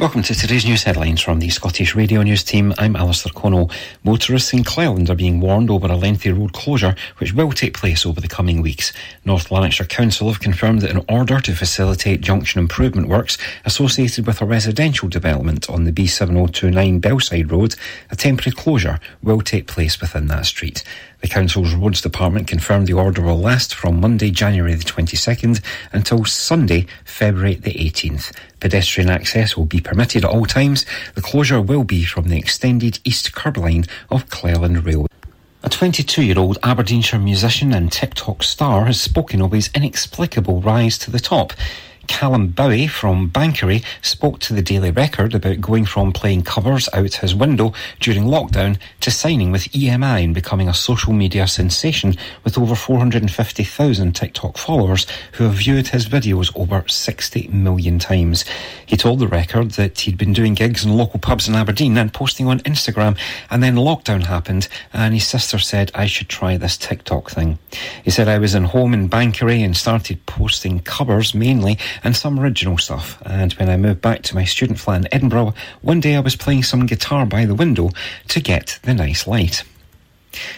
Welcome 0.00 0.22
to 0.22 0.34
today's 0.34 0.64
news 0.64 0.84
headlines 0.84 1.20
from 1.20 1.40
the 1.40 1.50
Scottish 1.50 1.94
Radio 1.94 2.22
News 2.22 2.42
team. 2.42 2.72
I'm 2.78 2.96
Alistair 2.96 3.34
Connell. 3.34 3.70
Motorists 4.02 4.54
in 4.54 4.64
Cleland 4.64 5.10
are 5.10 5.14
being 5.14 5.40
warned 5.40 5.68
over 5.68 5.88
a 5.88 5.94
lengthy 5.94 6.32
road 6.32 6.54
closure 6.54 6.96
which 7.18 7.34
will 7.34 7.52
take 7.52 7.76
place 7.76 8.06
over 8.06 8.18
the 8.18 8.26
coming 8.26 8.62
weeks. 8.62 8.94
North 9.26 9.50
Lanarkshire 9.50 9.84
Council 9.84 10.28
have 10.28 10.40
confirmed 10.40 10.80
that 10.80 10.90
in 10.90 11.04
order 11.06 11.38
to 11.40 11.54
facilitate 11.54 12.22
junction 12.22 12.60
improvement 12.60 13.08
works 13.08 13.36
associated 13.66 14.26
with 14.26 14.40
a 14.40 14.46
residential 14.46 15.06
development 15.06 15.68
on 15.68 15.84
the 15.84 15.92
B7029 15.92 16.98
Bellside 16.98 17.52
Road, 17.52 17.76
a 18.10 18.16
temporary 18.16 18.56
closure 18.56 19.00
will 19.22 19.42
take 19.42 19.66
place 19.66 20.00
within 20.00 20.28
that 20.28 20.46
street. 20.46 20.82
The 21.20 21.28
Council's 21.28 21.74
Roads 21.74 22.00
Department 22.00 22.48
confirmed 22.48 22.86
the 22.86 22.94
order 22.94 23.20
will 23.20 23.38
last 23.38 23.74
from 23.74 24.00
Monday, 24.00 24.30
January 24.30 24.74
the 24.74 24.84
22nd 24.84 25.60
until 25.92 26.24
Sunday, 26.24 26.86
February 27.04 27.56
the 27.56 27.74
18th. 27.74 28.34
Pedestrian 28.58 29.10
access 29.10 29.54
will 29.54 29.66
be 29.66 29.80
permitted 29.80 30.24
at 30.24 30.30
all 30.30 30.46
times. 30.46 30.86
The 31.14 31.20
closure 31.20 31.60
will 31.60 31.84
be 31.84 32.04
from 32.04 32.28
the 32.28 32.38
extended 32.38 33.00
east 33.04 33.34
curb 33.34 33.58
line 33.58 33.84
of 34.08 34.30
Cleland 34.30 34.86
Railway. 34.86 35.08
A 35.62 35.68
22 35.68 36.22
year 36.22 36.38
old 36.38 36.56
Aberdeenshire 36.62 37.20
musician 37.20 37.74
and 37.74 37.92
TikTok 37.92 38.42
star 38.42 38.86
has 38.86 38.98
spoken 38.98 39.42
of 39.42 39.52
his 39.52 39.68
inexplicable 39.74 40.62
rise 40.62 40.96
to 40.98 41.10
the 41.10 41.20
top. 41.20 41.52
Callum 42.10 42.48
Bowie 42.48 42.88
from 42.88 43.30
Banchory 43.30 43.84
spoke 44.02 44.40
to 44.40 44.52
the 44.52 44.60
Daily 44.60 44.90
Record 44.90 45.32
about 45.32 45.60
going 45.60 45.86
from 45.86 46.12
playing 46.12 46.42
covers 46.42 46.88
out 46.92 47.14
his 47.14 47.36
window 47.36 47.72
during 48.00 48.24
lockdown 48.24 48.78
to 48.98 49.12
signing 49.12 49.52
with 49.52 49.70
EMI 49.70 50.24
and 50.24 50.34
becoming 50.34 50.68
a 50.68 50.74
social 50.74 51.12
media 51.12 51.46
sensation 51.46 52.16
with 52.42 52.58
over 52.58 52.74
450,000 52.74 54.12
TikTok 54.14 54.58
followers 54.58 55.06
who 55.32 55.44
have 55.44 55.54
viewed 55.54 55.86
his 55.86 56.08
videos 56.08 56.50
over 56.56 56.84
60 56.86 57.48
million 57.48 58.00
times. 58.00 58.44
He 58.84 58.96
told 58.96 59.20
the 59.20 59.28
Record 59.28 59.70
that 59.72 60.00
he'd 60.00 60.18
been 60.18 60.32
doing 60.32 60.54
gigs 60.54 60.84
in 60.84 60.96
local 60.96 61.20
pubs 61.20 61.48
in 61.48 61.54
Aberdeen 61.54 61.96
and 61.96 62.12
posting 62.12 62.48
on 62.48 62.58
Instagram 62.60 63.16
and 63.50 63.62
then 63.62 63.76
lockdown 63.76 64.24
happened 64.24 64.68
and 64.92 65.14
his 65.14 65.28
sister 65.28 65.58
said 65.58 65.92
I 65.94 66.06
should 66.06 66.28
try 66.28 66.56
this 66.56 66.76
TikTok 66.76 67.30
thing. 67.30 67.60
He 68.04 68.10
said 68.10 68.26
I 68.28 68.38
was 68.38 68.56
in 68.56 68.64
home 68.64 68.92
in 68.94 69.08
Banchory 69.08 69.64
and 69.64 69.76
started 69.76 70.26
posting 70.26 70.80
covers 70.80 71.34
mainly 71.34 71.78
and 72.02 72.16
some 72.16 72.38
original 72.38 72.78
stuff. 72.78 73.20
And 73.24 73.52
when 73.54 73.68
I 73.68 73.76
moved 73.76 74.00
back 74.00 74.22
to 74.22 74.34
my 74.34 74.44
student 74.44 74.78
flat 74.78 75.02
in 75.02 75.14
Edinburgh, 75.14 75.54
one 75.82 76.00
day 76.00 76.16
I 76.16 76.20
was 76.20 76.36
playing 76.36 76.62
some 76.62 76.86
guitar 76.86 77.26
by 77.26 77.46
the 77.46 77.54
window 77.54 77.90
to 78.28 78.40
get 78.40 78.78
the 78.82 78.94
nice 78.94 79.26
light. 79.26 79.64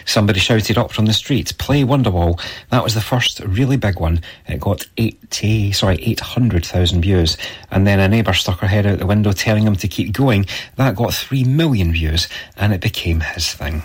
Somebody 0.05 0.39
shouted 0.39 0.77
up 0.77 0.91
from 0.91 1.05
the 1.05 1.13
street, 1.13 1.57
play 1.57 1.83
Wonderwall. 1.83 2.39
That 2.69 2.83
was 2.83 2.93
the 2.93 3.01
first 3.01 3.39
really 3.39 3.77
big 3.77 3.99
one. 3.99 4.21
It 4.47 4.59
got 4.59 4.85
80, 4.97 5.71
sorry, 5.71 5.95
800,000 5.95 7.01
views. 7.01 7.37
And 7.71 7.87
then 7.87 7.99
a 7.99 8.07
neighbour 8.07 8.33
stuck 8.33 8.59
her 8.59 8.67
head 8.67 8.85
out 8.85 8.99
the 8.99 9.07
window 9.07 9.31
telling 9.31 9.63
him 9.63 9.75
to 9.77 9.87
keep 9.87 10.13
going. 10.13 10.45
That 10.75 10.95
got 10.95 11.13
3 11.13 11.43
million 11.45 11.91
views 11.91 12.27
and 12.55 12.73
it 12.73 12.81
became 12.81 13.21
his 13.21 13.51
thing. 13.51 13.83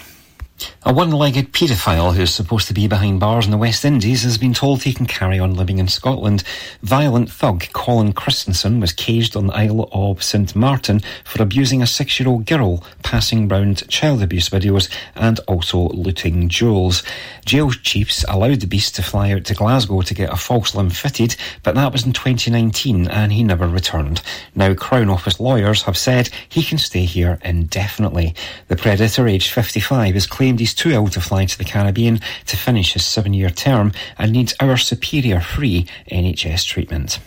A 0.84 0.92
one-legged 0.92 1.52
paedophile 1.52 2.14
who's 2.14 2.34
supposed 2.34 2.66
to 2.68 2.74
be 2.74 2.88
behind 2.88 3.20
bars 3.20 3.44
in 3.44 3.50
the 3.50 3.58
West 3.58 3.84
Indies 3.84 4.22
has 4.22 4.38
been 4.38 4.54
told 4.54 4.82
he 4.82 4.94
can 4.94 5.06
carry 5.06 5.38
on 5.38 5.54
living 5.54 5.78
in 5.78 5.86
Scotland. 5.86 6.42
Violent 6.82 7.30
thug 7.30 7.66
Colin 7.72 8.12
Christensen 8.12 8.80
was 8.80 8.92
caged 8.92 9.36
on 9.36 9.48
the 9.48 9.54
Isle 9.54 9.88
of 9.92 10.22
St 10.22 10.56
Martin 10.56 11.00
for 11.24 11.42
abusing 11.42 11.82
a 11.82 11.86
six-year-old 11.86 12.46
girl, 12.46 12.82
passing 13.02 13.48
round 13.48 13.88
child 13.88 14.22
abuse 14.22 14.48
videos 14.48 14.90
and 15.14 15.38
also 15.40 15.88
looting 15.90 16.48
jewels. 16.48 17.02
Jail 17.44 17.70
chiefs 17.70 18.24
allowed 18.28 18.60
the 18.60 18.66
beast 18.66 18.94
to 18.96 19.02
fly 19.02 19.32
out 19.32 19.44
to 19.44 19.54
Glasgow 19.54 20.02
to 20.02 20.14
get 20.14 20.32
a 20.32 20.36
false 20.36 20.74
limb 20.74 20.90
fitted, 20.90 21.36
but 21.62 21.74
that 21.74 21.92
was 21.92 22.06
in 22.06 22.12
2019 22.12 23.08
and 23.08 23.32
he 23.32 23.44
never 23.44 23.68
returned. 23.68 24.22
Now 24.54 24.74
Crown 24.74 25.10
Office 25.10 25.38
lawyers 25.38 25.82
have 25.82 25.96
said 25.96 26.30
he 26.48 26.62
can 26.62 26.78
stay 26.78 27.04
here 27.04 27.38
indefinitely. 27.44 28.34
The 28.68 28.76
predator, 28.76 29.28
aged 29.28 29.52
55, 29.52 30.16
is 30.16 30.26
claimed 30.26 30.47
claimed 30.48 30.60
he's 30.60 30.72
too 30.72 30.90
ill 30.90 31.08
to 31.08 31.20
fly 31.20 31.44
to 31.44 31.58
the 31.58 31.64
Caribbean 31.64 32.18
to 32.46 32.56
finish 32.56 32.94
his 32.94 33.04
seven 33.04 33.34
year 33.34 33.50
term 33.50 33.92
and 34.16 34.32
needs 34.32 34.54
our 34.60 34.78
superior 34.78 35.42
free 35.42 35.86
NHS 36.10 36.64
treatment. 36.64 37.18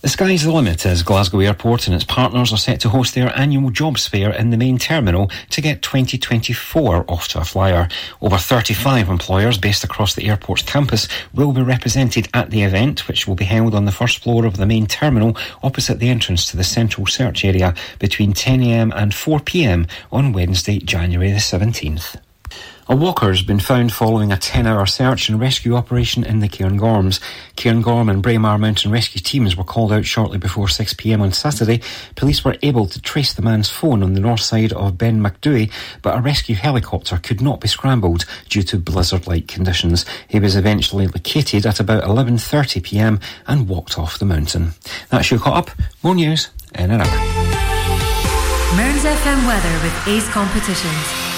The 0.00 0.08
sky's 0.08 0.44
the 0.44 0.50
limit 0.50 0.86
as 0.86 1.02
Glasgow 1.02 1.40
Airport 1.40 1.86
and 1.86 1.94
its 1.94 2.04
partners 2.04 2.50
are 2.54 2.56
set 2.56 2.80
to 2.80 2.88
host 2.88 3.14
their 3.14 3.38
annual 3.38 3.68
jobs 3.68 4.08
fair 4.08 4.32
in 4.32 4.48
the 4.48 4.56
main 4.56 4.78
terminal 4.78 5.30
to 5.50 5.60
get 5.60 5.82
2024 5.82 7.04
off 7.06 7.28
to 7.28 7.40
a 7.40 7.44
flyer. 7.44 7.86
Over 8.22 8.38
35 8.38 9.10
employers 9.10 9.58
based 9.58 9.84
across 9.84 10.14
the 10.14 10.26
airport's 10.26 10.62
campus 10.62 11.08
will 11.34 11.52
be 11.52 11.60
represented 11.60 12.26
at 12.32 12.48
the 12.48 12.62
event, 12.62 13.06
which 13.06 13.28
will 13.28 13.34
be 13.34 13.44
held 13.44 13.74
on 13.74 13.84
the 13.84 13.92
first 13.92 14.22
floor 14.22 14.46
of 14.46 14.56
the 14.56 14.64
main 14.64 14.86
terminal 14.86 15.36
opposite 15.62 15.98
the 15.98 16.08
entrance 16.08 16.50
to 16.50 16.56
the 16.56 16.64
central 16.64 17.06
search 17.06 17.44
area 17.44 17.74
between 17.98 18.32
10am 18.32 18.94
and 18.96 19.12
4pm 19.12 19.86
on 20.10 20.32
Wednesday, 20.32 20.78
January 20.78 21.30
the 21.30 21.36
17th. 21.36 22.18
A 22.90 22.96
walker 22.96 23.28
has 23.28 23.42
been 23.42 23.60
found 23.60 23.92
following 23.92 24.32
a 24.32 24.36
10 24.36 24.66
hour 24.66 24.84
search 24.84 25.28
and 25.28 25.38
rescue 25.38 25.76
operation 25.76 26.24
in 26.24 26.40
the 26.40 26.48
Cairngorms. 26.48 27.20
Cairngorm 27.56 28.10
and 28.10 28.20
Braemar 28.20 28.58
mountain 28.58 28.90
rescue 28.90 29.20
teams 29.20 29.56
were 29.56 29.62
called 29.62 29.92
out 29.92 30.04
shortly 30.04 30.38
before 30.38 30.66
6pm 30.66 31.20
on 31.20 31.30
Saturday. 31.30 31.82
Police 32.16 32.44
were 32.44 32.56
able 32.62 32.88
to 32.88 33.00
trace 33.00 33.32
the 33.32 33.42
man's 33.42 33.70
phone 33.70 34.02
on 34.02 34.14
the 34.14 34.20
north 34.20 34.40
side 34.40 34.72
of 34.72 34.98
Ben 34.98 35.22
Macdui, 35.22 35.70
but 36.02 36.18
a 36.18 36.20
rescue 36.20 36.56
helicopter 36.56 37.18
could 37.18 37.40
not 37.40 37.60
be 37.60 37.68
scrambled 37.68 38.24
due 38.48 38.64
to 38.64 38.76
blizzard-like 38.76 39.46
conditions. 39.46 40.04
He 40.26 40.40
was 40.40 40.56
eventually 40.56 41.06
located 41.06 41.66
at 41.66 41.78
about 41.78 42.02
11.30pm 42.02 43.22
and 43.46 43.68
walked 43.68 44.00
off 44.00 44.18
the 44.18 44.24
mountain. 44.24 44.72
That's 45.10 45.30
your 45.30 45.38
caught 45.38 45.68
up. 45.68 45.78
More 46.02 46.16
news 46.16 46.48
in 46.74 46.90
an 46.90 47.02
hour. 47.02 47.18
Mearns 48.76 49.04
FM 49.04 49.46
weather 49.46 49.84
with 49.84 50.08
Ace 50.08 50.28
Competitions. 50.30 51.29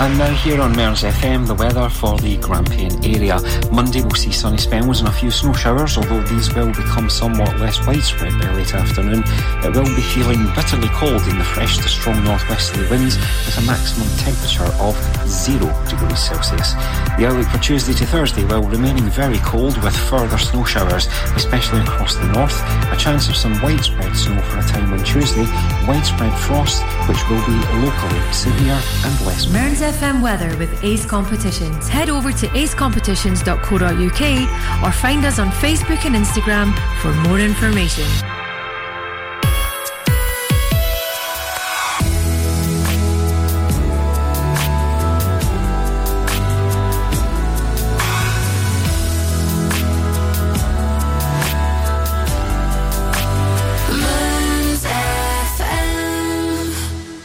And 0.00 0.18
now 0.18 0.32
here 0.34 0.60
on 0.60 0.74
Mearns 0.74 1.02
FM, 1.02 1.46
the 1.46 1.54
weather 1.54 1.88
for 1.88 2.18
the 2.18 2.36
Grampian 2.38 3.04
area. 3.04 3.38
Monday 3.70 4.00
we'll 4.00 4.16
see 4.16 4.32
sunny 4.32 4.56
spells 4.58 5.00
and 5.00 5.08
a 5.08 5.12
few 5.12 5.30
snow 5.30 5.52
showers, 5.52 5.96
although 5.96 6.22
these 6.22 6.52
will 6.54 6.72
become 6.72 7.08
somewhat 7.08 7.56
less 7.60 7.78
widespread 7.86 8.32
by 8.40 8.50
late 8.52 8.74
afternoon. 8.74 9.22
It 9.62 9.74
will 9.76 9.84
be 9.84 10.02
feeling 10.02 10.42
bitterly 10.56 10.88
cold 10.88 11.22
in 11.28 11.38
the 11.38 11.44
fresh 11.44 11.76
to 11.76 11.88
strong 11.88 12.24
northwesterly 12.24 12.88
winds 12.90 13.16
with 13.16 13.58
a 13.58 13.62
maximum 13.62 14.08
temperature 14.16 14.72
of 14.82 14.96
0 15.28 15.70
degrees 15.88 16.18
Celsius. 16.18 16.72
The 17.16 17.28
outlook 17.28 17.46
for 17.48 17.58
Tuesday 17.58 17.94
to 17.94 18.06
Thursday 18.06 18.44
will 18.44 18.62
remaining 18.62 19.08
very 19.10 19.38
cold 19.38 19.80
with 19.84 19.96
further 19.96 20.38
snow 20.38 20.64
showers, 20.64 21.06
especially 21.36 21.80
across 21.80 22.16
the 22.16 22.26
north. 22.32 22.58
A 22.90 22.96
chance 22.96 23.28
of 23.28 23.36
some 23.36 23.60
widespread 23.62 24.16
snow 24.16 24.40
for 24.42 24.58
a 24.58 24.62
time 24.62 24.92
on 24.92 25.04
Tuesday, 25.04 25.46
widespread 25.86 26.32
frost, 26.40 26.82
which 27.06 27.22
will 27.28 27.44
be 27.46 27.58
locally 27.84 28.32
severe 28.32 28.80
and 29.04 29.26
less. 29.26 29.46
FM 29.82 30.22
weather 30.22 30.56
with 30.58 30.84
Ace 30.84 31.04
Competitions. 31.04 31.88
Head 31.88 32.08
over 32.08 32.32
to 32.32 32.46
acecompetitions.co.uk 32.48 34.82
or 34.82 34.92
find 34.92 35.24
us 35.24 35.38
on 35.38 35.50
Facebook 35.50 36.04
and 36.06 36.14
Instagram 36.14 36.72
for 37.00 37.12
more 37.28 37.38
information. 37.38 38.41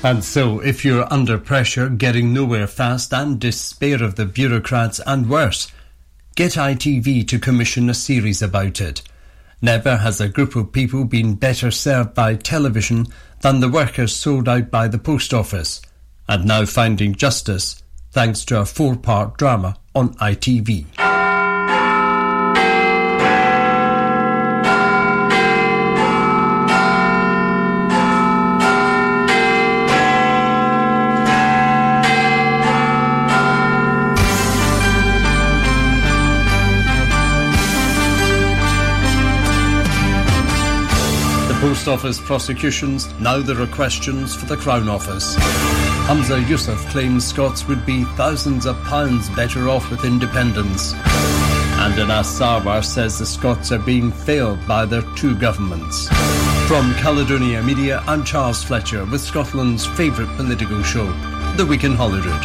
And 0.03 0.23
so, 0.23 0.59
if 0.59 0.85
you're 0.85 1.11
under 1.11 1.37
pressure, 1.37 1.89
getting 1.89 2.31
nowhere 2.31 2.67
fast, 2.67 3.13
and 3.13 3.39
despair 3.39 4.03
of 4.03 4.15
the 4.15 4.25
bureaucrats, 4.25 5.01
and 5.05 5.29
worse, 5.29 5.71
get 6.35 6.53
ITV 6.53 7.27
to 7.27 7.39
commission 7.39 7.89
a 7.89 7.93
series 7.93 8.41
about 8.41 8.79
it. 8.79 9.01
Never 9.61 9.97
has 9.97 10.21
a 10.21 10.29
group 10.29 10.55
of 10.55 10.71
people 10.71 11.05
been 11.05 11.33
better 11.33 11.71
served 11.71 12.13
by 12.13 12.35
television 12.35 13.07
than 13.41 13.59
the 13.59 13.69
workers 13.69 14.15
sold 14.15 14.47
out 14.47 14.69
by 14.69 14.87
the 14.87 14.99
post 14.99 15.33
office, 15.33 15.81
and 16.29 16.45
now 16.45 16.65
finding 16.65 17.15
justice 17.15 17.81
thanks 18.11 18.45
to 18.45 18.59
a 18.59 18.65
four 18.65 18.95
part 18.95 19.37
drama 19.37 19.77
on 19.95 20.13
ITV. 20.15 21.16
Office 41.87 42.19
prosecutions, 42.19 43.07
now 43.19 43.39
there 43.39 43.61
are 43.61 43.67
questions 43.67 44.35
for 44.35 44.45
the 44.45 44.57
Crown 44.57 44.89
Office. 44.89 45.35
Humza 46.07 46.43
Yousaf 46.43 46.77
claims 46.91 47.25
Scots 47.25 47.67
would 47.67 47.85
be 47.85 48.03
thousands 48.15 48.65
of 48.65 48.81
pounds 48.83 49.29
better 49.29 49.69
off 49.69 49.89
with 49.89 50.03
independence. 50.03 50.93
And 50.93 51.99
Anas 51.99 52.39
Sarwar 52.39 52.83
says 52.83 53.19
the 53.19 53.25
Scots 53.25 53.71
are 53.71 53.79
being 53.79 54.11
failed 54.11 54.59
by 54.67 54.85
their 54.85 55.03
two 55.15 55.35
governments. 55.35 56.07
From 56.67 56.93
Caledonia 56.95 57.63
Media, 57.63 58.03
I'm 58.07 58.23
Charles 58.23 58.63
Fletcher 58.63 59.05
with 59.05 59.21
Scotland's 59.21 59.85
favourite 59.85 60.35
political 60.35 60.83
show, 60.83 61.05
The 61.55 61.65
Week 61.65 61.83
in 61.83 61.93
Holyrood. 61.93 62.41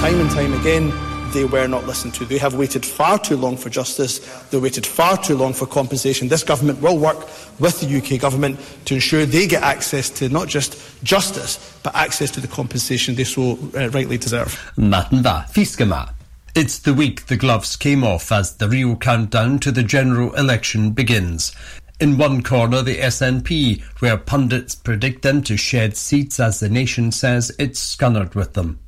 Time 0.00 0.20
and 0.20 0.30
time 0.30 0.54
again, 0.54 0.90
they 1.32 1.44
were 1.44 1.66
not 1.66 1.86
listened 1.86 2.14
to. 2.14 2.24
They 2.24 2.38
have 2.38 2.54
waited 2.54 2.84
far 2.84 3.18
too 3.18 3.36
long 3.36 3.56
for 3.56 3.70
justice. 3.70 4.18
They 4.50 4.58
waited 4.58 4.86
far 4.86 5.16
too 5.16 5.36
long 5.36 5.52
for 5.52 5.66
compensation. 5.66 6.28
This 6.28 6.42
government 6.42 6.80
will 6.80 6.98
work 6.98 7.18
with 7.58 7.80
the 7.80 7.98
UK 7.98 8.20
government 8.20 8.58
to 8.86 8.94
ensure 8.94 9.26
they 9.26 9.46
get 9.46 9.62
access 9.62 10.10
to 10.10 10.28
not 10.28 10.48
just 10.48 11.02
justice, 11.04 11.78
but 11.82 11.94
access 11.94 12.30
to 12.32 12.40
the 12.40 12.48
compensation 12.48 13.14
they 13.14 13.24
so 13.24 13.58
uh, 13.74 13.88
rightly 13.90 14.18
deserve. 14.18 14.72
It's 16.54 16.78
the 16.78 16.94
week 16.94 17.26
the 17.26 17.36
gloves 17.36 17.76
came 17.76 18.02
off 18.02 18.32
as 18.32 18.56
the 18.56 18.68
real 18.68 18.96
countdown 18.96 19.58
to 19.60 19.70
the 19.70 19.82
general 19.82 20.34
election 20.34 20.90
begins. 20.90 21.54
In 22.00 22.16
one 22.16 22.42
corner, 22.42 22.82
the 22.82 22.96
SNP, 22.96 23.82
where 24.00 24.16
pundits 24.16 24.74
predict 24.74 25.22
them 25.22 25.42
to 25.42 25.56
shed 25.56 25.96
seats 25.96 26.38
as 26.38 26.60
the 26.60 26.68
nation 26.68 27.12
says 27.12 27.54
it's 27.58 27.96
scunnered 27.96 28.34
with 28.34 28.54
them. 28.54 28.78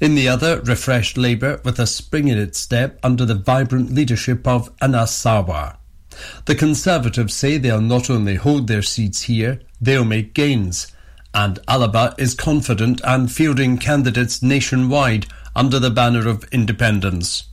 In 0.00 0.14
the 0.14 0.28
other, 0.28 0.60
refreshed 0.60 1.16
Labour 1.16 1.60
with 1.64 1.78
a 1.78 1.86
spring 1.86 2.28
in 2.28 2.38
its 2.38 2.58
step 2.58 2.98
under 3.02 3.24
the 3.24 3.34
vibrant 3.34 3.92
leadership 3.92 4.46
of 4.46 4.70
Anas. 4.80 5.22
The 5.22 6.54
Conservatives 6.54 7.34
say 7.34 7.58
they'll 7.58 7.80
not 7.80 8.08
only 8.08 8.36
hold 8.36 8.68
their 8.68 8.82
seats 8.82 9.22
here, 9.22 9.60
they'll 9.80 10.04
make 10.04 10.34
gains. 10.34 10.86
And 11.34 11.58
Alba 11.68 12.14
is 12.16 12.34
confident 12.34 13.00
and 13.04 13.30
fielding 13.30 13.76
candidates 13.78 14.42
nationwide 14.42 15.26
under 15.54 15.78
the 15.78 15.90
banner 15.90 16.28
of 16.28 16.44
independence. 16.52 17.44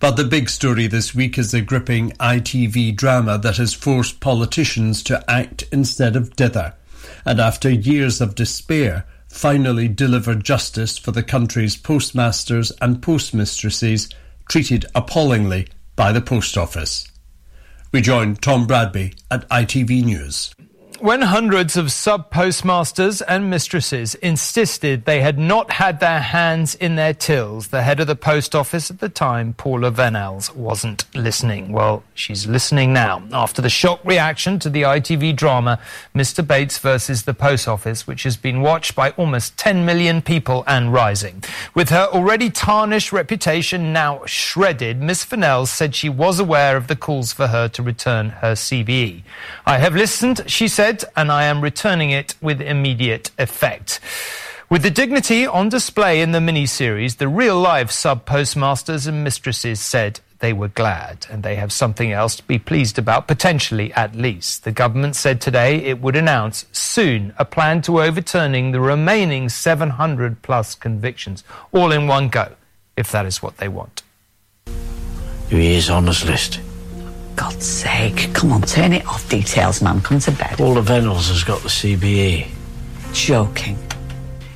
But 0.00 0.16
the 0.16 0.24
big 0.24 0.48
story 0.48 0.86
this 0.86 1.14
week 1.14 1.38
is 1.38 1.50
the 1.50 1.60
gripping 1.60 2.10
ITV 2.12 2.96
drama 2.96 3.38
that 3.38 3.58
has 3.58 3.74
forced 3.74 4.20
politicians 4.20 5.02
to 5.04 5.22
act 5.30 5.64
instead 5.70 6.16
of 6.16 6.34
dither. 6.36 6.74
And 7.24 7.38
after 7.38 7.70
years 7.70 8.20
of 8.20 8.34
despair, 8.34 9.06
finally 9.32 9.88
delivered 9.88 10.44
justice 10.44 10.98
for 10.98 11.10
the 11.10 11.22
country's 11.22 11.74
postmasters 11.74 12.70
and 12.82 13.00
postmistresses 13.00 14.12
treated 14.48 14.84
appallingly 14.94 15.66
by 15.96 16.12
the 16.12 16.20
post 16.20 16.58
office. 16.58 17.10
We 17.92 18.02
join 18.02 18.36
Tom 18.36 18.66
Bradby 18.66 19.14
at 19.30 19.48
ITV 19.48 20.04
News. 20.04 20.54
When 21.02 21.22
hundreds 21.22 21.76
of 21.76 21.90
sub 21.90 22.30
postmasters 22.30 23.22
and 23.22 23.50
mistresses 23.50 24.14
insisted 24.14 25.04
they 25.04 25.20
had 25.20 25.36
not 25.36 25.72
had 25.72 25.98
their 25.98 26.20
hands 26.20 26.76
in 26.76 26.94
their 26.94 27.12
tills, 27.12 27.66
the 27.66 27.82
head 27.82 27.98
of 27.98 28.06
the 28.06 28.14
post 28.14 28.54
office 28.54 28.88
at 28.88 29.00
the 29.00 29.08
time, 29.08 29.54
Paula 29.54 29.90
Vennells, 29.90 30.54
wasn't 30.54 31.04
listening. 31.12 31.72
Well, 31.72 32.04
she's 32.14 32.46
listening 32.46 32.92
now 32.92 33.24
after 33.32 33.60
the 33.60 33.68
shock 33.68 33.98
reaction 34.04 34.60
to 34.60 34.70
the 34.70 34.82
ITV 34.82 35.34
drama 35.34 35.80
Mr. 36.14 36.46
Bates 36.46 36.78
versus 36.78 37.24
the 37.24 37.34
Post 37.34 37.66
Office, 37.66 38.06
which 38.06 38.22
has 38.22 38.36
been 38.36 38.60
watched 38.60 38.94
by 38.94 39.10
almost 39.16 39.58
10 39.58 39.84
million 39.84 40.22
people 40.22 40.62
and 40.68 40.92
rising. 40.92 41.42
With 41.74 41.88
her 41.88 42.06
already 42.12 42.48
tarnished 42.48 43.10
reputation 43.10 43.92
now 43.92 44.24
shredded, 44.24 45.02
Miss 45.02 45.24
Vennells 45.26 45.66
said 45.66 45.96
she 45.96 46.08
was 46.08 46.38
aware 46.38 46.76
of 46.76 46.86
the 46.86 46.94
calls 46.94 47.32
for 47.32 47.48
her 47.48 47.66
to 47.70 47.82
return 47.82 48.28
her 48.28 48.52
CBE. 48.52 49.24
I 49.66 49.78
have 49.78 49.96
listened, 49.96 50.44
she 50.46 50.68
said 50.98 51.10
and 51.16 51.30
I 51.30 51.44
am 51.44 51.60
returning 51.60 52.10
it 52.10 52.34
with 52.40 52.60
immediate 52.60 53.30
effect. 53.38 54.00
With 54.68 54.82
the 54.82 54.90
dignity 54.90 55.46
on 55.46 55.68
display 55.68 56.22
in 56.22 56.32
the 56.32 56.40
mini-series, 56.40 57.16
the 57.16 57.28
real-life 57.28 57.90
sub-postmasters 57.90 59.06
and 59.06 59.22
mistresses 59.22 59.80
said 59.80 60.20
they 60.38 60.52
were 60.52 60.68
glad 60.68 61.26
and 61.30 61.42
they 61.42 61.56
have 61.56 61.72
something 61.72 62.10
else 62.10 62.36
to 62.36 62.42
be 62.44 62.58
pleased 62.58 62.98
about, 62.98 63.28
potentially 63.28 63.92
at 63.92 64.16
least. 64.16 64.64
The 64.64 64.72
government 64.72 65.14
said 65.14 65.40
today 65.40 65.76
it 65.76 66.00
would 66.00 66.16
announce 66.16 66.64
soon 66.72 67.34
a 67.38 67.44
plan 67.44 67.82
to 67.82 68.02
overturning 68.02 68.72
the 68.72 68.80
remaining 68.80 69.48
700 69.48 70.42
plus 70.42 70.74
convictions, 70.74 71.44
all 71.72 71.92
in 71.92 72.06
one 72.06 72.28
go, 72.28 72.54
if 72.96 73.10
that 73.12 73.26
is 73.26 73.42
what 73.42 73.58
they 73.58 73.68
want. 73.68 74.02
He 75.48 75.74
is 75.74 75.90
on 75.90 76.06
this 76.06 76.24
list. 76.24 76.60
God's 77.36 77.66
sake. 77.66 78.32
Come 78.34 78.52
on, 78.52 78.62
turn 78.62 78.92
it 78.92 79.06
off. 79.06 79.28
Details, 79.28 79.82
man. 79.82 80.00
Come 80.00 80.18
to 80.20 80.32
bed. 80.32 80.56
Paula 80.58 80.82
Vennells 80.82 81.28
has 81.28 81.44
got 81.44 81.62
the 81.62 81.68
CBE. 81.68 82.48
Joking. 83.12 83.78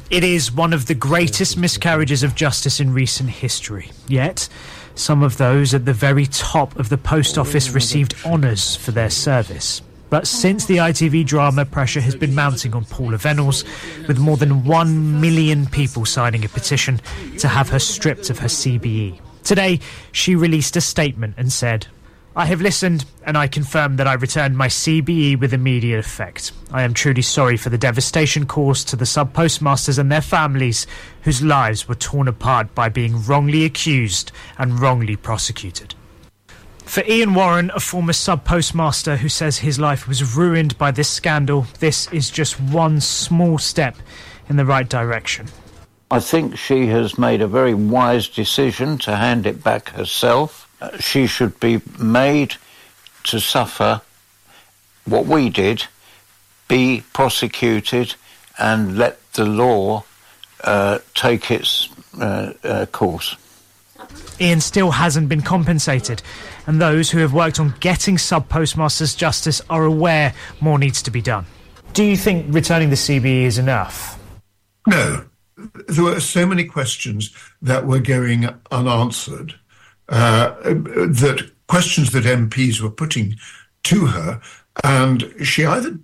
It 0.08 0.22
is 0.22 0.52
one 0.52 0.72
of 0.72 0.86
the 0.86 0.94
greatest 0.94 1.56
miscarriages 1.56 2.22
of 2.22 2.34
justice 2.34 2.78
in 2.78 2.92
recent 2.92 3.28
history. 3.28 3.90
Yet, 4.06 4.48
some 4.94 5.22
of 5.22 5.36
those 5.36 5.74
at 5.74 5.84
the 5.84 5.92
very 5.92 6.26
top 6.26 6.78
of 6.78 6.88
the 6.88 6.96
post 6.96 7.38
office 7.38 7.70
received 7.70 8.14
honours 8.24 8.76
for 8.76 8.92
their 8.92 9.10
service. 9.10 9.82
But 10.08 10.28
since 10.28 10.66
the 10.66 10.76
ITV 10.76 11.26
drama, 11.26 11.64
pressure 11.64 12.00
has 12.00 12.14
been 12.14 12.34
mounting 12.34 12.74
on 12.74 12.84
Paula 12.84 13.18
Vennells, 13.18 13.64
with 14.06 14.18
more 14.18 14.36
than 14.36 14.64
one 14.64 15.20
million 15.20 15.66
people 15.66 16.04
signing 16.04 16.44
a 16.44 16.48
petition 16.48 17.00
to 17.38 17.48
have 17.48 17.68
her 17.70 17.80
stripped 17.80 18.30
of 18.30 18.38
her 18.38 18.48
CBE. 18.48 19.18
Today, 19.42 19.80
she 20.12 20.36
released 20.36 20.76
a 20.76 20.80
statement 20.80 21.34
and 21.36 21.52
said, 21.52 21.88
I 22.38 22.44
have 22.44 22.60
listened 22.60 23.06
and 23.24 23.38
I 23.38 23.46
confirm 23.46 23.96
that 23.96 24.06
I 24.06 24.12
returned 24.12 24.58
my 24.58 24.68
CBE 24.68 25.40
with 25.40 25.54
immediate 25.54 25.98
effect. 25.98 26.52
I 26.70 26.82
am 26.82 26.92
truly 26.92 27.22
sorry 27.22 27.56
for 27.56 27.70
the 27.70 27.78
devastation 27.78 28.44
caused 28.44 28.88
to 28.88 28.96
the 28.96 29.06
sub 29.06 29.32
postmasters 29.32 29.96
and 29.96 30.12
their 30.12 30.20
families 30.20 30.86
whose 31.22 31.42
lives 31.42 31.88
were 31.88 31.94
torn 31.94 32.28
apart 32.28 32.74
by 32.74 32.90
being 32.90 33.24
wrongly 33.24 33.64
accused 33.64 34.32
and 34.58 34.78
wrongly 34.78 35.16
prosecuted. 35.16 35.94
For 36.84 37.02
Ian 37.04 37.32
Warren, 37.32 37.70
a 37.74 37.80
former 37.80 38.12
sub 38.12 38.44
postmaster 38.44 39.16
who 39.16 39.30
says 39.30 39.56
his 39.56 39.78
life 39.78 40.06
was 40.06 40.36
ruined 40.36 40.76
by 40.76 40.90
this 40.90 41.08
scandal, 41.08 41.66
this 41.80 42.06
is 42.12 42.28
just 42.28 42.60
one 42.60 43.00
small 43.00 43.56
step 43.56 43.96
in 44.50 44.56
the 44.56 44.66
right 44.66 44.90
direction. 44.90 45.46
I 46.10 46.20
think 46.20 46.58
she 46.58 46.88
has 46.88 47.16
made 47.16 47.40
a 47.40 47.48
very 47.48 47.72
wise 47.72 48.28
decision 48.28 48.98
to 48.98 49.16
hand 49.16 49.46
it 49.46 49.64
back 49.64 49.88
herself 49.88 50.65
she 50.98 51.26
should 51.26 51.58
be 51.60 51.80
made 51.98 52.54
to 53.24 53.40
suffer 53.40 54.00
what 55.04 55.26
we 55.26 55.48
did, 55.50 55.84
be 56.68 57.02
prosecuted, 57.12 58.14
and 58.58 58.96
let 58.98 59.32
the 59.32 59.44
law 59.44 60.04
uh, 60.64 60.98
take 61.14 61.50
its 61.50 61.88
uh, 62.20 62.52
uh, 62.64 62.86
course. 62.86 63.36
Ian 64.40 64.60
still 64.60 64.90
hasn't 64.90 65.28
been 65.28 65.42
compensated, 65.42 66.22
and 66.66 66.80
those 66.80 67.10
who 67.10 67.18
have 67.18 67.32
worked 67.32 67.58
on 67.58 67.74
getting 67.80 68.18
sub 68.18 68.48
postmasters 68.48 69.14
justice 69.14 69.62
are 69.70 69.84
aware 69.84 70.34
more 70.60 70.78
needs 70.78 71.02
to 71.02 71.10
be 71.10 71.22
done. 71.22 71.46
Do 71.94 72.04
you 72.04 72.16
think 72.16 72.46
returning 72.54 72.90
the 72.90 72.96
CBE 72.96 73.44
is 73.44 73.58
enough? 73.58 74.18
No. 74.86 75.24
There 75.88 76.04
were 76.04 76.20
so 76.20 76.44
many 76.44 76.64
questions 76.64 77.34
that 77.62 77.86
were 77.86 77.98
going 77.98 78.46
unanswered 78.70 79.54
uh, 80.08 80.50
that 80.62 81.50
questions 81.68 82.12
that 82.12 82.24
MPs 82.24 82.80
were 82.80 82.90
putting 82.90 83.36
to 83.84 84.06
her, 84.06 84.40
and 84.84 85.32
she 85.42 85.64
either 85.64 85.98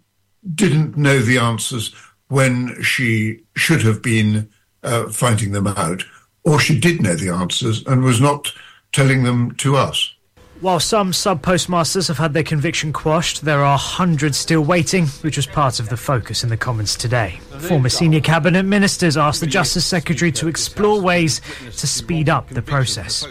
didn't 0.55 0.97
know 0.97 1.21
the 1.21 1.39
answers 1.39 1.95
when 2.29 2.83
she 2.83 3.41
should 3.57 3.83
have 3.83 4.03
been 4.03 4.49
uh, 4.83 5.09
finding 5.09 5.53
them 5.53 5.67
out, 5.67 6.05
or 6.45 6.59
she 6.59 6.79
did 6.79 7.03
know 7.03 7.15
the 7.15 7.29
answers 7.29 7.85
and 7.87 8.03
was 8.03 8.21
not 8.21 8.53
telling 8.93 9.23
them 9.23 9.55
to 9.57 9.77
us. 9.77 10.15
While 10.61 10.79
some 10.79 11.13
sub 11.13 11.43
postmasters 11.43 12.07
have 12.07 12.19
had 12.19 12.35
their 12.35 12.45
conviction 12.45 12.93
quashed, 12.93 13.45
there 13.45 13.65
are 13.65 13.77
hundreds 13.77 14.39
still 14.39 14.61
waiting, 14.61 15.07
which 15.23 15.37
was 15.37 15.45
part 15.45 15.81
of 15.81 15.89
the 15.89 15.97
focus 15.97 16.45
in 16.45 16.51
the 16.51 16.57
Commons 16.57 16.95
today. 16.95 17.41
Former 17.59 17.89
senior 17.89 18.21
cabinet 18.21 18.63
ministers 18.63 19.17
asked 19.17 19.41
the 19.41 19.49
Justice 19.49 19.85
Secretary 19.85 20.31
to 20.31 20.47
explore 20.47 21.01
ways 21.01 21.41
to 21.79 21.87
speed 21.89 22.29
up 22.29 22.49
the 22.49 22.63
process. 22.63 23.27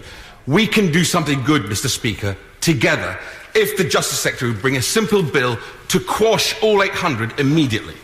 We 0.47 0.67
can 0.67 0.91
do 0.91 1.03
something 1.03 1.43
good, 1.43 1.63
Mr. 1.63 1.87
Speaker, 1.87 2.35
together, 2.61 3.17
if 3.53 3.77
the 3.77 3.83
Justice 3.83 4.19
Secretary 4.19 4.51
would 4.51 4.61
bring 4.61 4.77
a 4.77 4.81
simple 4.81 5.23
bill 5.23 5.57
to 5.89 5.99
quash 5.99 6.61
all 6.61 6.81
800 6.83 7.39
immediately. 7.39 7.95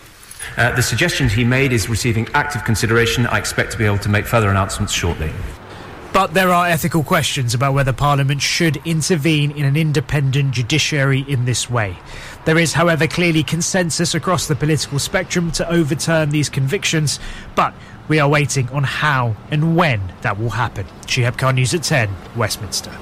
Uh, 0.56 0.76
the 0.76 0.82
suggestions 0.82 1.32
he 1.32 1.44
made 1.44 1.72
is 1.74 1.90
receiving 1.90 2.28
active 2.34 2.64
consideration. 2.64 3.28
I 3.28 3.38
expect 3.38 3.72
to 3.74 3.78
be 3.78 3.86
able 3.86 4.00
to 4.00 4.10
make 4.10 4.26
further 4.26 4.50
announcements 4.50 4.94
shortly. 4.94 5.32
But 6.18 6.34
there 6.34 6.50
are 6.50 6.66
ethical 6.66 7.04
questions 7.04 7.54
about 7.54 7.76
whether 7.76 7.94
Parliament 7.94 8.42
should 8.42 8.78
intervene 8.78 9.52
in 9.52 9.66
an 9.66 9.78
independent 9.78 10.50
judiciary 10.50 11.24
in 11.28 11.46
this 11.46 11.70
way. 11.70 11.96
There 12.46 12.58
is, 12.58 12.74
however, 12.74 13.06
clearly 13.06 13.44
consensus 13.44 14.16
across 14.16 14.48
the 14.48 14.56
political 14.56 14.98
spectrum 14.98 15.52
to 15.52 15.70
overturn 15.70 16.32
these 16.32 16.50
convictions, 16.50 17.20
but 17.54 17.76
we 18.08 18.20
are 18.20 18.28
waiting 18.28 18.68
on 18.70 18.84
how 18.84 19.36
and 19.52 19.78
when 19.78 20.02
that 20.22 20.40
will 20.40 20.50
happen. 20.50 20.88
Shehab 21.06 21.38
Khan 21.38 21.54
News 21.54 21.76
at 21.76 21.84
10, 21.84 22.10
Westminster. 22.36 22.98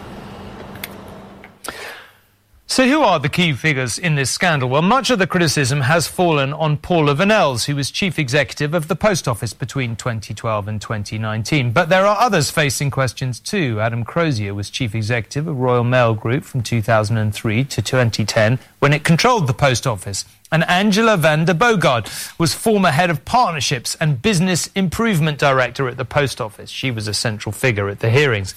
So, 2.68 2.88
who 2.88 3.04
are 3.04 3.20
the 3.20 3.30
key 3.30 3.54
figures 3.54 4.00
in 4.00 4.16
this 4.16 4.32
scandal? 4.32 4.68
Well, 4.70 4.82
much 4.82 5.12
of 5.12 5.20
the 5.20 5.28
criticism 5.28 5.82
has 5.82 6.08
fallen 6.08 6.52
on 6.52 6.78
Paula 6.78 7.14
Vennells, 7.14 7.66
who 7.66 7.76
was 7.76 7.92
chief 7.92 8.18
executive 8.18 8.74
of 8.74 8.88
the 8.88 8.96
Post 8.96 9.28
Office 9.28 9.54
between 9.54 9.96
2012 9.96 10.68
and 10.68 10.82
2019. 10.82 11.72
But 11.72 11.90
there 11.90 12.08
are 12.08 12.18
others 12.18 12.50
facing 12.50 12.90
questions 12.90 13.40
too. 13.40 13.80
Adam 13.80 14.04
Crozier 14.04 14.56
was 14.56 14.72
chief 14.72 14.96
executive 14.96 15.48
of 15.48 15.60
Royal 15.60 15.84
Mail 15.84 16.16
Group 16.16 16.44
from 16.44 16.64
2003 16.64 17.66
to 17.66 17.82
2010 17.84 18.60
when 18.80 18.94
it 18.94 19.04
controlled 19.04 19.46
the 19.46 19.54
Post 19.54 19.86
Office. 19.86 20.26
And 20.52 20.64
Angela 20.68 21.18
van 21.18 21.46
den 21.46 21.60
Bogerd 21.60 22.10
was 22.40 22.56
former 22.56 22.90
head 22.90 23.12
of 23.12 23.26
partnerships 23.26 23.96
and 24.02 24.24
business 24.24 24.72
improvement 24.74 25.38
director 25.38 25.88
at 25.88 25.98
the 25.98 26.06
Post 26.06 26.42
Office. 26.42 26.72
She 26.72 26.90
was 26.90 27.08
a 27.08 27.14
central 27.14 27.54
figure 27.54 27.90
at 27.90 28.00
the 28.00 28.10
hearings. 28.10 28.56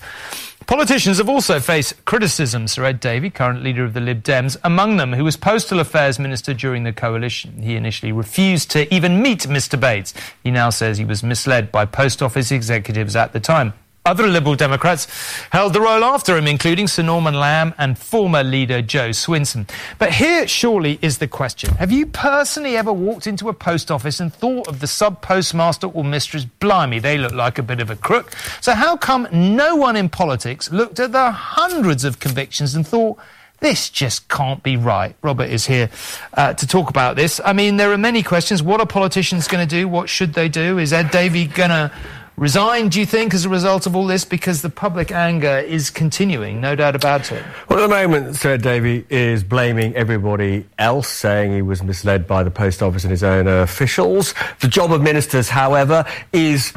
Politicians 0.68 1.16
have 1.16 1.30
also 1.30 1.60
faced 1.60 2.04
criticism. 2.04 2.68
Sir 2.68 2.84
Ed 2.84 3.00
Davey, 3.00 3.30
current 3.30 3.62
leader 3.62 3.84
of 3.84 3.94
the 3.94 4.02
Lib 4.02 4.22
Dems, 4.22 4.54
among 4.62 4.98
them, 4.98 5.14
who 5.14 5.24
was 5.24 5.34
Postal 5.34 5.80
Affairs 5.80 6.18
Minister 6.18 6.52
during 6.52 6.84
the 6.84 6.92
coalition. 6.92 7.62
He 7.62 7.74
initially 7.74 8.12
refused 8.12 8.70
to 8.72 8.94
even 8.94 9.22
meet 9.22 9.40
Mr 9.44 9.80
Bates. 9.80 10.12
He 10.44 10.50
now 10.50 10.68
says 10.68 10.98
he 10.98 11.06
was 11.06 11.22
misled 11.22 11.72
by 11.72 11.86
Post 11.86 12.20
Office 12.20 12.52
executives 12.52 13.16
at 13.16 13.32
the 13.32 13.40
time. 13.40 13.72
Other 14.04 14.26
Liberal 14.26 14.54
Democrats 14.54 15.06
held 15.50 15.74
the 15.74 15.80
role 15.80 16.02
after 16.02 16.36
him, 16.36 16.46
including 16.46 16.86
Sir 16.86 17.02
Norman 17.02 17.34
Lamb 17.34 17.74
and 17.76 17.98
former 17.98 18.42
leader 18.42 18.80
Jo 18.80 19.10
Swinson. 19.10 19.68
But 19.98 20.14
here, 20.14 20.48
surely, 20.48 20.98
is 21.02 21.18
the 21.18 21.28
question 21.28 21.74
Have 21.76 21.92
you 21.92 22.06
personally 22.06 22.76
ever 22.76 22.92
walked 22.92 23.26
into 23.26 23.48
a 23.48 23.52
post 23.52 23.90
office 23.90 24.18
and 24.18 24.32
thought 24.32 24.66
of 24.66 24.80
the 24.80 24.86
sub 24.86 25.20
postmaster 25.20 25.88
or 25.88 26.04
mistress? 26.04 26.46
Blimey, 26.46 27.00
they 27.00 27.18
look 27.18 27.32
like 27.32 27.58
a 27.58 27.62
bit 27.62 27.80
of 27.80 27.90
a 27.90 27.96
crook. 27.96 28.32
So, 28.60 28.72
how 28.72 28.96
come 28.96 29.28
no 29.30 29.76
one 29.76 29.94
in 29.94 30.08
politics 30.08 30.72
looked 30.72 30.98
at 31.00 31.12
the 31.12 31.30
hundreds 31.30 32.04
of 32.04 32.18
convictions 32.18 32.74
and 32.74 32.86
thought, 32.86 33.18
this 33.60 33.90
just 33.90 34.28
can't 34.28 34.62
be 34.62 34.76
right. 34.76 35.16
Robert 35.20 35.50
is 35.50 35.66
here 35.66 35.90
uh, 36.34 36.54
to 36.54 36.66
talk 36.66 36.90
about 36.90 37.16
this. 37.16 37.40
I 37.44 37.52
mean, 37.52 37.76
there 37.76 37.92
are 37.92 37.98
many 37.98 38.22
questions. 38.22 38.62
What 38.62 38.80
are 38.80 38.86
politicians 38.86 39.48
going 39.48 39.66
to 39.66 39.76
do? 39.76 39.88
What 39.88 40.08
should 40.08 40.34
they 40.34 40.48
do? 40.48 40.78
Is 40.78 40.92
Ed 40.92 41.10
Davey 41.10 41.46
going 41.46 41.70
to 41.70 41.90
resign, 42.38 42.88
do 42.88 43.00
you 43.00 43.06
think, 43.06 43.34
as 43.34 43.44
a 43.44 43.48
result 43.48 43.86
of 43.86 43.96
all 43.96 44.06
this? 44.06 44.24
Because 44.24 44.62
the 44.62 44.70
public 44.70 45.10
anger 45.10 45.58
is 45.58 45.90
continuing, 45.90 46.60
no 46.60 46.74
doubt 46.74 46.94
about 46.94 47.30
it. 47.32 47.44
Well, 47.68 47.80
at 47.80 47.82
the 47.82 47.88
moment, 47.88 48.36
Sir 48.36 48.56
Davey 48.56 49.04
is 49.10 49.42
blaming 49.42 49.94
everybody 49.94 50.64
else, 50.78 51.08
saying 51.08 51.52
he 51.52 51.62
was 51.62 51.82
misled 51.82 52.26
by 52.26 52.42
the 52.44 52.50
Post 52.50 52.82
Office 52.82 53.04
and 53.04 53.10
his 53.10 53.22
own 53.22 53.48
officials. 53.48 54.34
The 54.60 54.68
job 54.68 54.92
of 54.92 55.02
ministers, 55.02 55.48
however, 55.48 56.04
is, 56.32 56.72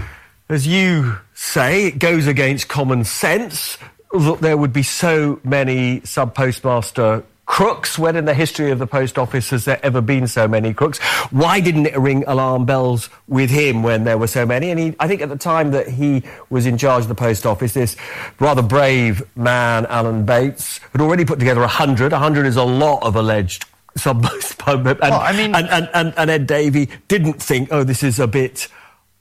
as 0.50 0.66
you 0.68 1.18
say, 1.34 1.88
it 1.88 2.00
goes 2.00 2.28
against 2.28 2.68
common 2.68 3.04
sense 3.04 3.78
that 4.12 4.40
there 4.42 4.58
would 4.58 4.74
be 4.74 4.84
so 4.84 5.40
many 5.44 6.02
sub 6.04 6.36
postmaster 6.36 7.24
crooks. 7.52 8.00
When 8.00 8.16
in 8.16 8.24
the 8.24 8.34
history 8.34 8.72
of 8.72 8.80
the 8.80 8.88
post 8.88 9.18
office 9.18 9.50
has 9.50 9.66
there 9.66 9.78
ever 9.84 10.00
been 10.00 10.26
so 10.26 10.48
many 10.48 10.74
crooks? 10.74 11.00
Why 11.32 11.60
didn't 11.60 11.88
it 11.88 11.98
ring 11.98 12.24
alarm 12.26 12.66
bells 12.66 13.10
with 13.28 13.50
him 13.50 13.84
when 13.84 14.06
there 14.06 14.18
were 14.18 14.28
so 14.28 14.46
many? 14.46 14.72
And 14.72 14.80
he, 14.80 14.96
I 15.02 15.08
think 15.10 15.20
at 15.20 15.28
the 15.28 15.38
time 15.38 15.72
that 15.72 15.90
he 15.90 16.24
was 16.50 16.66
in 16.66 16.78
charge 16.78 17.04
of 17.04 17.10
the 17.10 17.16
post 17.16 17.46
office, 17.46 17.74
this 17.74 17.98
rather 18.40 18.62
brave 18.62 19.22
man, 19.36 19.86
Alan 19.88 20.24
Bates, 20.24 20.80
had 20.94 21.02
already 21.02 21.26
put 21.26 21.40
together 21.40 21.62
a 21.62 21.68
hundred. 21.68 22.14
A 22.14 22.20
hundred 22.20 22.46
is 22.46 22.56
a 22.56 22.64
lot 22.64 23.04
of 23.04 23.18
alleged 23.18 23.66
sub 23.98 24.26
and, 24.68 24.86
well, 24.86 25.20
I 25.20 25.34
mean, 25.34 25.54
and, 25.54 25.68
and, 25.68 25.90
and, 25.94 26.14
and 26.16 26.30
Ed 26.30 26.48
Davey 26.48 26.88
didn't 27.10 27.44
think, 27.44 27.68
oh, 27.74 27.84
this 27.84 28.02
is 28.02 28.18
a 28.18 28.28
bit 28.28 28.70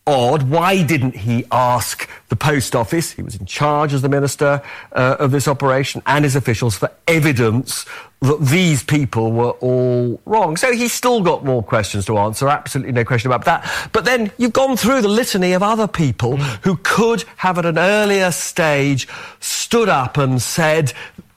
odd. 0.07 0.49
Why 0.49 0.83
didn't 0.83 1.17
he 1.17 1.45
ask 1.51 2.09
the 2.29 2.37
post 2.37 2.77
office, 2.77 3.13
he 3.13 3.23
was 3.23 3.35
in 3.35 3.47
charge 3.47 3.93
as 3.93 4.03
the 4.03 4.09
minister 4.09 4.63
uh, 4.93 5.17
of 5.19 5.31
this 5.33 5.49
operation, 5.49 6.03
and 6.07 6.25
his 6.25 6.37
officials 6.37 6.77
for 6.77 6.91
evidence 7.09 7.87
that 8.21 8.39
these 8.41 8.83
people 8.83 9.33
were 9.33 9.51
all 9.51 10.21
wrong? 10.27 10.57
So 10.57 10.73
he's 10.73 10.93
still 10.93 11.23
got 11.23 11.45
more 11.45 11.63
questions 11.63 12.07
to 12.07 12.19
answer, 12.19 12.49
absolutely 12.49 12.93
no 12.93 13.05
question 13.05 13.31
about 13.31 13.45
that. 13.47 13.91
But 13.93 14.05
then 14.05 14.31
you've 14.39 14.53
gone 14.53 14.77
through 14.77 15.03
the 15.03 15.09
litany 15.09 15.53
of 15.53 15.63
other 15.63 15.89
people 15.89 16.37
mm. 16.37 16.65
who 16.65 16.77
could 16.83 17.25
have 17.37 17.59
at 17.59 17.67
an 17.67 17.79
earlier 17.79 18.31
stage 18.31 19.09
stood 19.41 19.89
up 19.89 20.17
and 20.17 20.41
said, 20.41 20.93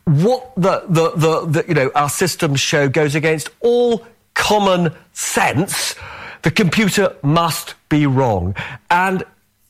what 0.05 0.53
the, 0.55 0.83
the, 0.87 1.11
the, 1.15 1.45
the 1.45 1.65
you 1.67 1.73
know, 1.73 1.91
our 1.95 2.09
systems 2.09 2.59
show 2.59 2.89
goes 2.89 3.15
against 3.15 3.49
all 3.61 4.05
common 4.33 4.93
sense 5.13 5.95
the 6.43 6.51
computer 6.51 7.15
must 7.23 7.75
be 7.89 8.05
wrong. 8.05 8.55
And 8.91 9.23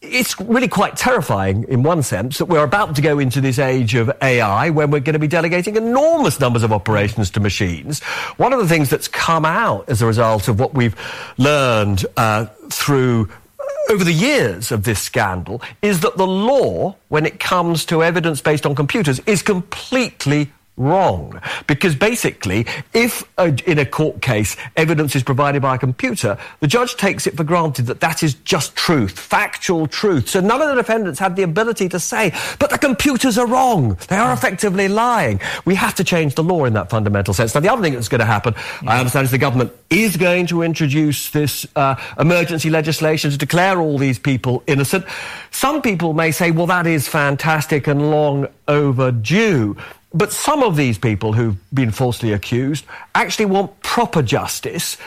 it's 0.03 0.39
really 0.39 0.67
quite 0.67 0.98
terrifying 0.98 1.63
in 1.69 1.81
one 1.81 2.03
sense 2.03 2.38
that 2.38 2.45
we're 2.45 2.63
about 2.63 2.95
to 2.98 3.01
go 3.01 3.19
into 3.19 3.39
this 3.39 3.57
age 3.57 3.95
of 3.95 4.12
AI 4.22 4.69
when 4.69 4.91
we're 4.91 5.00
going 5.00 5.13
to 5.13 5.19
be 5.19 5.27
delegating 5.27 5.75
enormous 5.75 6.39
numbers 6.39 6.62
of 6.63 6.74
operations 6.74 7.31
to 7.31 7.39
machines. 7.39 8.03
One 8.38 8.51
of 8.51 8.60
the 8.60 8.67
things 8.67 8.89
that's 8.89 9.07
come 9.07 9.45
out 9.45 9.88
as 9.89 10.01
a 10.01 10.05
result 10.05 10.48
of 10.50 10.60
what 10.60 10.74
we've 10.74 10.95
learned 11.38 12.05
uh, 12.17 12.45
through 12.69 13.29
uh, 13.60 13.93
over 13.93 14.03
the 14.03 14.13
years 14.13 14.72
of 14.72 14.83
this 14.83 15.00
scandal 15.00 15.62
is 15.81 16.01
that 16.01 16.17
the 16.17 16.27
law, 16.27 16.95
when 17.07 17.25
it 17.25 17.39
comes 17.39 17.86
to 17.86 18.03
evidence 18.03 18.41
based 18.41 18.65
on 18.65 18.75
computers, 18.75 19.19
is 19.25 19.41
completely 19.41 20.51
wrong. 20.77 21.39
Because 21.68 21.96
basically, 21.96 22.65
if 22.94 23.24
a, 23.38 23.53
in 23.70 23.80
a 23.80 23.86
court 23.86 24.22
case 24.22 24.58
evidence 24.75 25.15
is 25.15 25.24
provided 25.24 25.62
by 25.62 25.75
a 25.75 25.77
computer, 25.77 26.38
the 26.60 26.68
judge 26.68 26.96
takes 26.96 27.27
it 27.27 27.38
for 27.38 27.44
granted 27.44 27.86
that 27.88 28.00
that 28.00 28.24
is 28.24 28.34
just 28.36 28.75
truth, 28.75 29.18
factual 29.20 29.88
truth. 29.88 30.30
So 30.30 30.39
none 30.39 30.62
of 30.62 30.70
the 30.70 30.75
defendants 30.75 31.20
had 31.20 31.36
the 31.36 31.44
ability 31.44 31.89
to 31.89 32.00
say, 32.00 32.34
but 32.60 32.70
the 32.70 32.77
computers 32.77 33.38
are 33.38 33.48
wrong. 33.48 33.98
They 34.08 34.18
are 34.18 34.34
effectively 34.34 34.88
lying. 34.88 35.39
We 35.65 35.75
have 35.75 35.96
to 35.96 36.03
change 36.03 36.36
the 36.36 36.44
law 36.44 36.65
in 36.65 36.74
that 36.74 36.89
fundamental 36.89 37.34
sense. 37.34 37.53
Now, 37.53 37.62
the 37.62 37.72
other 37.72 37.82
thing 37.82 37.94
that's 37.94 38.10
going 38.10 38.20
to 38.20 38.25
happen, 38.25 38.56
I 38.88 39.00
understand, 39.00 39.25
is 39.25 39.32
the 39.32 39.38
government 39.38 39.72
is 39.89 40.18
going 40.18 40.48
to 40.48 40.63
introduce 40.63 41.30
this 41.30 41.68
uh, 41.75 41.96
emergency 42.20 42.70
legislation 42.70 43.30
to 43.32 43.38
declare 43.38 43.80
all 43.80 43.98
these 43.98 44.18
people 44.18 44.63
innocent. 44.65 45.06
Some 45.51 45.82
people 45.82 46.13
may 46.13 46.32
say, 46.32 46.51
well, 46.51 46.68
that 46.68 46.88
is 46.88 47.08
fantastic 47.08 47.88
and 47.88 48.10
long 48.10 48.48
overdue. 48.68 49.77
But 50.13 50.32
some 50.32 50.62
of 50.62 50.75
these 50.75 50.98
people 50.98 51.34
who've 51.34 51.58
been 51.74 51.91
falsely 51.91 52.34
accused 52.34 52.86
actually 53.15 53.46
want 53.46 53.82
proper 53.82 54.22
justice 54.22 54.98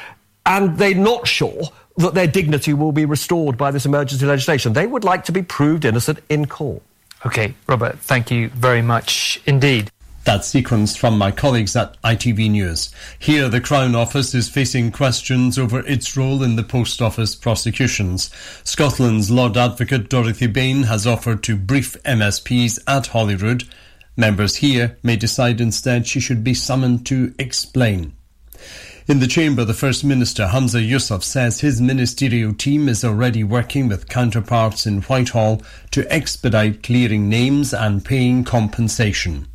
and 0.44 0.78
they're 0.78 0.94
not 0.94 1.26
sure 1.26 1.62
that 1.96 2.14
their 2.14 2.26
dignity 2.26 2.75
will 2.75 2.92
be 2.92 3.04
restored 3.04 3.56
by 3.56 3.70
this 3.70 3.86
emergency 3.86 4.26
legislation. 4.26 4.72
They 4.72 4.86
would 4.86 5.04
like 5.04 5.25
to 5.25 5.32
be 5.32 5.42
proved 5.42 5.84
innocent 5.84 6.18
in 6.28 6.46
court. 6.46 6.82
Okay, 7.25 7.54
Robert, 7.66 7.98
thank 7.98 8.30
you 8.30 8.48
very 8.50 8.82
much 8.82 9.40
indeed. 9.46 9.90
That 10.25 10.44
sequence 10.44 10.96
from 10.96 11.16
my 11.16 11.30
colleagues 11.30 11.76
at 11.76 12.00
ITV 12.02 12.50
News. 12.50 12.92
Here, 13.18 13.48
the 13.48 13.60
Crown 13.60 13.94
Office 13.94 14.34
is 14.34 14.48
facing 14.48 14.90
questions 14.90 15.56
over 15.56 15.86
its 15.86 16.16
role 16.16 16.42
in 16.42 16.56
the 16.56 16.64
Post 16.64 17.00
Office 17.00 17.36
prosecutions. 17.36 18.30
Scotland's 18.64 19.30
Lord 19.30 19.56
Advocate 19.56 20.08
Dorothy 20.08 20.48
Bain 20.48 20.82
has 20.82 21.06
offered 21.06 21.44
to 21.44 21.56
brief 21.56 21.96
MSPs 22.02 22.80
at 22.88 23.06
Holyrood 23.08 23.68
Members 24.16 24.56
here 24.56 24.96
may 25.02 25.16
decide 25.16 25.61
instead 25.61 26.06
she 26.06 26.20
should 26.20 26.42
be 26.42 26.54
summoned 26.54 27.04
to 27.06 27.35
explain. 27.38 28.14
In 29.06 29.20
the 29.20 29.26
chamber, 29.26 29.64
the 29.64 29.75
First 29.75 30.04
Minister 30.04 30.46
Humza 30.46 30.85
Yousaf 30.85 31.23
says 31.23 31.61
his 31.61 31.80
ministerial 31.80 32.54
team 32.54 32.88
is 32.88 33.04
already 33.04 33.44
working 33.44 33.87
with 33.88 34.08
counterparts 34.08 34.87
in 34.87 35.02
Whitehall 35.02 35.62
to 35.92 36.12
expedite 36.12 36.82
clearing 36.82 37.28
names 37.28 37.73
and 37.73 38.04
paying 38.04 38.42
compensation. 38.42 39.46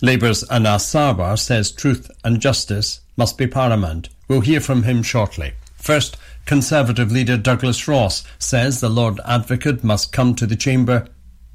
Labour's 0.00 0.42
Anas 0.44 0.84
Sarwar 0.92 1.38
says 1.38 1.70
truth 1.70 2.10
and 2.24 2.40
justice 2.40 3.00
must 3.16 3.38
be 3.38 3.46
paramount. 3.46 4.08
We'll 4.26 4.40
hear 4.40 4.60
from 4.60 4.82
him 4.82 5.02
shortly. 5.02 5.52
First, 5.76 6.16
Conservative 6.46 7.12
leader 7.12 7.36
Douglas 7.36 7.86
Ross 7.86 8.24
says 8.40 8.80
the 8.80 8.88
Lord 8.88 9.20
Advocate 9.24 9.84
must 9.84 10.10
come 10.10 10.34
to 10.34 10.46
the 10.46 10.56
chamber 10.56 11.06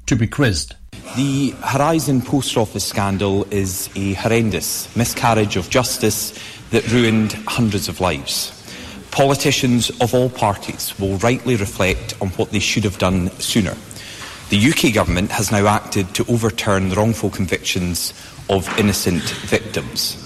to 0.06 0.16
be 0.16 0.26
quizzed. 0.26 0.74
The 1.16 1.54
Horizon 1.62 2.20
Post 2.20 2.56
Office 2.56 2.84
scandal 2.84 3.44
is 3.50 3.88
a 3.96 4.14
horrendous 4.14 4.94
miscarriage 4.96 5.56
of 5.56 5.70
justice 5.70 6.38
that 6.70 6.90
ruined 6.92 7.32
hundreds 7.46 7.88
of 7.88 8.00
lives. 8.00 8.52
Politicians 9.10 9.90
of 10.00 10.12
all 10.12 10.28
parties 10.28 10.98
will 10.98 11.16
rightly 11.18 11.56
reflect 11.56 12.14
on 12.20 12.28
what 12.30 12.50
they 12.50 12.58
should 12.58 12.84
have 12.84 12.98
done 12.98 13.30
sooner. 13.38 13.74
The 14.50 14.70
UK 14.70 14.92
government 14.94 15.30
has 15.30 15.50
now 15.50 15.66
acted 15.66 16.14
to 16.14 16.30
overturn 16.30 16.88
the 16.88 16.96
wrongful 16.96 17.30
convictions 17.30 18.12
of 18.50 18.68
innocent 18.78 19.22
victims. 19.22 20.22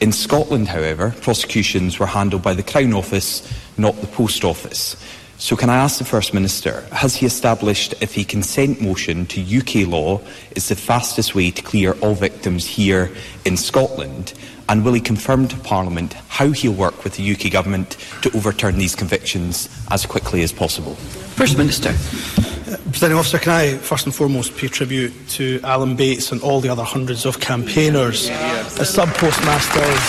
In 0.00 0.12
Scotland, 0.12 0.68
however, 0.68 1.14
prosecutions 1.20 1.98
were 1.98 2.06
handled 2.06 2.42
by 2.42 2.54
the 2.54 2.62
Crown 2.62 2.92
Office, 2.92 3.46
not 3.76 4.00
the 4.00 4.08
Post 4.08 4.44
Office. 4.44 4.96
So 5.38 5.56
can 5.56 5.70
I 5.70 5.76
ask 5.76 5.98
the 5.98 6.04
First 6.04 6.34
Minister, 6.34 6.82
has 6.92 7.16
he 7.16 7.26
established 7.26 7.94
if 8.00 8.16
a 8.16 8.24
consent 8.24 8.80
motion 8.80 9.26
to 9.26 9.58
UK 9.58 9.88
law 9.88 10.20
is 10.54 10.68
the 10.68 10.76
fastest 10.76 11.34
way 11.34 11.50
to 11.50 11.62
clear 11.62 11.92
all 12.00 12.14
victims 12.14 12.64
here 12.64 13.10
in 13.44 13.56
Scotland? 13.56 14.34
And 14.68 14.84
will 14.84 14.92
he 14.92 15.00
confirm 15.00 15.48
to 15.48 15.56
Parliament 15.58 16.14
how 16.28 16.52
he'll 16.52 16.72
work 16.72 17.02
with 17.02 17.16
the 17.16 17.32
UK 17.32 17.50
Government 17.52 17.96
to 18.22 18.34
overturn 18.36 18.78
these 18.78 18.94
convictions 18.94 19.68
as 19.90 20.06
quickly 20.06 20.42
as 20.42 20.52
possible? 20.52 20.94
First 20.94 21.58
Minister. 21.58 21.90
Uh, 21.90 22.76
Presiding 22.90 23.16
officer, 23.18 23.38
can 23.38 23.52
I 23.52 23.76
first 23.78 24.06
and 24.06 24.14
foremost 24.14 24.56
pay 24.56 24.68
tribute 24.68 25.12
to 25.30 25.60
Alan 25.64 25.96
Bates 25.96 26.30
and 26.30 26.40
all 26.42 26.60
the 26.60 26.68
other 26.68 26.84
hundreds 26.84 27.26
of 27.26 27.40
campaigners, 27.40 28.30
uh, 28.30 28.76
as 28.78 28.88
sub 28.88 29.08
postmasters, 29.14 30.00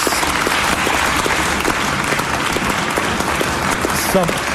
sub, 4.14 4.53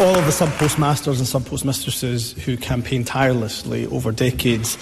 all 0.00 0.16
of 0.16 0.24
the 0.24 0.32
sub 0.32 0.48
postmasters 0.52 1.18
and 1.18 1.28
sub 1.28 1.42
postmistresses 1.42 2.32
who 2.44 2.56
campaigned 2.56 3.06
tirelessly 3.06 3.86
over 3.88 4.10
decades 4.10 4.78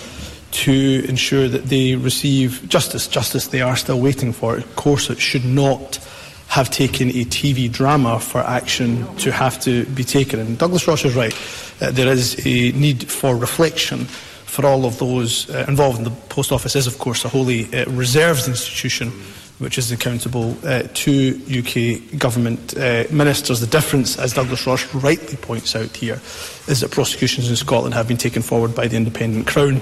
to 0.52 1.04
ensure 1.08 1.48
that 1.48 1.64
they 1.64 1.96
receive 1.96 2.66
justice, 2.68 3.08
justice 3.08 3.48
they 3.48 3.60
are 3.60 3.74
still 3.74 4.00
waiting 4.00 4.32
for. 4.32 4.56
Of 4.56 4.76
course, 4.76 5.10
it 5.10 5.18
should 5.18 5.44
not 5.44 5.96
have 6.46 6.70
taken 6.70 7.08
a 7.08 7.24
TV 7.24 7.70
drama 7.70 8.20
for 8.20 8.38
action 8.42 9.12
to 9.16 9.32
have 9.32 9.60
to 9.62 9.84
be 9.86 10.04
taken. 10.04 10.38
And 10.38 10.56
Douglas 10.56 10.86
Ross 10.86 11.04
is 11.04 11.16
right. 11.16 11.34
Uh, 11.80 11.90
there 11.90 12.08
is 12.08 12.38
a 12.46 12.70
need 12.78 13.10
for 13.10 13.34
reflection 13.36 14.04
for 14.04 14.66
all 14.66 14.84
of 14.84 15.00
those 15.00 15.50
uh, 15.50 15.64
involved. 15.66 15.98
And 15.98 16.06
the 16.06 16.16
Post 16.28 16.52
Office 16.52 16.76
is, 16.76 16.86
of 16.86 16.98
course, 16.98 17.24
a 17.24 17.28
wholly 17.28 17.64
uh, 17.74 17.86
reserved 17.90 18.46
institution 18.46 19.10
which 19.58 19.76
is 19.76 19.90
accountable 19.90 20.56
uh, 20.64 20.84
to 20.94 21.40
UK 21.46 22.18
government 22.18 22.76
uh, 22.76 23.04
ministers. 23.10 23.60
The 23.60 23.66
difference, 23.66 24.18
as 24.18 24.34
Douglas 24.34 24.66
Ross 24.66 24.94
rightly 24.94 25.36
points 25.36 25.74
out 25.74 25.96
here, 25.96 26.20
is 26.68 26.80
that 26.80 26.90
prosecutions 26.90 27.50
in 27.50 27.56
Scotland 27.56 27.94
have 27.94 28.08
been 28.08 28.16
taken 28.16 28.42
forward 28.42 28.74
by 28.74 28.86
the 28.86 28.96
Independent 28.96 29.46
Crown 29.46 29.80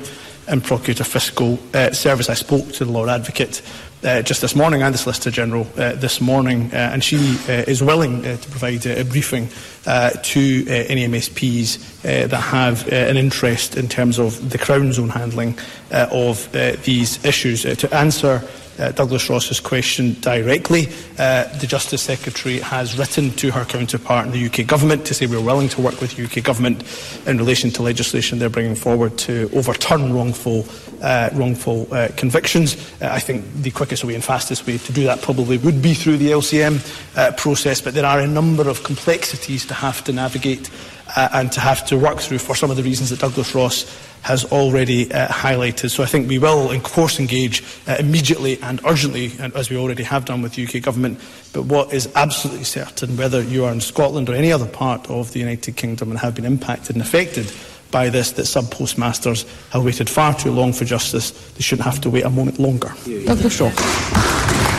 and 0.49 0.63
Procurator 0.63 1.05
Fiscal 1.05 1.59
uh, 1.75 1.91
Service. 1.91 2.31
I 2.31 2.35
spoke 2.35 2.71
to 2.73 2.85
the 2.85 2.93
Lord 2.93 3.09
Advocate 3.09 3.63
uh, 4.05 4.23
just 4.23 4.41
this 4.41 4.55
morning 4.55 4.83
and 4.83 4.95
the 4.95 4.99
Solicitor 4.99 5.31
General 5.31 5.67
uh, 5.77 5.95
this 5.95 6.21
morning, 6.21 6.71
uh, 6.73 6.91
and 6.93 7.03
she 7.03 7.17
is 7.49 7.83
willing 7.83 8.23
to 8.23 8.39
provide 8.51 8.87
a 8.87 9.05
briefing 9.05 9.49
to 9.87 10.65
any 10.69 11.07
MSPs 11.09 12.03
that 12.03 12.31
have 12.31 12.87
an 12.93 13.17
interest 13.17 13.77
in 13.77 13.89
terms 13.89 14.19
of 14.19 14.51
the 14.51 14.59
Crown's 14.59 14.99
own 14.99 15.09
handling 15.09 15.59
of 15.91 16.51
these 16.85 17.25
issues. 17.25 17.63
To 17.63 17.95
answer 17.95 18.47
uh, 18.79 18.93
Douglas 18.93 19.29
Ross's 19.29 19.61
question 19.61 20.17
directly. 20.21 20.89
Uh, 21.19 21.45
the 21.59 21.67
Justice 21.67 22.03
Secretary 22.03 22.59
has 22.61 22.99
written 22.99 23.31
to 23.33 23.51
her 23.51 23.65
counterpart 23.65 24.27
in 24.27 24.33
the 24.33 24.47
UK 24.47 24.67
Government 24.67 25.07
to 25.07 25.15
say 25.15 25.27
we're 25.27 25.41
willing 25.41 25.69
to 25.71 25.81
work 25.81 26.01
with 26.01 26.19
UK 26.19 26.43
Government 26.43 26.83
in 27.27 27.39
relation 27.39 27.71
to 27.71 27.83
legislation 27.83 28.39
they're 28.39 28.49
bringing 28.49 28.75
forward 28.75 29.17
to 29.19 29.51
overturn 29.55 30.13
wrongful, 30.13 30.67
uh, 31.03 31.31
wrongful 31.33 31.93
uh, 31.93 32.09
convictions. 32.17 32.77
Uh, 33.01 33.09
I 33.11 33.19
think 33.19 33.45
the 33.63 33.71
quickest 33.71 34.05
way 34.05 34.15
and 34.15 34.25
fastest 34.25 34.67
way 34.67 34.79
to 34.79 34.93
do 34.93 35.05
that 35.05 35.23
probably 35.23 35.59
would 35.59 35.83
be 35.83 35.95
through 35.95 36.19
the 36.19 36.31
LCM 36.31 36.81
uh, 37.17 37.33
process, 37.33 37.81
but 37.81 37.95
there 37.95 38.07
are 38.07 38.21
a 38.21 38.27
number 38.27 38.69
of 38.69 38.83
complexities 38.83 39.67
to 39.67 39.75
have 39.75 40.05
to 40.05 40.13
navigate 40.13 40.71
uh, 41.17 41.29
and 41.33 41.51
to 41.53 41.61
have 41.61 41.85
to 41.87 41.99
work 41.99 42.19
through 42.19 42.39
for 42.39 42.55
some 42.55 42.71
of 42.71 42.77
the 42.77 42.83
reasons 42.83 43.11
that 43.11 43.19
Douglas 43.19 43.55
Ross 43.55 43.85
has 44.23 44.45
already 44.47 45.11
uh, 45.13 45.29
highlighted. 45.29 45.91
So 45.91 46.03
I 46.03 46.07
think 46.07 46.29
we 46.29 46.39
will, 46.39 46.71
of 46.71 46.83
course, 46.83 47.19
engage 47.19 47.63
uh, 47.87 47.97
immediately 47.99 48.61
and 48.63 48.81
urgently, 48.85 49.33
and 49.39 49.55
as 49.55 49.71
we 49.71 49.77
already 49.77 50.03
have 50.03 50.25
done 50.25 50.43
with 50.43 50.55
the 50.55 50.65
UK 50.67 50.83
Government. 50.83 51.21
But 51.53 51.63
what 51.63 51.93
is 51.93 52.09
absolutely 52.15 52.65
certain, 52.65 53.17
whether 53.17 53.43
you 53.43 53.65
are 53.65 53.73
in 53.73 53.81
Scotland 53.81 54.29
or 54.29 54.35
any 54.35 54.53
other 54.53 54.67
part 54.67 55.09
of 55.09 55.33
the 55.33 55.41
United 55.41 55.77
Kingdom 55.77 56.11
and 56.11 56.19
have 56.19 56.35
been 56.35 56.45
impacted 56.45 56.97
and 56.97 57.03
affected 57.03 57.51
by 57.91 58.09
this, 58.09 58.33
that 58.33 58.47
sub 58.47 58.71
postmasters 58.71 59.47
have 59.71 59.85
waited 59.85 60.11
far 60.11 60.35
too 60.35 60.51
long 60.51 60.73
for 60.73 60.85
justice. 60.85 61.31
They 61.53 61.63
shouldn't 61.63 61.87
have 61.87 62.01
to 62.03 62.11
wait 62.11 62.25
a 62.25 62.31
moment 62.31 62.59
longer. 62.59 62.93
Douglas 63.25 63.61
Ross. 63.61 64.76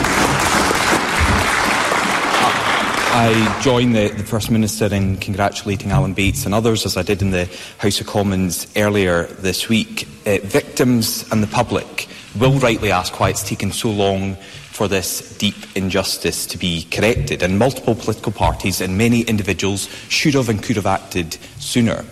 I 3.10 3.60
join 3.62 3.92
the, 3.92 4.08
the 4.08 4.22
First 4.22 4.50
Minister 4.50 4.86
in 4.94 5.16
congratulating 5.16 5.90
Alan 5.90 6.14
Bates 6.14 6.44
and 6.44 6.54
others, 6.54 6.86
as 6.86 6.96
I 6.96 7.02
did 7.02 7.22
in 7.22 7.30
the 7.30 7.48
House 7.78 8.00
of 8.00 8.06
Commons 8.06 8.70
earlier 8.76 9.24
this 9.24 9.68
week. 9.68 10.06
Uh, 10.26 10.38
victims 10.42 11.26
and 11.32 11.42
the 11.42 11.48
public 11.48 12.06
will 12.38 12.58
rightly 12.58 12.92
ask 12.92 13.18
why 13.18 13.30
it's 13.30 13.42
taken 13.42 13.72
so 13.72 13.90
long 13.90 14.34
for 14.34 14.88
this 14.88 15.36
deep 15.38 15.56
injustice 15.74 16.46
to 16.46 16.58
be 16.58 16.86
corrected, 16.90 17.42
and 17.42 17.58
multiple 17.58 17.94
political 17.94 18.30
parties 18.30 18.80
and 18.80 18.96
many 18.96 19.22
individuals 19.22 19.88
should 20.08 20.34
have 20.34 20.48
and 20.48 20.62
could 20.62 20.76
have 20.76 20.86
acted 20.86 21.34
sooner. 21.58 22.04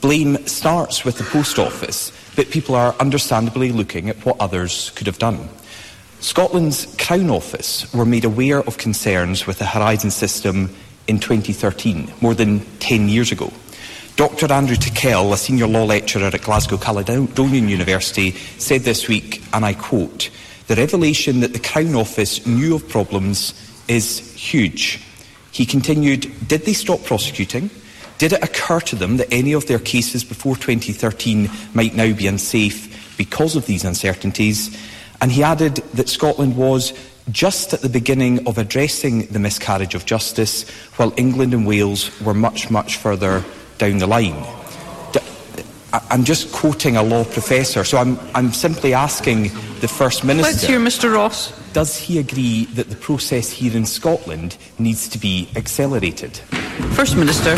Blame 0.00 0.44
starts 0.46 1.04
with 1.04 1.18
the 1.18 1.24
Post 1.24 1.58
Office, 1.58 2.10
but 2.34 2.50
people 2.50 2.74
are 2.74 2.94
understandably 2.98 3.70
looking 3.70 4.08
at 4.08 4.24
what 4.24 4.40
others 4.40 4.90
could 4.96 5.06
have 5.06 5.18
done. 5.18 5.48
Scotland's 6.20 6.92
Crown 6.96 7.30
Office 7.30 7.92
were 7.94 8.04
made 8.04 8.24
aware 8.24 8.60
of 8.60 8.76
concerns 8.76 9.46
with 9.46 9.58
the 9.58 9.66
Horizon 9.66 10.10
system 10.10 10.74
in 11.06 11.20
2013, 11.20 12.12
more 12.20 12.34
than 12.34 12.60
10 12.80 13.08
years 13.08 13.30
ago. 13.30 13.52
Dr 14.16 14.52
Andrew 14.52 14.74
Tickell, 14.74 15.32
a 15.32 15.36
senior 15.36 15.68
law 15.68 15.84
lecturer 15.84 16.24
at 16.24 16.42
Glasgow 16.42 16.76
Caledonian 16.76 17.68
University, 17.68 18.32
said 18.32 18.80
this 18.80 19.06
week, 19.06 19.44
and 19.52 19.64
I 19.64 19.74
quote, 19.74 20.30
the 20.66 20.74
revelation 20.74 21.40
that 21.40 21.52
the 21.52 21.60
Crown 21.60 21.94
Office 21.94 22.44
knew 22.44 22.74
of 22.74 22.88
problems 22.88 23.54
is 23.86 24.18
huge. 24.34 25.00
He 25.52 25.64
continued, 25.64 26.48
did 26.48 26.62
they 26.62 26.72
stop 26.72 27.04
prosecuting? 27.04 27.70
Did 28.18 28.32
it 28.32 28.42
occur 28.42 28.80
to 28.80 28.96
them 28.96 29.18
that 29.18 29.32
any 29.32 29.52
of 29.52 29.68
their 29.68 29.78
cases 29.78 30.24
before 30.24 30.56
2013 30.56 31.48
might 31.74 31.94
now 31.94 32.12
be 32.12 32.26
unsafe 32.26 33.16
because 33.16 33.54
of 33.54 33.66
these 33.66 33.84
uncertainties? 33.84 34.76
And 35.20 35.32
he 35.32 35.42
added 35.42 35.76
that 35.94 36.08
Scotland 36.08 36.56
was 36.56 36.92
just 37.30 37.74
at 37.74 37.80
the 37.80 37.88
beginning 37.88 38.46
of 38.46 38.58
addressing 38.58 39.26
the 39.26 39.38
miscarriage 39.38 39.94
of 39.94 40.06
justice, 40.06 40.68
while 40.96 41.12
England 41.16 41.52
and 41.54 41.66
Wales 41.66 42.10
were 42.20 42.34
much, 42.34 42.70
much 42.70 42.96
further 42.96 43.44
down 43.78 43.98
the 43.98 44.06
line. 44.06 44.44
I'm 46.10 46.24
just 46.24 46.52
quoting 46.52 46.96
a 46.96 47.02
law 47.02 47.24
professor, 47.24 47.82
so 47.82 47.98
I'm, 47.98 48.18
I'm 48.34 48.52
simply 48.52 48.92
asking 48.92 49.44
the 49.80 49.88
First 49.88 50.22
Minister. 50.22 50.52
Let's 50.52 50.64
hear 50.64 50.78
Mr 50.78 51.14
Ross. 51.14 51.52
Does 51.72 51.96
he 51.96 52.18
agree 52.18 52.66
that 52.74 52.90
the 52.90 52.96
process 52.96 53.50
here 53.50 53.74
in 53.74 53.86
Scotland 53.86 54.56
needs 54.78 55.08
to 55.08 55.18
be 55.18 55.48
accelerated? 55.56 56.36
First 56.94 57.16
Minister. 57.16 57.56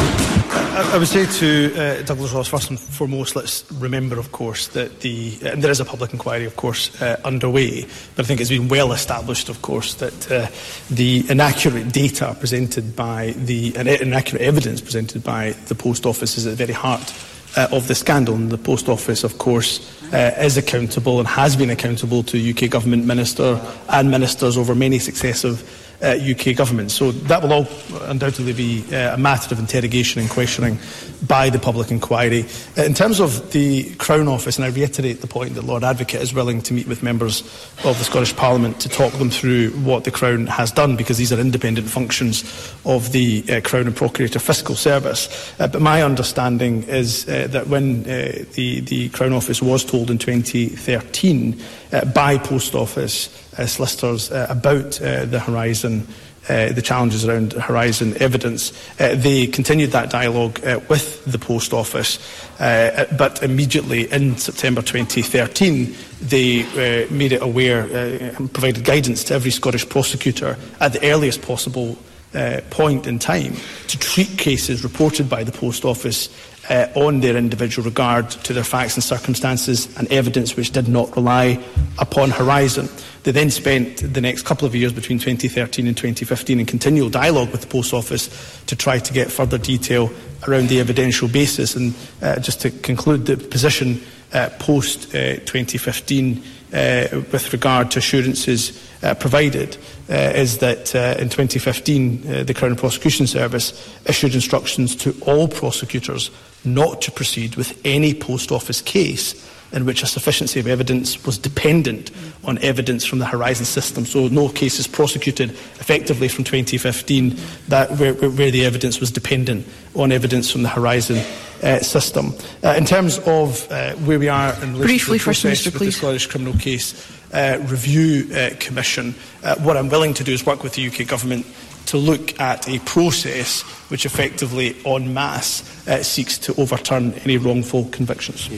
I, 0.73 0.95
I 0.95 0.99
would 0.99 1.09
say 1.09 1.27
to 1.27 1.75
uh, 1.75 2.03
Douglas 2.03 2.33
Ross, 2.33 2.47
first 2.47 2.71
and 2.71 2.79
foremost, 2.79 3.35
let's 3.35 3.71
remember, 3.73 4.21
of 4.21 4.31
course, 4.31 4.69
that 4.69 5.01
the 5.01 5.37
and 5.45 5.65
there 5.65 5.71
is 5.73 5.81
a 5.81 5.85
public 5.85 6.13
inquiry, 6.13 6.45
of 6.45 6.55
course, 6.55 7.03
uh, 7.03 7.21
underway. 7.25 7.83
But 8.15 8.25
I 8.25 8.29
think 8.29 8.41
it's 8.41 8.51
been 8.51 8.69
well 8.69 8.93
established, 8.93 9.49
of 9.49 9.63
course, 9.63 9.95
that 9.95 10.31
uh, 10.31 10.47
the 10.89 11.25
inaccurate 11.29 11.93
data 11.93 12.37
presented 12.39 12.95
by 12.95 13.35
the 13.37 13.75
inaccurate 13.77 14.43
evidence 14.43 14.81
presented 14.81 15.25
by 15.25 15.53
the 15.67 15.75
Post 15.75 16.07
Office 16.07 16.39
is 16.39 16.47
at 16.47 16.51
the 16.51 16.67
very 16.67 16.73
heart 16.73 17.13
uh, 17.57 17.67
of 17.73 17.89
the 17.89 17.95
scandal. 17.97 18.37
And 18.37 18.49
the 18.49 18.57
Post 18.57 18.89
Office, 18.89 19.25
of 19.25 19.39
course, 19.39 19.81
uh, 20.13 20.35
is 20.39 20.57
accountable 20.57 21.19
and 21.19 21.27
has 21.27 21.57
been 21.57 21.71
accountable 21.71 22.23
to 22.23 22.51
UK 22.51 22.71
Government 22.71 23.07
Minister 23.07 23.61
and 23.89 24.09
ministers 24.09 24.57
over 24.57 24.77
many 24.77 25.01
successive 25.01 25.80
UK 26.03 26.57
government. 26.57 26.91
So 26.91 27.13
that 27.13 27.43
will 27.43 27.53
all 27.53 27.69
undoubtedly 28.03 28.53
be 28.53 28.85
uh, 28.95 29.15
a 29.15 29.19
matter 29.19 29.53
of 29.55 29.59
interrogation 29.59 30.21
and 30.21 30.31
questioning 30.31 30.79
by 31.27 31.51
the 31.51 31.59
public 31.59 31.91
inquiry. 31.91 32.47
Uh, 32.77 32.83
in 32.83 32.95
terms 32.95 33.21
of 33.21 33.53
the 33.53 33.95
Crown 33.97 34.29
Office, 34.29 34.57
and 34.57 34.65
I 34.65 34.69
reiterate 34.69 35.21
the 35.21 35.27
point 35.27 35.55
that 35.55 35.65
Lord 35.65 35.85
Advocate 35.85 36.23
is 36.23 36.33
willing 36.33 36.63
to 36.63 36.75
meet 36.75 36.87
with 36.87 37.03
members 37.03 37.43
of 37.85 37.99
the 37.99 38.05
Scottish 38.05 38.35
Parliament 38.35 38.81
to 38.81 38.89
talk 38.89 39.13
them 39.15 39.31
through 39.31 39.71
what 39.71 40.05
the 40.05 40.11
Crown 40.11 40.47
has 40.47 40.73
done, 40.73 40.97
because 40.97 41.19
these 41.19 41.33
are 41.33 41.39
independent 41.39 41.89
functions 41.89 42.75
of 42.85 43.13
the 43.13 43.45
uh, 43.51 43.61
Crown 43.63 43.87
and 43.87 43.97
Procurator 43.97 44.39
Fiscal 44.39 44.75
Service. 44.75 45.55
Uh, 45.61 45.69
but 45.69 45.83
my 45.83 46.03
understanding 46.03 46.83
is 46.85 47.29
uh, 47.29 47.47
that 47.51 47.67
when 47.67 48.01
uh, 48.01 48.45
the, 48.55 48.81
the 48.81 49.09
Crown 49.11 49.33
Office 49.33 49.61
was 49.61 49.85
told 49.85 50.11
in 50.11 50.19
2013 50.19 51.61
uh, 51.61 51.65
by 52.15 52.39
Post 52.39 52.75
Office 52.75 53.29
uh, 53.59 53.67
solicitors 53.67 54.31
uh, 54.31 54.47
about 54.49 55.01
uh, 55.01 55.25
the 55.25 55.41
Horizon 55.41 56.07
uh, 56.49 56.73
the 56.73 56.83
challenges 56.83 57.27
around 57.27 57.53
Horizon 57.53 58.17
evidence. 58.21 58.73
Uh, 58.99 59.15
they 59.15 59.47
continued 59.47 59.93
that 59.93 60.11
dialogue 60.11 60.59
uh, 60.65 60.81
with 60.89 61.25
the 61.25 61.39
Post 61.39 61.73
Office, 61.73 62.19
uh, 62.59 63.05
but 63.17 63.43
immediately 63.43 64.11
in 64.11 64.37
September 64.37 64.83
2013, 64.83 65.95
they 66.23 66.63
uh, 66.63 67.13
made 67.13 67.33
it 67.33 67.43
aware 67.43 67.83
uh, 67.85 68.37
and 68.37 68.53
provided 68.53 68.85
guidance 68.85 69.23
to 69.25 69.35
every 69.35 69.51
Scottish 69.51 69.89
prosecutor 69.89 70.57
at 70.81 70.93
the 70.93 71.11
earliest 71.11 71.43
possible 71.43 71.97
uh, 72.35 72.61
point 72.71 73.07
in 73.07 73.19
time 73.19 73.55
to 73.89 73.99
treat 73.99 74.39
cases 74.39 74.85
reported 74.85 75.29
by 75.29 75.45
the 75.45 75.53
Post 75.53 75.85
Office 75.85 76.29
uh, 76.71 76.87
on 76.95 77.21
their 77.21 77.37
individual 77.37 77.85
regard 77.85 78.31
to 78.31 78.53
their 78.53 78.65
facts 78.65 78.95
and 78.95 79.05
circumstances 79.05 79.95
and 79.99 80.11
evidence 80.13 80.57
which 80.57 80.71
did 80.71 80.89
not 80.89 81.15
rely 81.17 81.63
upon 81.99 82.31
Horizon. 82.31 82.89
They 83.25 83.33
then 83.33 83.51
spent 83.51 83.99
the 84.15 84.21
next 84.21 84.43
couple 84.43 84.67
of 84.67 84.75
years 84.75 84.93
between 84.93 85.19
2013 85.19 85.87
and 85.87 85.97
2015 85.97 86.61
in 86.61 86.67
continual 86.67 87.11
dialogue 87.11 87.51
with 87.51 87.61
the 87.61 87.67
Post 87.67 87.93
Office 87.93 88.63
to 88.67 88.77
try 88.77 88.99
to 88.99 89.13
get 89.13 89.31
further 89.31 89.59
detail 89.59 90.11
around 90.49 90.69
the 90.69 90.81
evidential 90.81 91.29
basis. 91.29 91.77
And 91.77 91.95
uh, 92.23 92.39
just 92.39 92.63
to 92.63 92.71
conclude, 92.71 93.27
the 93.27 93.37
position 93.37 94.01
uh, 94.33 94.49
post 94.61 95.13
uh, 95.15 95.37
2015 95.41 96.43
uh, 96.73 97.09
with 97.33 97.53
regard 97.53 97.91
to 97.91 97.99
assurances 97.99 98.81
uh, 99.03 99.13
provided 99.15 99.77
is 100.09 100.59
that 100.59 100.95
in 101.21 101.29
2015 101.29 102.23
uh, 102.27 102.43
the 102.45 102.55
Crown 102.55 102.77
Prosecution 102.77 103.27
Service 103.27 103.93
issued 104.07 104.35
instructions 104.35 104.95
to 104.97 105.17
all 105.27 105.49
prosecutors 105.49 106.31
not 106.65 107.03
to 107.03 107.11
proceed 107.11 107.57
with 107.57 107.81
any 107.85 108.15
post 108.15 108.53
office 108.53 108.81
case 108.81 109.47
in 109.73 109.85
which 109.85 110.03
a 110.03 110.07
sufficiency 110.07 110.59
of 110.59 110.67
evidence 110.67 111.25
was 111.25 111.39
dependent 111.39 112.11
on 112.45 112.59
evidence 112.59 113.05
from 113.05 113.19
the 113.19 113.27
Horizon 113.27 113.65
system. 113.65 114.05
So 114.05 114.29
no 114.29 114.49
cases 114.49 114.87
prosecuted 114.87 115.51
effectively 115.51 116.29
from 116.29 116.45
2015 116.45 117.37
that 117.69 117.91
where, 117.93 118.15
where 118.15 118.51
the 118.51 118.65
evidence 118.65 119.01
was 119.01 119.11
dependent 119.11 119.67
on 119.95 120.13
evidence 120.13 120.51
from 120.51 120.63
the 120.63 120.69
Horizon 120.69 121.19
uh, 121.63 121.79
system. 121.81 122.35
Uh, 122.65 122.75
in 122.77 122.85
terms 122.85 123.19
of 123.27 123.71
uh, 123.71 123.93
where 123.97 124.19
we 124.19 124.29
are 124.29 124.55
in 124.55 124.73
relation 124.73 124.83
Briefly, 124.83 125.19
to 125.19 125.23
the 125.23 125.25
process 125.25 125.45
Minister, 125.45 125.71
with 125.71 125.81
the 125.81 125.93
Scottish 125.93 126.27
Criminal 126.27 126.55
Case 126.55 127.11
uh, 127.33 127.59
Review 127.63 128.35
uh, 128.35 128.51
Commission, 128.59 129.15
uh, 129.45 129.57
what 129.57 129.77
I'm 129.77 129.89
willing 129.89 130.15
to 130.15 130.25
do 130.25 130.33
is 130.33 130.45
work 130.45 130.65
with 130.65 130.75
the 130.75 130.89
UK 130.89 131.07
Government 131.07 131.47
to 131.87 131.97
look 131.97 132.39
at 132.41 132.69
a 132.69 132.79
process 132.81 133.63
which 133.91 134.07
effectively, 134.07 134.77
en 134.87 135.13
masse, 135.13 135.87
uh, 135.89 136.03
seeks 136.03 136.39
to 136.39 136.55
overturn 136.61 137.13
any 137.25 137.37
wrongful 137.37 137.87
convictions. 137.87 138.49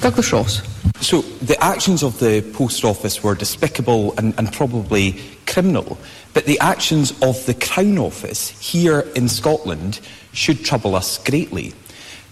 Douglas 0.00 0.32
Ross. 0.32 0.62
So 1.00 1.22
the 1.22 1.62
actions 1.62 2.02
of 2.02 2.18
the 2.18 2.42
Post 2.54 2.84
Office 2.84 3.22
were 3.22 3.34
despicable 3.34 4.14
and, 4.18 4.34
and 4.38 4.52
probably 4.52 5.20
criminal, 5.46 5.98
but 6.32 6.44
the 6.44 6.58
actions 6.60 7.12
of 7.22 7.44
the 7.46 7.54
Crown 7.54 7.98
Office 7.98 8.50
here 8.60 9.00
in 9.14 9.28
Scotland 9.28 10.00
should 10.32 10.64
trouble 10.64 10.94
us 10.94 11.18
greatly. 11.18 11.72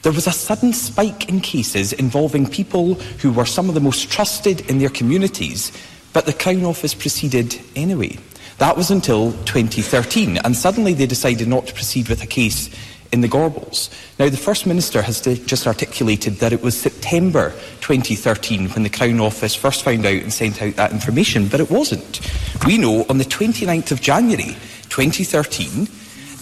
There 0.02 0.12
was 0.12 0.26
a 0.26 0.32
sudden 0.32 0.72
spike 0.72 1.28
in 1.28 1.40
cases 1.40 1.92
involving 1.92 2.46
people 2.46 2.94
who 2.94 3.32
were 3.32 3.46
some 3.46 3.68
of 3.68 3.74
the 3.74 3.80
most 3.80 4.10
trusted 4.10 4.68
in 4.68 4.78
their 4.78 4.88
communities, 4.88 5.70
but 6.12 6.26
the 6.26 6.32
Crown 6.32 6.64
Office 6.64 6.94
proceeded 6.94 7.60
anyway. 7.76 8.18
That 8.58 8.76
was 8.76 8.90
until 8.90 9.32
2013, 9.44 10.38
and 10.38 10.56
suddenly 10.56 10.94
they 10.94 11.06
decided 11.06 11.48
not 11.48 11.66
to 11.66 11.74
proceed 11.74 12.08
with 12.08 12.22
a 12.22 12.26
case 12.26 12.70
in 13.10 13.20
the 13.20 13.28
Gorbals. 13.28 13.90
Now, 14.18 14.28
the 14.28 14.36
First 14.36 14.66
Minister 14.66 15.02
has 15.02 15.20
just 15.20 15.66
articulated 15.66 16.36
that 16.36 16.52
it 16.52 16.62
was 16.62 16.80
September 16.80 17.50
2013 17.80 18.70
when 18.70 18.84
the 18.84 18.88
Crown 18.88 19.20
Office 19.20 19.54
first 19.54 19.82
found 19.82 20.06
out 20.06 20.22
and 20.22 20.32
sent 20.32 20.62
out 20.62 20.76
that 20.76 20.92
information, 20.92 21.48
but 21.48 21.60
it 21.60 21.70
wasn't. 21.70 22.20
We 22.66 22.78
know 22.78 23.04
on 23.08 23.18
the 23.18 23.24
29th 23.24 23.92
of 23.92 24.00
January 24.00 24.56
2013 24.88 25.88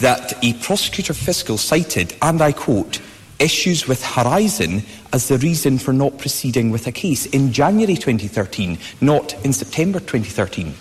that 0.00 0.32
a 0.44 0.52
prosecutor 0.54 1.12
fiscal 1.12 1.58
cited, 1.58 2.14
and 2.22 2.40
I 2.40 2.52
quote, 2.52 3.00
issues 3.40 3.88
with 3.88 4.04
Horizon 4.04 4.82
as 5.12 5.28
the 5.28 5.38
reason 5.38 5.78
for 5.78 5.92
not 5.92 6.18
proceeding 6.18 6.70
with 6.70 6.86
a 6.86 6.92
case 6.92 7.26
in 7.26 7.52
January 7.52 7.96
2013, 7.96 8.78
not 9.00 9.34
in 9.44 9.52
September 9.52 9.98
2013. 9.98 10.74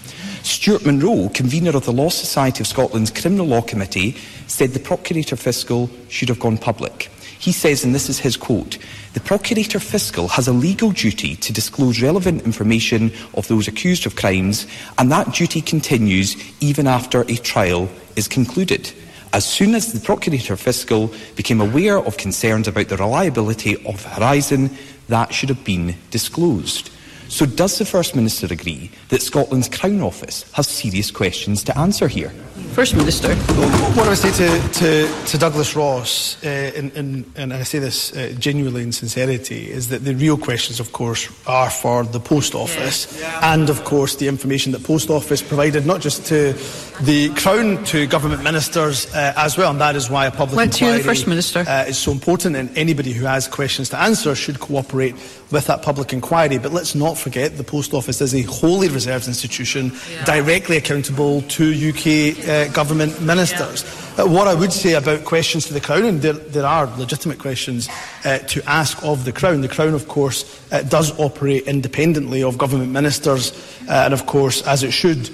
Stuart 0.50 0.84
Munro, 0.84 1.30
convener 1.30 1.78
of 1.78 1.86
the 1.86 1.94
Law 1.94 2.10
Society 2.10 2.62
of 2.62 2.68
Scotland's 2.68 3.12
Criminal 3.12 3.46
Law 3.46 3.62
Committee, 3.62 4.18
said 4.48 4.72
the 4.72 4.80
Procurator 4.80 5.36
Fiscal 5.36 5.92
should 6.10 6.28
have 6.28 6.40
gone 6.40 6.58
public. 6.58 7.12
He 7.38 7.52
says, 7.52 7.86
and 7.86 7.94
this 7.94 8.10
is 8.10 8.18
his 8.18 8.36
quote, 8.36 8.80
the 9.14 9.20
Procurator 9.20 9.80
Fiscal 9.80 10.28
has 10.28 10.48
a 10.48 10.52
legal 10.52 10.92
duty 10.92 11.36
to 11.36 11.54
disclose 11.54 12.02
relevant 12.02 12.42
information 12.46 13.12
of 13.36 13.48
those 13.48 13.68
accused 13.68 14.08
of 14.08 14.16
crimes, 14.16 14.66
and 14.98 15.12
that 15.12 15.34
duty 15.36 15.62
continues 15.62 16.36
even 16.62 16.88
after 16.88 17.22
a 17.22 17.36
trial 17.36 17.88
is 18.16 18.28
concluded. 18.28 18.92
As 19.32 19.46
soon 19.46 19.76
as 19.76 19.94
the 19.94 20.00
Procurator 20.00 20.58
Fiscal 20.58 21.14
became 21.36 21.62
aware 21.62 22.00
of 22.00 22.18
concerns 22.18 22.68
about 22.68 22.88
the 22.88 22.98
reliability 22.98 23.76
of 23.86 24.04
Horizon, 24.04 24.76
that 25.10 25.32
should 25.32 25.50
have 25.50 25.64
been 25.64 25.96
disclosed. 26.10 26.90
So, 27.30 27.46
does 27.46 27.78
the 27.78 27.86
First 27.86 28.16
Minister 28.16 28.48
agree 28.52 28.90
that 29.10 29.22
Scotland's 29.22 29.70
Crown 29.70 30.02
Office 30.02 30.52
has 30.54 30.68
serious 30.68 31.12
questions 31.12 31.64
to 31.66 31.78
answer 31.78 32.08
here? 32.08 32.32
First 32.74 32.96
Minister. 32.96 33.36
What 33.36 34.06
I 34.06 34.10
would 34.10 34.18
say 34.18 34.32
to, 34.32 34.70
to, 34.80 35.26
to 35.26 35.38
Douglas 35.38 35.76
Ross, 35.76 36.44
uh, 36.44 36.48
and, 36.48 36.92
and, 36.94 37.32
and 37.36 37.54
I 37.54 37.64
say 37.64 37.80
this 37.80 38.16
uh, 38.16 38.34
genuinely 38.40 38.84
in 38.84 38.92
sincerity, 38.92 39.70
is 39.70 39.90
that 39.90 40.06
the 40.06 40.16
real 40.16 40.38
questions, 40.38 40.80
of 40.80 40.92
course, 40.92 41.30
are 41.46 41.70
for 41.70 42.04
the 42.04 42.20
Post 42.20 42.56
Office 42.56 43.22
and, 43.42 43.70
of 43.70 43.84
course, 43.84 44.16
the 44.16 44.28
information 44.28 44.72
that 44.72 44.84
Post 44.84 45.10
Office 45.10 45.42
provided 45.42 45.86
not 45.86 46.02
just 46.02 46.26
to 46.28 46.54
the 47.02 47.30
Crown, 47.36 47.84
to 47.86 48.08
government 48.08 48.44
ministers 48.44 49.14
uh, 49.14 49.34
as 49.36 49.58
well, 49.58 49.72
and 49.72 49.82
that 49.82 49.96
is 49.96 50.10
why 50.10 50.26
a 50.26 50.32
public 50.32 50.58
Went 50.58 50.74
to 50.74 50.86
you, 50.86 50.92
the 50.92 50.98
inquiry 50.98 51.16
First 51.16 51.28
Minister. 51.28 51.60
uh, 51.68 51.86
is 51.88 51.98
so 51.98 52.12
important, 52.12 52.56
and 52.56 52.76
anybody 52.78 53.14
who 53.14 53.26
has 53.26 53.48
questions 53.48 53.90
to 53.90 54.00
answer 54.00 54.36
should 54.36 54.60
cooperate 54.60 55.16
with 55.52 55.66
that 55.68 55.82
public 55.82 56.14
inquiry. 56.14 56.58
But 56.58 56.74
let's 56.74 56.96
not 56.96 57.18
forget 57.18 57.58
the 57.58 57.64
Post 57.64 57.94
Office 57.94 58.22
is 58.22 58.36
a 58.36 58.44
wholly 58.44 58.90
reserved 58.90 59.28
institution, 59.28 59.92
directly 60.26 60.78
accountable 60.78 61.42
to 61.44 61.90
UK 61.90 62.48
uh, 62.48 62.74
government 62.74 63.22
ministers. 63.22 63.84
Uh, 64.20 64.26
what 64.26 64.48
I 64.48 64.54
would 64.54 64.74
say 64.74 64.94
about 64.94 65.24
questions 65.24 65.66
to 65.68 65.74
the 65.74 65.80
Crown, 65.80 66.04
and 66.04 66.22
there, 66.22 66.34
there 66.34 66.66
are 66.66 66.88
legitimate 66.98 67.40
questions 67.40 67.88
uh, 68.26 68.40
to 68.40 68.62
ask 68.70 69.02
of 69.04 69.24
the 69.24 69.32
Crown. 69.32 69.62
The 69.62 69.70
Crown, 69.70 69.94
of 69.94 70.08
course, 70.08 70.62
uh, 70.72 70.82
does 70.84 71.18
operate 71.20 71.64
independently 71.68 72.44
of 72.44 72.58
government 72.58 72.92
ministers, 72.92 73.54
uh, 73.88 74.04
and 74.06 74.14
of 74.14 74.26
course, 74.26 74.62
as 74.68 74.84
it 74.84 74.92
should, 74.92 75.30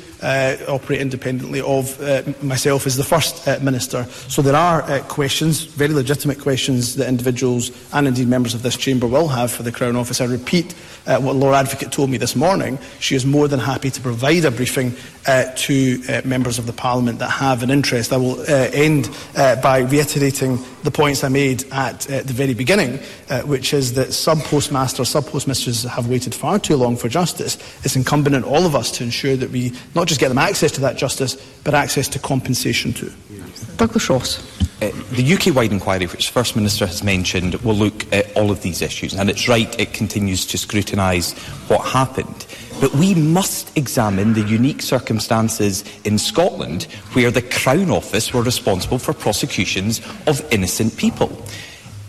operate 0.67 1.01
independently 1.01 1.61
of 1.61 2.01
uh, 2.01 2.23
myself 2.41 2.85
as 2.87 2.97
the 2.97 3.03
First 3.03 3.47
uh, 3.47 3.59
Minister. 3.61 4.05
So 4.27 4.41
there 4.41 4.55
are 4.55 4.81
uh, 4.83 5.03
questions, 5.07 5.63
very 5.63 5.93
legitimate 5.93 6.39
questions, 6.39 6.95
that 6.95 7.07
individuals 7.07 7.71
and 7.93 8.07
indeed 8.07 8.27
members 8.27 8.53
of 8.53 8.61
this 8.61 8.77
chamber 8.77 9.07
will 9.07 9.27
have 9.27 9.51
for 9.51 9.63
the 9.63 9.71
Crown 9.71 9.95
Office. 9.95 10.21
I 10.21 10.25
repeat 10.25 10.73
uh, 11.05 11.19
what 11.19 11.35
Lord 11.35 11.55
Advocate 11.55 11.91
told 11.91 12.09
me 12.09 12.17
this 12.17 12.35
morning. 12.35 12.79
She 12.99 13.15
is 13.15 13.25
more 13.25 13.47
than 13.47 13.59
happy 13.59 13.91
to 13.91 14.01
provide 14.01 14.45
a 14.45 14.51
briefing 14.51 14.93
uh, 15.27 15.51
to 15.55 16.01
uh, 16.09 16.21
members 16.25 16.59
of 16.59 16.65
the 16.65 16.73
Parliament 16.73 17.19
that 17.19 17.29
have 17.29 17.63
an 17.63 17.69
interest. 17.69 18.11
I 18.11 18.17
will 18.17 18.39
uh, 18.41 18.69
end 18.73 19.09
uh, 19.35 19.61
by 19.61 19.79
reiterating 19.79 20.59
the 20.83 20.91
points 20.91 21.23
I 21.23 21.29
made 21.29 21.63
at 21.71 22.09
uh, 22.09 22.21
the 22.21 22.33
very 22.33 22.53
beginning, 22.53 22.99
uh, 23.29 23.41
which 23.41 23.73
is 23.73 23.93
that 23.93 24.13
sub-postmasters, 24.13 25.09
sub-postmistresses 25.09 25.87
have 25.87 26.07
waited 26.07 26.35
far 26.35 26.59
too 26.59 26.75
long 26.75 26.95
for 26.95 27.09
justice. 27.09 27.57
It's 27.83 27.95
incumbent 27.95 28.35
on 28.35 28.43
all 28.43 28.65
of 28.65 28.75
us 28.75 28.91
to 28.97 29.03
ensure 29.03 29.35
that 29.35 29.49
we 29.49 29.73
not 29.95 30.07
just 30.07 30.14
get 30.17 30.29
them 30.29 30.37
access 30.37 30.71
to 30.73 30.81
that 30.81 30.97
justice, 30.97 31.35
but 31.63 31.73
access 31.73 32.07
to 32.09 32.19
compensation 32.19 32.93
too. 32.93 33.11
Douglas 33.77 34.09
Ross. 34.09 34.55
Uh, 34.81 34.91
the 35.11 35.33
UK-wide 35.33 35.71
inquiry, 35.71 36.05
which 36.05 36.27
the 36.27 36.33
First 36.33 36.55
Minister 36.55 36.85
has 36.85 37.01
mentioned, 37.01 37.55
will 37.55 37.75
look 37.75 38.11
at 38.13 38.35
all 38.35 38.51
of 38.51 38.61
these 38.61 38.81
issues, 38.81 39.13
and 39.13 39.29
it's 39.29 39.47
right 39.47 39.79
it 39.79 39.93
continues 39.93 40.45
to 40.47 40.57
scrutinise 40.57 41.33
what 41.69 41.81
happened. 41.85 42.45
But 42.81 42.93
we 42.93 43.15
must 43.15 43.75
examine 43.77 44.33
the 44.33 44.41
unique 44.41 44.81
circumstances 44.81 45.85
in 46.03 46.17
Scotland 46.17 46.83
where 47.13 47.31
the 47.31 47.41
Crown 47.41 47.89
Office 47.89 48.33
were 48.33 48.43
responsible 48.43 48.99
for 48.99 49.13
prosecutions 49.13 50.01
of 50.27 50.45
innocent 50.51 50.97
people. 50.97 51.29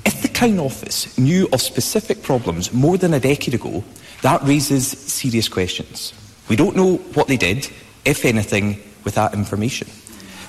If 0.04 0.22
the 0.22 0.28
Crown 0.28 0.58
Office 0.58 1.16
knew 1.16 1.48
of 1.52 1.62
specific 1.62 2.22
problems 2.22 2.72
more 2.72 2.98
than 2.98 3.14
a 3.14 3.20
decade 3.20 3.54
ago, 3.54 3.84
that 4.22 4.42
raises 4.42 4.88
serious 4.88 5.48
questions. 5.48 6.12
We 6.48 6.56
don't 6.56 6.76
know 6.76 6.96
what 7.14 7.28
they 7.28 7.36
did, 7.36 7.70
if 8.06 8.24
anything, 8.24 8.82
with 9.04 9.14
that 9.14 9.34
information. 9.34 9.88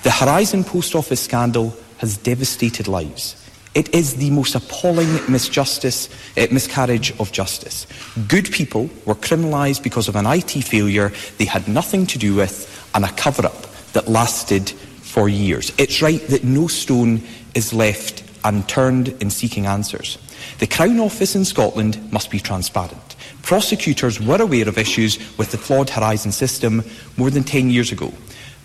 The 0.02 0.10
Horizon 0.10 0.64
Post 0.64 0.94
Office 0.94 1.20
scandal 1.20 1.76
has 1.98 2.16
devastated 2.16 2.88
lives. 2.88 3.36
It 3.74 3.94
is 3.94 4.16
the 4.16 4.30
most 4.30 4.54
appalling 4.54 5.08
misjustice, 5.28 6.08
uh, 6.36 6.52
miscarriage 6.52 7.12
of 7.20 7.30
justice. 7.30 7.86
Good 8.26 8.50
people 8.50 8.88
were 9.04 9.14
criminalised 9.14 9.82
because 9.82 10.08
of 10.08 10.16
an 10.16 10.26
IT 10.26 10.62
failure 10.64 11.12
they 11.36 11.44
had 11.44 11.68
nothing 11.68 12.06
to 12.06 12.18
do 12.18 12.34
with 12.34 12.90
and 12.94 13.04
a 13.04 13.12
cover 13.12 13.46
up 13.46 13.66
that 13.92 14.08
lasted 14.08 14.70
for 14.70 15.28
years. 15.28 15.72
It's 15.78 16.02
right 16.02 16.20
that 16.28 16.44
no 16.44 16.66
stone 16.66 17.22
is 17.54 17.72
left 17.72 18.24
unturned 18.44 19.08
in 19.20 19.30
seeking 19.30 19.66
answers. 19.66 20.18
The 20.58 20.66
Crown 20.66 21.00
Office 21.00 21.34
in 21.34 21.44
Scotland 21.44 22.12
must 22.12 22.30
be 22.30 22.40
transparent. 22.40 23.07
Prosecutors 23.48 24.20
were 24.20 24.42
aware 24.42 24.68
of 24.68 24.76
issues 24.76 25.18
with 25.38 25.52
the 25.52 25.56
flawed 25.56 25.88
Horizon 25.88 26.32
system 26.32 26.84
more 27.16 27.30
than 27.30 27.44
10 27.44 27.70
years 27.70 27.90
ago. 27.90 28.12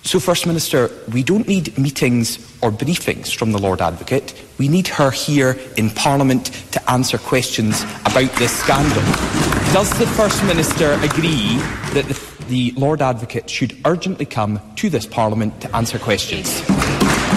So, 0.02 0.20
First 0.20 0.46
Minister, 0.46 0.92
we 1.14 1.24
don't 1.24 1.48
need 1.48 1.78
meetings 1.78 2.38
or 2.62 2.70
briefings 2.70 3.34
from 3.34 3.54
the 3.54 3.60
Lord 3.60 3.80
Advocate. 3.80 4.36
We 4.58 4.68
need 4.68 4.90
her 4.90 5.10
here 5.10 5.58
in 5.78 5.90
Parliament 5.90 6.48
to 6.74 6.92
answer 6.92 7.18
questions 7.18 7.84
about 8.02 8.30
this 8.34 8.52
scandal. 8.60 9.02
Does 9.72 9.90
the 10.00 10.06
First 10.18 10.44
Minister 10.44 11.00
agree 11.02 11.56
that 11.94 12.04
the, 12.10 12.44
the 12.50 12.72
Lord 12.76 13.02
Advocate 13.02 13.50
should 13.50 13.78
urgently 13.86 14.26
come 14.26 14.60
to 14.76 14.90
this 14.90 15.06
Parliament 15.06 15.62
to 15.62 15.74
answer 15.74 15.98
questions? 15.98 16.62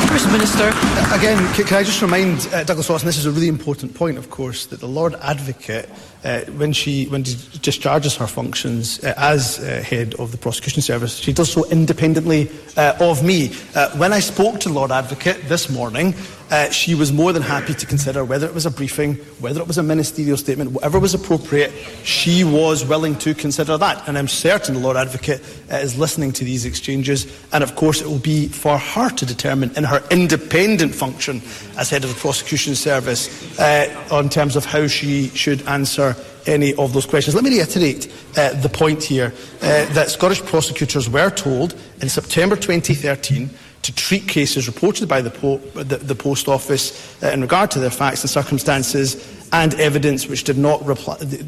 First 0.01 0.31
Minister. 0.31 0.69
Again, 1.15 1.55
c- 1.55 1.65
can 1.65 1.79
I 1.79 1.83
just 1.83 2.03
remind 2.03 2.49
uh, 2.53 2.65
Douglas 2.65 2.89
and 2.89 3.01
this 3.01 3.19
is 3.19 3.27
a 3.27 3.31
really 3.31 3.49
important 3.49 3.95
point, 3.95 4.19
of 4.19 4.31
course, 4.31 4.67
that 4.67 4.81
the 4.81 4.89
Lord 4.89 5.15
Advocate, 5.23 5.89
uh, 6.25 6.41
when 6.57 6.73
she 6.73 7.07
when 7.07 7.25
she 7.25 7.37
discharges 7.63 8.17
her 8.17 8.27
functions 8.27 9.03
uh, 9.05 9.15
as 9.17 9.59
uh, 9.59 9.83
head 9.83 10.15
of 10.15 10.33
the 10.33 10.39
prosecution 10.39 10.83
service, 10.83 11.17
she 11.19 11.33
does 11.33 11.51
so 11.51 11.65
independently 11.71 12.51
uh, 12.77 12.97
of 13.01 13.23
me. 13.23 13.53
Uh, 13.75 13.91
when 13.99 14.13
I 14.13 14.21
spoke 14.21 14.61
to 14.61 14.69
Lord 14.69 14.91
Advocate 14.91 15.49
this 15.49 15.71
morning, 15.71 16.15
uh, 16.51 16.71
she 16.71 16.95
was 16.95 17.13
more 17.13 17.33
than 17.33 17.43
happy 17.43 17.75
to 17.75 17.87
consider 17.87 18.25
whether 18.25 18.47
it 18.47 18.55
was 18.55 18.67
a 18.67 18.71
briefing, 18.71 19.15
whether 19.41 19.61
it 19.61 19.67
was 19.67 19.79
a 19.79 19.83
ministerial 19.83 20.37
statement, 20.37 20.73
whatever 20.73 20.99
was 20.99 21.15
appropriate, 21.15 21.73
she 22.05 22.45
was 22.45 22.85
willing 22.85 23.17
to 23.17 23.35
consider 23.35 23.77
that. 23.79 24.09
And 24.09 24.17
I'm 24.17 24.29
certain 24.29 24.75
the 24.75 24.81
Lord 24.81 24.97
Advocate 24.97 25.41
uh, 25.71 25.77
is 25.77 25.99
listening 25.99 26.33
to 26.33 26.45
these 26.45 26.65
exchanges. 26.65 27.27
And 27.53 27.65
of 27.65 27.75
course, 27.75 28.01
it 28.01 28.07
will 28.07 28.19
be 28.19 28.49
for 28.49 28.79
her 28.79 29.11
to 29.11 29.27
determine 29.27 29.73
in 29.77 29.85
her 29.85 30.03
independent 30.11 30.95
function 30.95 31.43
as 31.77 31.91
head 31.91 32.05
of 32.05 32.11
the 32.11 32.21
prosecution 32.21 32.75
service 32.75 33.59
uh, 33.59 34.09
on 34.11 34.29
terms 34.29 34.57
of 34.57 34.65
how 34.65 34.87
she 34.87 35.29
should 35.29 35.67
answer 35.67 36.15
any 36.47 36.75
of 36.75 36.93
those 36.93 37.07
questions. 37.07 37.35
Let 37.35 37.45
me 37.45 37.51
reiterate 37.51 38.13
uh, 38.37 38.53
the 38.61 38.69
point 38.69 39.03
here 39.03 39.33
uh, 39.63 39.85
that 39.95 40.11
Scottish 40.11 40.43
prosecutors 40.43 41.11
were 41.11 41.31
told 41.31 41.75
in 42.01 42.09
September 42.09 42.55
2013 42.55 43.51
to 43.87 43.95
treat 43.95 44.27
cases 44.27 44.67
reported 44.67 45.09
by 45.09 45.21
the, 45.21 45.31
po- 45.31 45.59
the, 45.75 45.99
the 45.99 46.15
Post 46.15 46.49
Office 46.49 47.23
uh, 47.23 47.29
in 47.29 47.41
regard 47.41 47.71
to 47.71 47.79
their 47.79 47.91
facts 47.91 48.23
and 48.23 48.31
circumstances 48.31 49.33
and 49.53 49.75
evidence 49.75 50.27
which 50.27 50.43
did 50.43 50.59
not, 50.59 50.85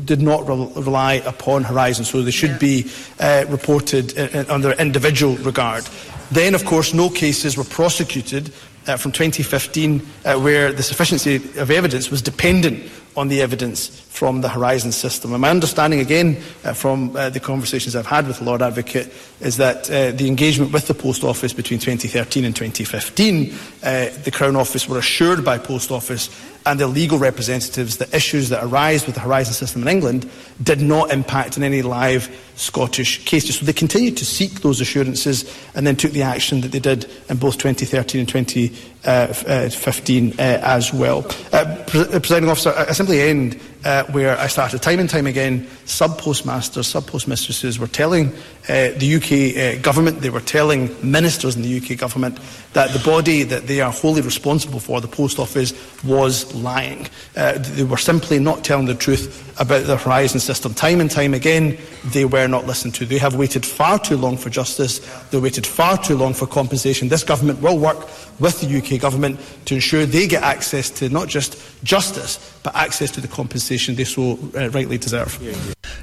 did 0.06 0.22
not 0.22 0.48
re- 0.48 0.70
rely 0.76 1.14
upon 1.26 1.64
Horizon. 1.64 2.04
So 2.04 2.22
they 2.22 2.30
should 2.30 2.60
be 2.60 2.88
uh, 3.18 3.44
reported 3.48 4.12
in, 4.12 4.28
in, 4.28 4.50
on 4.50 4.60
their 4.60 4.74
individual 4.74 5.36
regard. 5.38 5.84
Then, 6.30 6.54
of 6.54 6.64
course, 6.64 6.94
no 6.94 7.10
cases 7.10 7.56
were 7.56 7.64
prosecuted 7.64 8.52
uh, 8.88 8.96
from 8.96 9.12
2015 9.12 10.00
uh, 10.24 10.34
where 10.38 10.72
the 10.72 10.82
sufficiency 10.82 11.36
of 11.36 11.70
evidence 11.70 12.10
was 12.10 12.22
dependent 12.22 12.90
on 13.16 13.28
the 13.28 13.42
evidence 13.42 13.88
from 13.88 14.40
the 14.40 14.48
Horizon 14.48 14.92
system. 14.92 15.32
And 15.32 15.42
my 15.42 15.50
understanding, 15.50 15.98
again, 16.00 16.40
uh, 16.64 16.72
from 16.72 17.16
uh, 17.16 17.30
the 17.30 17.40
conversations 17.40 17.96
I've 17.96 18.06
had 18.06 18.26
with 18.26 18.38
the 18.38 18.44
Lord 18.44 18.62
Advocate, 18.62 19.12
is 19.40 19.56
that 19.56 19.90
uh, 19.90 20.12
the 20.12 20.28
engagement 20.28 20.72
with 20.72 20.86
the 20.86 20.94
Post 20.94 21.24
Office 21.24 21.52
between 21.52 21.80
2013 21.80 22.44
and 22.44 22.54
2015, 22.54 23.52
uh, 23.82 24.08
the 24.22 24.30
Crown 24.30 24.56
Office 24.56 24.88
were 24.88 24.98
assured 24.98 25.44
by 25.44 25.58
Post 25.58 25.90
Office 25.90 26.30
and 26.64 26.78
their 26.78 26.86
legal 26.86 27.18
representatives 27.18 27.96
that 27.96 28.12
issues 28.14 28.50
that 28.50 28.62
arise 28.62 29.06
with 29.06 29.14
the 29.14 29.20
Horizon 29.20 29.54
system 29.54 29.82
in 29.82 29.88
England 29.88 30.30
did 30.62 30.80
not 30.80 31.12
impact 31.12 31.56
on 31.56 31.62
any 31.62 31.82
live 31.82 32.28
Scottish 32.58 33.24
cases. 33.24 33.56
So 33.56 33.64
they 33.64 33.72
continued 33.72 34.16
to 34.16 34.24
seek 34.24 34.62
those 34.62 34.80
assurances 34.80 35.44
and 35.76 35.86
then 35.86 35.94
took 35.94 36.10
the 36.10 36.22
action 36.22 36.60
that 36.62 36.72
they 36.72 36.80
did 36.80 37.08
in 37.28 37.36
both 37.36 37.58
2013 37.58 38.20
and 38.20 38.28
2015 38.28 40.32
uh, 40.32 40.42
as 40.42 40.92
well. 40.92 41.24
Uh, 41.52 41.84
Presiding 41.86 42.50
officer, 42.50 42.74
I 42.76 42.90
simply 42.92 43.20
end 43.20 43.60
uh, 43.84 44.02
where 44.06 44.36
I 44.36 44.48
started. 44.48 44.82
Time 44.82 44.98
and 44.98 45.08
time 45.08 45.28
again, 45.28 45.68
sub 45.84 46.18
postmasters, 46.18 46.88
sub 46.88 47.04
postmistresses 47.04 47.78
were 47.78 47.86
telling 47.86 48.32
uh, 48.68 48.90
the 48.96 49.14
UK 49.14 49.56
uh, 49.56 49.76
government, 49.82 50.20
they 50.20 50.30
were 50.30 50.40
telling 50.40 50.90
ministers 51.08 51.54
in 51.54 51.62
the 51.62 51.78
UK 51.78 51.96
government 51.96 52.40
that 52.72 52.90
the 52.90 52.98
body 52.98 53.44
that 53.44 53.68
they 53.68 53.80
are 53.80 53.92
wholly 53.92 54.20
responsible 54.20 54.80
for, 54.80 55.00
the 55.00 55.08
Post 55.08 55.38
Office, 55.38 55.72
was 56.02 56.52
lying. 56.54 57.06
Uh, 57.36 57.56
they 57.56 57.84
were 57.84 57.96
simply 57.96 58.40
not 58.40 58.64
telling 58.64 58.86
the 58.86 58.94
truth 58.94 59.44
about 59.60 59.86
the 59.86 59.96
Horizon 59.96 60.40
system. 60.48 60.72
Time 60.72 60.98
and 60.98 61.10
time 61.10 61.34
again, 61.34 61.76
they 62.06 62.24
were 62.24 62.46
not 62.48 62.66
listened 62.66 62.94
to. 62.94 63.04
They 63.04 63.18
have 63.18 63.34
waited 63.36 63.66
far 63.66 63.98
too 63.98 64.16
long 64.16 64.38
for 64.38 64.48
justice. 64.48 64.98
They 65.30 65.38
waited 65.38 65.66
far 65.66 65.98
too 65.98 66.16
long 66.16 66.32
for 66.32 66.46
compensation. 66.46 67.08
This 67.08 67.22
government 67.22 67.60
will 67.60 67.78
work 67.78 67.98
with 68.40 68.58
the 68.62 68.68
UK 68.78 68.98
government 68.98 69.38
to 69.66 69.74
ensure 69.74 70.06
they 70.06 70.26
get 70.26 70.42
access 70.42 70.88
to 71.00 71.10
not 71.10 71.28
just 71.28 71.50
justice, 71.84 72.32
but 72.62 72.74
access 72.74 73.10
to 73.10 73.20
the 73.20 73.28
compensation 73.28 73.94
they 73.94 74.04
so 74.04 74.38
uh, 74.56 74.70
rightly 74.70 74.96
deserve. 74.96 75.38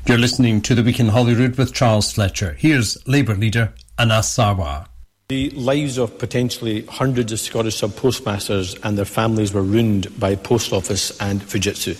You're 0.05 0.19
listening 0.19 0.61
to 0.61 0.75
The 0.75 0.83
Week 0.83 0.99
in 0.99 1.07
Holyrood 1.07 1.57
with 1.57 1.73
Charles 1.73 2.13
Fletcher. 2.13 2.55
Here's 2.59 2.97
Labour 3.07 3.35
leader 3.35 3.73
Anas 3.97 4.37
Sarwar. 4.37 4.85
The 5.27 5.49
lives 5.51 5.97
of 5.97 6.19
potentially 6.19 6.85
hundreds 6.85 7.31
of 7.31 7.39
Scottish 7.39 7.77
sub 7.77 7.95
postmasters 7.95 8.75
and 8.83 8.95
their 8.95 9.05
families 9.05 9.51
were 9.55 9.63
ruined 9.63 10.19
by 10.19 10.35
Post 10.35 10.71
Office 10.71 11.19
and 11.19 11.41
Fujitsu. 11.41 11.95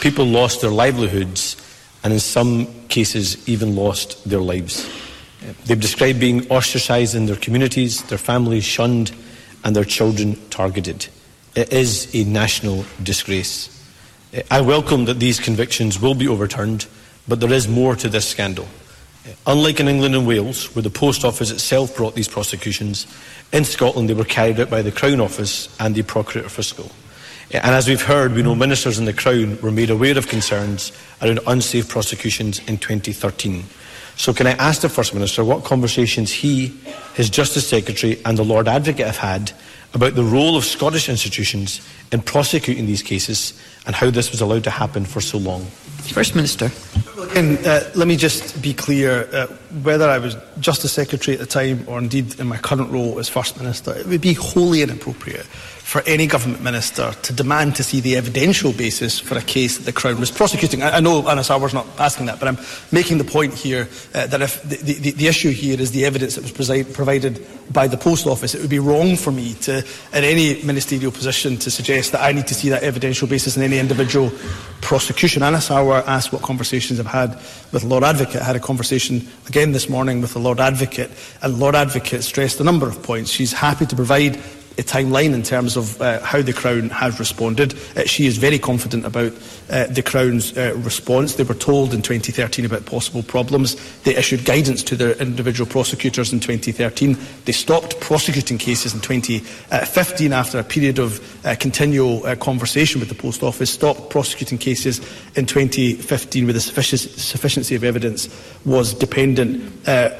People 0.00 0.24
lost 0.24 0.62
their 0.62 0.70
livelihoods 0.70 1.56
and, 2.04 2.12
in 2.12 2.20
some 2.20 2.66
cases, 2.88 3.48
even 3.48 3.74
lost 3.74 4.28
their 4.28 4.40
lives. 4.40 4.88
They've 5.64 5.80
described 5.80 6.20
being 6.20 6.50
ostracised 6.50 7.14
in 7.14 7.26
their 7.26 7.36
communities, 7.36 8.02
their 8.04 8.18
families 8.18 8.64
shunned, 8.64 9.12
and 9.64 9.74
their 9.74 9.84
children 9.84 10.36
targeted. 10.50 11.08
It 11.54 11.72
is 11.72 12.14
a 12.14 12.24
national 12.24 12.84
disgrace. 13.02 13.70
I 14.50 14.60
welcome 14.60 15.04
that 15.06 15.20
these 15.20 15.40
convictions 15.40 16.00
will 16.00 16.14
be 16.14 16.28
overturned, 16.28 16.86
but 17.26 17.40
there 17.40 17.52
is 17.52 17.68
more 17.68 17.96
to 17.96 18.08
this 18.08 18.28
scandal. 18.28 18.68
Unlike 19.46 19.80
in 19.80 19.88
England 19.88 20.14
and 20.14 20.26
Wales, 20.26 20.74
where 20.74 20.82
the 20.82 20.90
Post 20.90 21.24
Office 21.24 21.50
itself 21.50 21.96
brought 21.96 22.14
these 22.14 22.28
prosecutions, 22.28 23.06
in 23.52 23.64
Scotland 23.64 24.08
they 24.08 24.14
were 24.14 24.24
carried 24.24 24.60
out 24.60 24.68
by 24.68 24.82
the 24.82 24.92
Crown 24.92 25.20
Office 25.20 25.74
and 25.80 25.94
the 25.94 26.02
Procurator 26.02 26.50
Fiscal. 26.50 26.90
And 27.62 27.72
as 27.72 27.86
we've 27.86 28.02
heard, 28.02 28.32
we 28.32 28.42
know 28.42 28.56
ministers 28.56 28.98
in 28.98 29.04
the 29.04 29.12
Crown 29.12 29.60
were 29.60 29.70
made 29.70 29.88
aware 29.88 30.18
of 30.18 30.26
concerns 30.26 30.90
around 31.22 31.38
unsafe 31.46 31.88
prosecutions 31.88 32.58
in 32.66 32.78
2013. 32.78 33.62
So, 34.16 34.34
can 34.34 34.48
I 34.48 34.52
ask 34.52 34.82
the 34.82 34.88
First 34.88 35.14
Minister 35.14 35.44
what 35.44 35.62
conversations 35.62 36.32
he, 36.32 36.68
his 37.14 37.30
Justice 37.30 37.68
Secretary, 37.68 38.20
and 38.24 38.36
the 38.36 38.44
Lord 38.44 38.66
Advocate 38.66 39.06
have 39.06 39.18
had 39.18 39.52
about 39.92 40.16
the 40.16 40.24
role 40.24 40.56
of 40.56 40.64
Scottish 40.64 41.08
institutions 41.08 41.80
in 42.10 42.22
prosecuting 42.22 42.86
these 42.86 43.02
cases 43.02 43.60
and 43.86 43.94
how 43.94 44.10
this 44.10 44.32
was 44.32 44.40
allowed 44.40 44.64
to 44.64 44.70
happen 44.70 45.04
for 45.04 45.20
so 45.20 45.38
long? 45.38 45.64
First 46.02 46.34
Minister. 46.34 46.72
Again, 47.30 47.58
uh, 47.64 47.88
let 47.94 48.08
me 48.08 48.16
just 48.16 48.60
be 48.60 48.74
clear 48.74 49.28
uh, 49.32 49.46
whether 49.82 50.08
I 50.08 50.18
was 50.18 50.36
Justice 50.58 50.92
Secretary 50.92 51.36
at 51.36 51.40
the 51.40 51.46
time 51.46 51.84
or 51.86 51.98
indeed 51.98 52.38
in 52.40 52.48
my 52.48 52.56
current 52.56 52.90
role 52.90 53.20
as 53.20 53.28
First 53.28 53.58
Minister, 53.58 53.94
it 53.96 54.06
would 54.06 54.20
be 54.20 54.34
wholly 54.34 54.82
inappropriate 54.82 55.46
for 55.94 56.02
any 56.08 56.26
government 56.26 56.60
minister 56.60 57.12
to 57.22 57.32
demand 57.32 57.76
to 57.76 57.84
see 57.84 58.00
the 58.00 58.16
evidential 58.16 58.72
basis 58.72 59.20
for 59.20 59.38
a 59.38 59.40
case 59.40 59.78
that 59.78 59.84
the 59.84 59.92
Crown 59.92 60.18
was 60.18 60.28
prosecuting. 60.28 60.82
I, 60.82 60.96
I 60.96 60.98
know 60.98 61.28
Anas 61.28 61.48
Sarwar's 61.48 61.72
not 61.72 61.86
asking 62.00 62.26
that, 62.26 62.40
but 62.40 62.48
I'm 62.48 62.58
making 62.90 63.18
the 63.18 63.24
point 63.24 63.54
here 63.54 63.88
uh, 64.12 64.26
that 64.26 64.42
if 64.42 64.60
the, 64.64 64.74
the, 64.74 65.12
the, 65.12 65.28
issue 65.28 65.52
here 65.52 65.80
is 65.80 65.92
the 65.92 66.04
evidence 66.04 66.34
that 66.34 66.42
was 66.42 66.50
preside, 66.50 66.92
provided 66.92 67.46
by 67.72 67.86
the 67.86 67.96
Post 67.96 68.26
Office, 68.26 68.56
it 68.56 68.60
would 68.60 68.70
be 68.70 68.80
wrong 68.80 69.14
for 69.14 69.30
me 69.30 69.54
to, 69.60 69.86
in 70.12 70.24
any 70.24 70.60
ministerial 70.64 71.12
position, 71.12 71.58
to 71.58 71.70
suggest 71.70 72.10
that 72.10 72.22
I 72.22 72.32
need 72.32 72.48
to 72.48 72.54
see 72.54 72.70
that 72.70 72.82
evidential 72.82 73.28
basis 73.28 73.56
in 73.56 73.62
any 73.62 73.78
individual 73.78 74.32
prosecution. 74.80 75.44
Anas 75.44 75.68
Sarwar 75.68 76.04
asked 76.08 76.32
what 76.32 76.42
conversations 76.42 76.98
I've 76.98 77.06
had 77.06 77.36
with 77.70 77.82
the 77.82 77.86
Lord 77.86 78.02
Advocate. 78.02 78.42
I 78.42 78.44
had 78.46 78.56
a 78.56 78.60
conversation 78.60 79.28
again 79.46 79.70
this 79.70 79.88
morning 79.88 80.20
with 80.20 80.32
the 80.32 80.40
Lord 80.40 80.58
Advocate, 80.58 81.12
and 81.40 81.60
Lord 81.60 81.76
Advocate 81.76 82.24
stressed 82.24 82.58
a 82.58 82.64
number 82.64 82.88
of 82.88 83.00
points. 83.04 83.30
She's 83.30 83.52
happy 83.52 83.86
to 83.86 83.94
provide 83.94 84.42
timeline 84.82 85.34
in 85.34 85.42
terms 85.42 85.76
of 85.76 86.00
uh, 86.00 86.20
how 86.20 86.42
the 86.42 86.52
Crown 86.52 86.90
has 86.90 87.18
responded. 87.18 87.74
Uh, 87.96 88.04
she 88.04 88.26
is 88.26 88.38
very 88.38 88.58
confident 88.58 89.04
about 89.04 89.32
uh, 89.70 89.86
the 89.86 90.02
Crown's 90.02 90.56
uh, 90.56 90.74
response. 90.78 91.34
They 91.34 91.44
were 91.44 91.54
told 91.54 91.94
in 91.94 92.02
2013 92.02 92.64
about 92.64 92.84
possible 92.84 93.22
problems. 93.22 93.76
They 94.02 94.16
issued 94.16 94.44
guidance 94.44 94.82
to 94.84 94.96
their 94.96 95.12
individual 95.12 95.68
prosecutors 95.70 96.32
in 96.32 96.40
2013. 96.40 97.16
They 97.44 97.52
stopped 97.52 98.00
prosecuting 98.00 98.58
cases 98.58 98.94
in 98.94 99.00
2015 99.00 100.32
after 100.32 100.58
a 100.58 100.64
period 100.64 100.98
of 100.98 101.46
uh, 101.46 101.54
continual 101.58 102.26
uh, 102.26 102.34
conversation 102.34 103.00
with 103.00 103.08
the 103.08 103.14
Post 103.14 103.42
Office, 103.42 103.70
stopped 103.70 104.10
prosecuting 104.10 104.58
cases 104.58 104.98
in 105.36 105.46
2015 105.46 106.44
where 106.44 106.52
the 106.52 106.60
sufficiency 106.60 107.74
of 107.74 107.84
evidence 107.84 108.28
was 108.64 108.92
dependent 108.92 109.62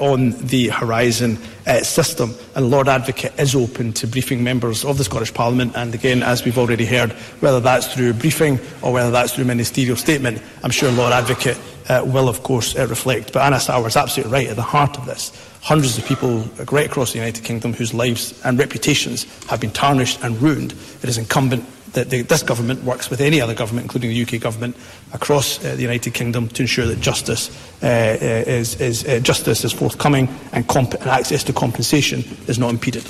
on 0.00 0.30
the 0.46 0.68
Horizon 0.68 1.38
system. 1.82 2.34
And 2.54 2.70
Lord 2.70 2.88
Advocate 2.88 3.38
is 3.38 3.54
open 3.54 3.92
to 3.94 4.06
briefing 4.06 4.44
members 4.44 4.84
of 4.84 4.98
the 4.98 5.04
Scottish 5.04 5.32
Parliament. 5.32 5.76
And 5.76 5.94
again, 5.94 6.22
as 6.22 6.44
we've 6.44 6.58
already 6.58 6.84
heard, 6.84 7.12
whether 7.40 7.60
that's 7.60 7.92
through 7.92 8.14
briefing 8.14 8.60
or 8.82 8.92
whether 8.92 9.10
that's 9.10 9.34
through 9.34 9.44
ministerial 9.44 9.96
statement, 9.96 10.42
I'm 10.62 10.70
sure 10.70 10.90
Lord 10.92 11.12
Advocate 11.12 11.58
uh, 11.88 12.02
will, 12.04 12.28
of 12.28 12.42
course, 12.42 12.76
uh, 12.76 12.86
reflect. 12.86 13.32
But 13.32 13.42
Anas 13.42 13.68
Sarwar 13.68 13.86
is 13.86 13.96
absolutely 13.96 14.32
right 14.32 14.48
at 14.48 14.56
the 14.56 14.62
heart 14.62 14.98
of 14.98 15.06
this. 15.06 15.32
Hundreds 15.62 15.96
of 15.96 16.04
people 16.04 16.40
right 16.70 16.86
across 16.86 17.12
the 17.12 17.18
United 17.18 17.44
Kingdom 17.44 17.72
whose 17.72 17.94
lives 17.94 18.38
and 18.44 18.58
reputations 18.58 19.24
have 19.46 19.60
been 19.60 19.70
tarnished 19.70 20.22
and 20.22 20.40
ruined. 20.40 20.72
It 21.02 21.08
is 21.08 21.18
incumbent 21.18 21.64
that 21.94 22.10
the, 22.10 22.22
this 22.22 22.42
government 22.42 22.84
works 22.84 23.10
with 23.10 23.20
any 23.20 23.40
other 23.40 23.54
government, 23.54 23.84
including 23.84 24.10
the 24.10 24.22
UK 24.22 24.40
government, 24.40 24.76
across 25.12 25.64
uh, 25.64 25.74
the 25.74 25.82
United 25.82 26.12
Kingdom 26.12 26.48
to 26.48 26.62
ensure 26.62 26.86
that 26.86 27.00
justice 27.00 27.50
uh, 27.82 27.86
uh 27.86 28.18
is, 28.46 28.80
is 28.80 29.04
uh, 29.06 29.18
justice 29.20 29.64
is 29.64 29.72
forthcoming 29.72 30.28
and, 30.52 30.64
and 30.76 30.94
access 31.08 31.42
to 31.44 31.52
compensation 31.52 32.24
is 32.46 32.58
not 32.58 32.70
impeded. 32.70 33.04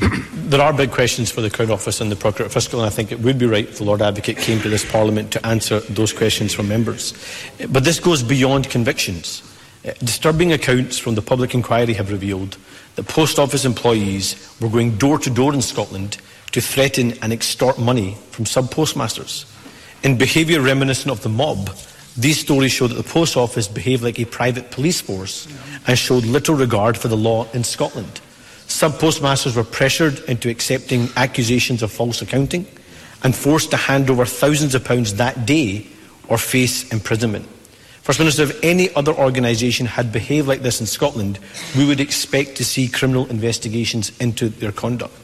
There 0.52 0.60
are 0.60 0.74
big 0.74 0.90
questions 0.90 1.30
for 1.30 1.40
the 1.40 1.48
Crown 1.48 1.70
Office 1.70 2.02
and 2.02 2.12
the 2.12 2.16
Procurator 2.16 2.52
Fiscal, 2.52 2.80
and 2.80 2.86
I 2.86 2.90
think 2.90 3.10
it 3.10 3.20
would 3.20 3.38
be 3.38 3.46
right 3.46 3.66
if 3.66 3.78
the 3.78 3.84
Lord 3.84 4.02
Advocate 4.02 4.36
came 4.36 4.60
to 4.60 4.68
this 4.68 4.84
Parliament 4.84 5.30
to 5.32 5.46
answer 5.46 5.80
those 5.80 6.12
questions 6.12 6.52
from 6.52 6.68
members. 6.68 7.14
But 7.70 7.84
this 7.84 7.98
goes 7.98 8.22
beyond 8.22 8.68
convictions. 8.68 9.42
Disturbing 10.00 10.52
accounts 10.52 10.98
from 10.98 11.14
the 11.14 11.22
public 11.22 11.54
inquiry 11.54 11.94
have 11.94 12.12
revealed 12.12 12.58
that 12.96 13.08
Post 13.08 13.38
Office 13.38 13.64
employees 13.64 14.54
were 14.60 14.68
going 14.68 14.98
door 14.98 15.18
to 15.20 15.30
door 15.30 15.54
in 15.54 15.62
Scotland 15.62 16.18
to 16.52 16.60
threaten 16.60 17.14
and 17.22 17.32
extort 17.32 17.78
money 17.78 18.16
from 18.30 18.46
sub 18.46 18.70
postmasters. 18.70 19.46
In 20.02 20.18
behaviour 20.18 20.60
reminiscent 20.60 21.10
of 21.10 21.22
the 21.22 21.28
mob, 21.28 21.70
these 22.16 22.38
stories 22.38 22.72
show 22.72 22.86
that 22.86 22.94
the 22.94 23.02
Post 23.02 23.36
Office 23.36 23.68
behaved 23.68 24.02
like 24.02 24.18
a 24.18 24.26
private 24.26 24.70
police 24.70 25.00
force 25.00 25.48
and 25.86 25.98
showed 25.98 26.24
little 26.24 26.54
regard 26.54 26.96
for 26.96 27.08
the 27.08 27.16
law 27.16 27.46
in 27.52 27.64
Scotland. 27.64 28.20
Sub 28.66 28.98
postmasters 28.98 29.56
were 29.56 29.64
pressured 29.64 30.18
into 30.28 30.50
accepting 30.50 31.08
accusations 31.16 31.82
of 31.82 31.92
false 31.92 32.20
accounting 32.20 32.66
and 33.22 33.34
forced 33.34 33.70
to 33.70 33.76
hand 33.76 34.10
over 34.10 34.26
thousands 34.26 34.74
of 34.74 34.84
pounds 34.84 35.14
that 35.14 35.46
day 35.46 35.86
or 36.28 36.38
face 36.38 36.90
imprisonment. 36.92 37.46
First 38.02 38.18
Minister, 38.18 38.42
if 38.42 38.64
any 38.64 38.92
other 38.94 39.12
organisation 39.12 39.86
had 39.86 40.10
behaved 40.10 40.48
like 40.48 40.62
this 40.62 40.80
in 40.80 40.86
Scotland, 40.86 41.38
we 41.76 41.86
would 41.86 42.00
expect 42.00 42.56
to 42.56 42.64
see 42.64 42.88
criminal 42.88 43.26
investigations 43.26 44.10
into 44.18 44.48
their 44.48 44.72
conduct. 44.72 45.21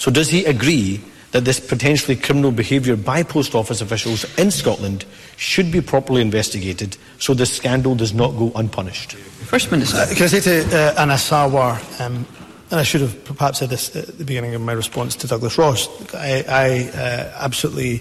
So, 0.00 0.10
does 0.10 0.30
he 0.30 0.46
agree 0.46 0.98
that 1.32 1.44
this 1.44 1.60
potentially 1.60 2.16
criminal 2.16 2.52
behaviour 2.52 2.96
by 2.96 3.22
post 3.22 3.54
office 3.54 3.82
officials 3.82 4.24
in 4.38 4.50
Scotland 4.50 5.04
should 5.36 5.70
be 5.70 5.82
properly 5.82 6.22
investigated 6.22 6.96
so 7.18 7.34
this 7.34 7.54
scandal 7.54 7.94
does 7.94 8.14
not 8.14 8.30
go 8.30 8.50
unpunished? 8.54 9.12
First 9.12 9.70
Minister. 9.70 9.98
Uh, 9.98 10.06
can 10.14 10.22
I 10.22 10.26
say 10.28 10.40
to 10.40 10.94
uh, 10.96 11.02
Anas 11.02 11.28
Sarwar, 11.28 12.00
um, 12.00 12.26
and 12.70 12.80
I 12.80 12.82
should 12.82 13.02
have 13.02 13.22
perhaps 13.26 13.58
said 13.58 13.68
this 13.68 13.94
at 13.94 14.16
the 14.16 14.24
beginning 14.24 14.54
of 14.54 14.62
my 14.62 14.72
response 14.72 15.16
to 15.16 15.26
Douglas 15.26 15.58
Ross, 15.58 15.86
I, 16.14 16.44
I 16.48 16.98
uh, 16.98 17.32
absolutely 17.44 17.98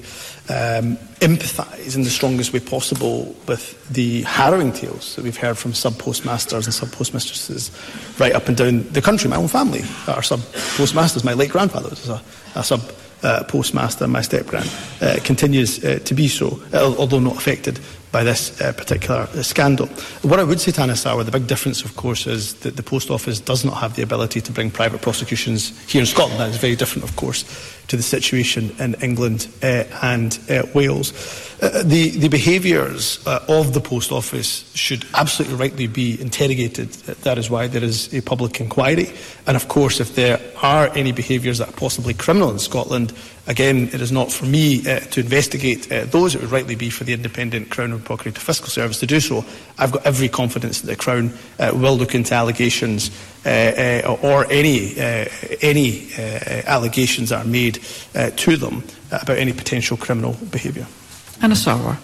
um, 0.49 0.97
empathise 1.21 1.95
in 1.95 2.03
the 2.03 2.09
strongest 2.09 2.53
way 2.53 2.59
possible 2.59 3.35
with 3.47 3.87
the 3.89 4.23
harrowing 4.23 4.73
tales 4.73 5.15
that 5.15 5.23
we've 5.23 5.37
heard 5.37 5.57
from 5.57 5.73
sub 5.73 5.97
postmasters 5.99 6.65
and 6.65 6.73
sub 6.73 6.89
postmistresses 6.89 7.71
right 8.19 8.33
up 8.33 8.47
and 8.47 8.57
down 8.57 8.83
the 8.91 9.01
country. 9.01 9.29
My 9.29 9.35
own 9.35 9.47
family 9.47 9.81
are 10.07 10.23
sub 10.23 10.41
postmasters. 10.75 11.23
My 11.23 11.33
late 11.33 11.51
grandfather 11.51 11.89
was 11.89 12.09
a, 12.09 12.21
a 12.55 12.63
sub 12.63 12.81
uh, 13.21 13.43
postmaster, 13.43 14.05
and 14.05 14.13
my 14.13 14.21
step 14.21 14.47
grand, 14.47 14.71
uh, 15.01 15.19
continues 15.23 15.83
uh, 15.83 15.99
to 16.05 16.13
be 16.13 16.27
so, 16.27 16.59
although 16.73 17.19
not 17.19 17.37
affected 17.37 17.79
by 18.11 18.23
this 18.23 18.59
uh, 18.61 18.73
particular 18.73 19.21
uh, 19.21 19.43
scandal. 19.43 19.87
What 20.21 20.39
I 20.39 20.43
would 20.43 20.59
say 20.59 20.71
to 20.71 20.81
Anas 20.81 21.03
Sarwar, 21.03 21.25
the 21.25 21.31
big 21.31 21.47
difference, 21.47 21.83
of 21.83 21.95
course, 21.95 22.25
is 22.27 22.55
that 22.55 22.75
the 22.75 22.83
Post 22.83 23.09
Office 23.09 23.39
does 23.39 23.63
not 23.63 23.75
have 23.75 23.95
the 23.95 24.01
ability 24.01 24.41
to 24.41 24.51
bring 24.51 24.71
private 24.71 25.01
prosecutions 25.01 25.77
here 25.91 26.01
in 26.01 26.07
Scotland. 26.07 26.39
That 26.39 26.49
is 26.49 26.57
very 26.57 26.75
different, 26.75 27.07
of 27.07 27.15
course, 27.15 27.45
to 27.87 27.97
the 27.97 28.03
situation 28.03 28.75
in 28.79 28.95
England 29.01 29.47
uh, 29.61 29.83
and 30.01 30.39
uh, 30.49 30.63
Wales. 30.73 31.13
Uh, 31.61 31.83
the 31.83 32.11
the 32.11 32.29
behaviours 32.29 33.19
uh, 33.27 33.43
of 33.49 33.73
the 33.73 33.81
Post 33.81 34.11
Office 34.13 34.71
should 34.75 35.05
absolutely 35.13 35.57
rightly 35.57 35.87
be 35.87 36.19
interrogated. 36.21 36.89
That 37.23 37.37
is 37.37 37.49
why 37.49 37.67
there 37.67 37.83
is 37.83 38.13
a 38.13 38.21
public 38.21 38.61
inquiry. 38.61 39.11
And 39.45 39.57
of 39.57 39.67
course, 39.67 39.99
if 39.99 40.15
there 40.15 40.39
are 40.63 40.89
any 40.95 41.11
behaviours 41.11 41.57
that 41.57 41.69
are 41.69 41.73
possibly 41.73 42.13
criminal 42.13 42.49
in 42.49 42.59
Scotland, 42.59 43.11
again, 43.47 43.89
it 43.91 43.99
is 43.99 44.11
not 44.11 44.31
for 44.31 44.45
me 44.45 44.87
uh, 44.87 44.99
to 45.11 45.19
investigate 45.19 45.91
uh, 45.91 46.05
those. 46.05 46.33
It 46.33 46.41
would 46.41 46.51
rightly 46.51 46.75
be 46.75 46.89
for 46.89 47.03
the 47.03 47.13
independent 47.13 47.69
Crown 47.69 47.91
and 47.99 48.05
Procurator 48.05 48.39
Fiscal 48.39 48.69
Service 48.69 48.99
to 48.99 49.05
do 49.05 49.19
so. 49.19 49.45
I've 49.77 49.91
got 49.91 50.05
every 50.05 50.29
confidence 50.29 50.81
that 50.81 50.87
the 50.87 50.95
Crown 50.95 51.33
uh, 51.59 51.71
will 51.73 51.95
look 51.95 52.15
into 52.15 52.33
allegations 52.33 53.11
uh, 53.45 53.49
uh, 53.49 54.17
or 54.21 54.45
any 54.51 54.99
uh, 54.99 55.25
any 55.61 56.09
uh, 56.17 56.63
allegations 56.65 57.29
that 57.29 57.45
are 57.45 57.49
made 57.49 57.79
uh, 58.15 58.31
to 58.35 58.57
them 58.57 58.83
about 59.11 59.37
any 59.37 59.53
potential 59.53 59.97
criminal 59.97 60.33
behaviour. 60.51 60.87
Anas 61.41 61.65
Sarwar. 61.65 61.97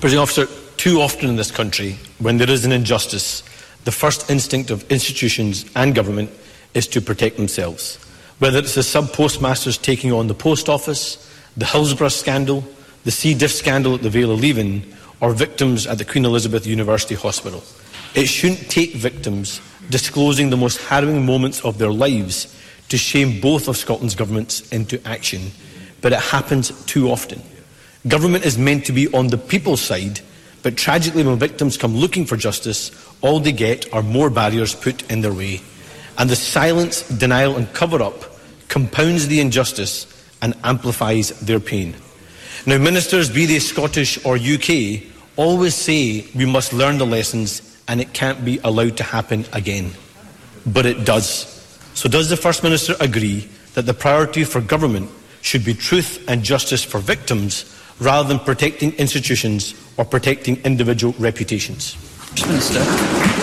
Presiding 0.00 0.18
officer, 0.18 0.46
too 0.76 1.00
often 1.00 1.28
in 1.28 1.36
this 1.36 1.50
country, 1.50 1.96
when 2.18 2.38
there 2.38 2.50
is 2.50 2.64
an 2.64 2.72
injustice, 2.72 3.42
the 3.84 3.92
first 3.92 4.30
instinct 4.30 4.70
of 4.70 4.90
institutions 4.90 5.64
and 5.76 5.94
government 5.94 6.30
is 6.74 6.86
to 6.88 7.00
protect 7.00 7.36
themselves. 7.36 7.96
Whether 8.38 8.58
it's 8.58 8.74
the 8.74 8.82
sub 8.82 9.12
postmasters 9.12 9.78
taking 9.78 10.12
on 10.12 10.26
the 10.26 10.34
post 10.34 10.68
office, 10.68 11.30
the 11.56 11.64
Hillsborough 11.64 12.08
scandal, 12.08 12.64
the 13.04 13.10
C. 13.10 13.34
diff 13.34 13.52
scandal 13.52 13.94
at 13.94 14.02
the 14.02 14.10
Vale 14.10 14.32
of 14.32 14.40
Leven, 14.40 14.82
or 15.20 15.32
victims 15.32 15.86
at 15.86 15.98
the 15.98 16.04
Queen 16.04 16.24
Elizabeth 16.24 16.66
University 16.66 17.14
Hospital. 17.14 17.62
It 18.14 18.26
shouldn't 18.26 18.70
take 18.70 18.94
victims 18.94 19.60
disclosing 19.90 20.50
the 20.50 20.56
most 20.56 20.80
harrowing 20.82 21.26
moments 21.26 21.64
of 21.64 21.78
their 21.78 21.92
lives 21.92 22.54
to 22.88 22.96
shame 22.96 23.40
both 23.40 23.68
of 23.68 23.76
Scotland's 23.76 24.14
governments 24.14 24.70
into 24.72 25.04
action, 25.06 25.50
but 26.00 26.12
it 26.12 26.20
happens 26.20 26.70
too 26.86 27.10
often. 27.10 27.42
Government 28.06 28.44
is 28.44 28.58
meant 28.58 28.84
to 28.86 28.92
be 28.92 29.12
on 29.14 29.28
the 29.28 29.38
people's 29.38 29.80
side, 29.80 30.20
but 30.62 30.76
tragically, 30.76 31.24
when 31.24 31.38
victims 31.38 31.76
come 31.76 31.94
looking 31.94 32.24
for 32.24 32.36
justice, 32.36 32.90
all 33.20 33.40
they 33.40 33.52
get 33.52 33.92
are 33.92 34.02
more 34.02 34.30
barriers 34.30 34.74
put 34.74 35.10
in 35.10 35.20
their 35.20 35.32
way. 35.32 35.60
And 36.16 36.30
the 36.30 36.36
silence, 36.36 37.06
denial, 37.08 37.56
and 37.56 37.72
cover 37.72 38.02
up 38.02 38.14
compounds 38.68 39.28
the 39.28 39.40
injustice 39.40 40.06
and 40.40 40.54
amplifies 40.62 41.30
their 41.40 41.60
pain. 41.60 41.94
Now, 42.66 42.78
ministers, 42.78 43.30
be 43.30 43.46
they 43.46 43.58
Scottish 43.58 44.24
or 44.24 44.36
UK, 44.36 45.02
always 45.36 45.74
say 45.74 46.26
we 46.34 46.46
must 46.46 46.72
learn 46.72 46.98
the 46.98 47.06
lessons 47.06 47.76
and 47.88 48.00
it 48.00 48.12
can't 48.12 48.44
be 48.44 48.58
allowed 48.64 48.96
to 48.96 49.04
happen 49.04 49.44
again. 49.52 49.92
But 50.66 50.86
it 50.86 51.04
does. 51.04 51.50
So, 51.94 52.08
does 52.08 52.28
the 52.28 52.36
First 52.36 52.62
Minister 52.62 52.94
agree 53.00 53.48
that 53.74 53.86
the 53.86 53.94
priority 53.94 54.44
for 54.44 54.60
government 54.60 55.10
should 55.42 55.64
be 55.64 55.74
truth 55.74 56.24
and 56.28 56.42
justice 56.42 56.82
for 56.82 56.98
victims 56.98 57.70
rather 58.00 58.26
than 58.26 58.38
protecting 58.38 58.92
institutions 58.92 59.74
or 59.96 60.04
protecting 60.04 60.56
individual 60.64 61.14
reputations? 61.18 61.96
Minister. 62.46 63.33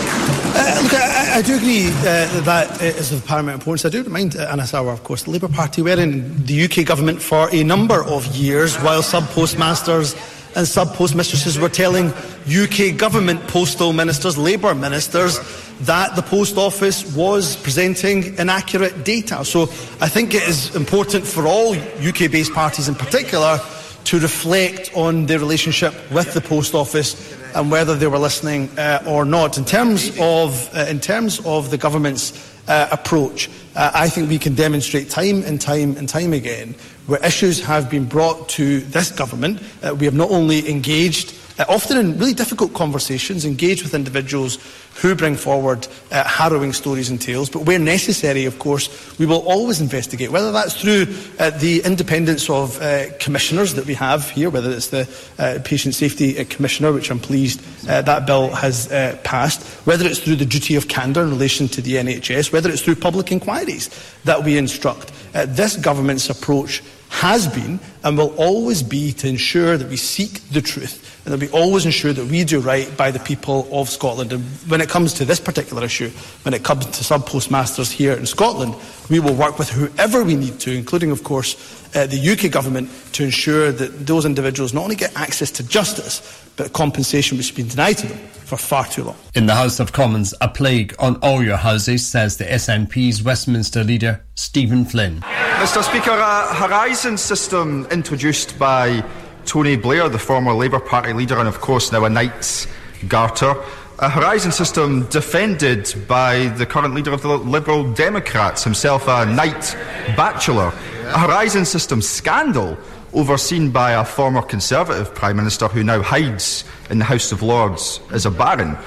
Uh, 0.54 0.82
look, 0.84 0.94
I, 0.94 1.38
I 1.38 1.42
do 1.42 1.56
agree 1.56 1.88
uh, 1.88 2.42
that 2.42 2.82
is 2.82 3.12
of 3.14 3.26
paramount 3.26 3.62
importance. 3.62 3.86
I 3.86 3.90
do 3.90 4.04
remind 4.04 4.36
uh, 4.36 4.50
Anas 4.52 4.74
Sarwar, 4.74 4.94
of 4.94 5.04
course, 5.04 5.24
the 5.24 5.32
Labour 5.32 5.48
Party 5.48 5.82
were 5.82 6.00
in 6.00 6.46
the 6.46 6.66
UK 6.66 6.86
government 6.86 7.22
for 7.22 7.50
a 7.54 7.64
number 7.64 8.04
of 8.04 8.26
years 8.36 8.76
while 8.78 9.02
sub 9.02 9.24
postmasters 9.30 10.14
and 10.56 10.68
sub 10.68 10.90
postmistresses 10.90 11.58
were 11.58 11.70
telling 11.70 12.08
UK 12.48 12.98
government 12.98 13.42
postal 13.48 13.94
ministers, 13.94 14.38
Labour 14.38 14.76
ministers, 14.76 15.40
that 15.82 16.16
the 16.16 16.22
post 16.22 16.58
office 16.58 17.16
was 17.16 17.56
presenting 17.56 18.38
inaccurate 18.38 19.06
data. 19.06 19.46
So 19.46 19.64
I 20.02 20.10
think 20.10 20.34
it 20.34 20.44
is 20.44 20.76
important 20.76 21.26
for 21.26 21.48
all 21.48 21.76
UK 21.76 22.30
based 22.30 22.54
parties 22.54 22.90
in 22.90 22.96
particular 22.96 23.60
to 24.04 24.20
reflect 24.20 24.92
on 24.96 25.28
their 25.28 25.40
relationship 25.40 25.94
with 26.12 26.34
the 26.34 26.42
post 26.42 26.74
office 26.74 27.38
and 27.56 27.72
whether 27.72 27.96
they 27.96 28.08
were 28.08 28.20
listening 28.20 28.70
uh, 28.78 29.04
or 29.08 29.26
not. 29.26 29.58
In 29.58 29.66
terms 29.66 30.10
of, 30.20 30.70
uh, 30.76 30.86
in 30.90 31.00
terms 31.00 31.40
of 31.46 31.70
the 31.70 31.78
government's 31.78 32.52
uh, 32.68 32.88
approach, 32.92 33.50
uh, 33.76 33.92
I 33.94 34.10
think 34.10 34.30
we 34.30 34.40
can 34.40 34.56
demonstrate 34.56 35.10
time 35.10 35.44
and 35.44 35.60
time 35.60 35.98
and 35.98 36.08
time 36.08 36.34
again 36.34 36.76
where 37.08 37.24
issues 37.26 37.64
have 37.64 37.90
been 37.90 38.06
brought 38.06 38.48
to 38.50 38.82
this 38.82 39.12
government. 39.12 39.62
Uh, 39.84 39.96
we 39.96 40.06
have 40.06 40.14
not 40.14 40.32
only 40.32 40.70
engaged 40.70 41.34
uh, 41.58 41.66
often 41.68 41.98
in 41.98 42.18
really 42.18 42.34
difficult 42.34 42.74
conversations, 42.74 43.46
engage 43.46 43.84
with 43.84 43.94
individuals 43.94 44.58
who 44.96 45.16
bring 45.16 45.36
forward 45.36 45.88
uh, 46.12 46.24
harrowing 46.24 46.74
stories 46.74 47.10
and 47.10 47.22
tales, 47.22 47.50
but 47.50 47.66
where 47.66 47.80
necessary, 47.80 48.46
of 48.46 48.60
course, 48.60 49.18
we 49.18 49.26
will 49.26 49.42
always 49.48 49.82
investigate, 49.82 50.32
whether 50.32 50.52
that's 50.52 50.80
through 50.80 51.08
uh, 51.40 51.50
the 51.52 51.82
independence 51.84 52.50
of 52.50 52.80
uh, 52.82 53.06
commissioners 53.20 53.74
that 53.74 53.86
we 53.86 53.94
have 53.94 54.30
here, 54.30 54.50
whether 54.50 54.72
it's 54.72 54.88
the 54.88 55.10
uh, 55.40 55.60
Patient 55.64 55.96
Safety 55.96 56.44
Commissioner, 56.46 56.92
which 56.92 57.10
I'm 57.10 57.20
pleased 57.20 57.62
that 57.86 58.26
bill 58.26 58.50
has 58.50 58.88
passed, 59.24 59.64
whether 59.86 60.06
it's 60.06 60.20
through 60.20 60.36
the 60.36 60.46
duty 60.46 60.76
of 60.76 60.88
candour 60.88 61.24
in 61.24 61.30
relation 61.30 61.68
to 61.70 61.82
the 61.82 61.96
NHS, 61.96 62.52
whether 62.54 62.70
it's 62.70 62.82
through 62.82 62.96
public 62.96 63.32
inquiries 63.32 63.90
that 64.24 64.44
we 64.44 64.58
instruct. 64.58 65.12
This 65.34 65.78
government's 65.78 66.30
approach 66.30 66.84
has 67.10 67.48
been 67.48 67.80
and 68.04 68.18
will 68.18 68.34
always 68.38 68.82
be 68.82 69.12
to 69.14 69.28
ensure 69.28 69.78
that 69.78 69.90
we 69.90 69.98
seek 69.98 70.42
the 70.50 70.62
truth 70.62 71.11
and 71.26 71.34
that 71.34 71.40
we 71.40 71.50
always 71.50 71.86
ensure 71.86 72.14
that 72.14 72.26
we 72.26 72.44
do 72.44 72.60
right 72.60 72.96
by 72.98 73.12
the 73.12 73.20
people 73.20 73.68
of 73.72 73.90
Scotland. 73.90 74.34
And 74.34 74.44
when 74.68 74.82
it 74.82 74.90
comes 74.90 75.14
to 75.16 75.26
this 75.26 75.40
particular 75.40 75.84
issue, 75.84 76.10
when 76.44 76.54
it 76.54 76.64
comes 76.64 76.86
to 76.86 77.04
sub 77.04 77.26
postmasters 77.26 77.92
here 77.92 78.14
in 78.14 78.26
Scotland, 78.26 78.76
we 79.10 79.20
will 79.20 79.36
work 79.36 79.60
with 79.60 79.70
whoever 79.70 80.24
we 80.24 80.36
need 80.36 80.60
to, 80.62 80.72
including, 80.72 81.12
of 81.12 81.24
course, 81.24 81.56
uh, 81.96 82.08
the 82.08 82.30
UK 82.30 82.52
government, 82.52 82.90
to 83.14 83.24
ensure 83.24 83.72
that 83.72 84.08
those 84.08 84.26
individuals 84.26 84.74
not 84.74 84.84
only 84.84 84.96
get 84.96 85.16
access 85.16 85.52
to 85.52 85.68
justice, 85.68 86.22
but 86.56 86.74
compensation 86.74 87.38
which 87.38 87.50
has 87.50 87.56
been 87.56 87.68
denied 87.68 87.98
to 87.98 88.08
them 88.08 88.18
for 88.52 88.58
far 88.58 88.86
too 88.86 89.04
long. 89.04 89.16
In 89.36 89.46
the 89.46 89.56
House 89.56 89.80
of 89.80 89.94
Commons, 89.94 90.34
a 90.42 90.48
plague 90.48 90.94
on 91.00 91.18
all 91.18 91.44
your 91.44 91.58
houses, 91.58 92.06
says 92.06 92.38
the 92.38 92.46
SNP's 92.46 93.24
Westminster 93.24 93.84
leader, 93.84 94.24
Stephen 94.36 94.86
Flynn. 94.86 95.22
Mr 95.22 95.84
Speaker, 95.84 96.12
a 96.12 96.54
Horizon 96.56 97.18
system 97.18 97.88
introduced 97.92 98.58
by 98.58 99.04
Tony 99.46 99.76
Blair, 99.76 100.10
the 100.10 100.20
former 100.20 100.54
Labour 100.54 100.80
Party 100.80 101.14
leader, 101.14 101.38
and 101.38 101.48
of 101.48 101.62
course 101.62 101.92
now 101.92 102.06
a 102.06 102.10
Knight's 102.10 102.68
Garter. 103.08 103.56
A 104.00 104.10
Horizon 104.10 104.52
system 104.52 105.06
defended 105.08 105.94
by 106.08 106.48
the 106.58 106.66
current 106.66 106.96
leader 106.96 107.12
of 107.12 107.22
the 107.22 107.38
Liberal 107.38 107.92
Democrats, 107.94 108.64
himself 108.64 109.08
a 109.08 109.26
Knight 109.26 109.76
Bachelor. 110.18 110.74
A 111.08 111.20
Horizon 111.20 111.66
system 111.66 112.02
scandal 112.02 112.78
overseen 113.14 113.70
by 113.70 113.92
a 113.92 114.06
former 114.06 114.42
Conservative 114.42 115.14
Prime 115.14 115.36
Minister 115.36 115.68
who 115.68 115.84
now 115.84 116.02
hides 116.02 116.64
in 116.90 117.00
the 117.00 117.06
House 117.06 117.32
of 117.32 117.44
Lords 117.44 118.00
as 118.12 118.26
a 118.26 118.32
baron. 118.32 118.78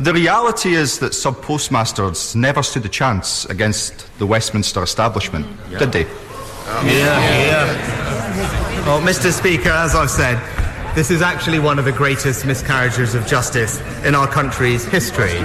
The 0.00 0.12
reality 0.12 0.74
is 0.74 0.98
that 0.98 1.14
sub 1.14 1.40
postmasters 1.40 2.34
never 2.34 2.62
stood 2.62 2.84
a 2.84 2.88
chance 2.88 3.44
against 3.44 4.08
the 4.18 4.26
Westminster 4.26 4.82
establishment, 4.82 5.46
yeah. 5.70 5.78
did 5.78 5.92
they? 5.92 6.02
Yeah, 6.82 7.20
yeah. 7.46 8.63
Well, 8.84 9.00
Mr. 9.00 9.32
Speaker, 9.32 9.70
as 9.70 9.94
I've 9.94 10.10
said, 10.10 10.38
this 10.94 11.10
is 11.10 11.22
actually 11.22 11.58
one 11.58 11.78
of 11.78 11.86
the 11.86 11.92
greatest 11.92 12.44
miscarriages 12.44 13.14
of 13.14 13.26
justice 13.26 13.80
in 14.04 14.14
our 14.14 14.26
country's 14.26 14.84
history. 14.84 15.38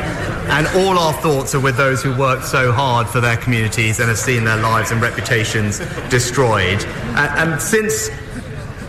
and 0.49 0.67
all 0.75 0.99
our 0.99 1.13
thoughts 1.21 1.55
are 1.55 1.61
with 1.61 1.77
those 1.77 2.03
who 2.03 2.13
worked 2.17 2.43
so 2.43 2.73
hard 2.73 3.07
for 3.07 3.21
their 3.21 3.37
communities 3.37 4.01
and 4.01 4.09
have 4.09 4.17
seen 4.17 4.43
their 4.43 4.57
lives 4.57 4.91
and 4.91 5.01
reputations 5.01 5.79
destroyed. 6.09 6.83
And, 7.15 7.51
and 7.51 7.61
since 7.61 8.09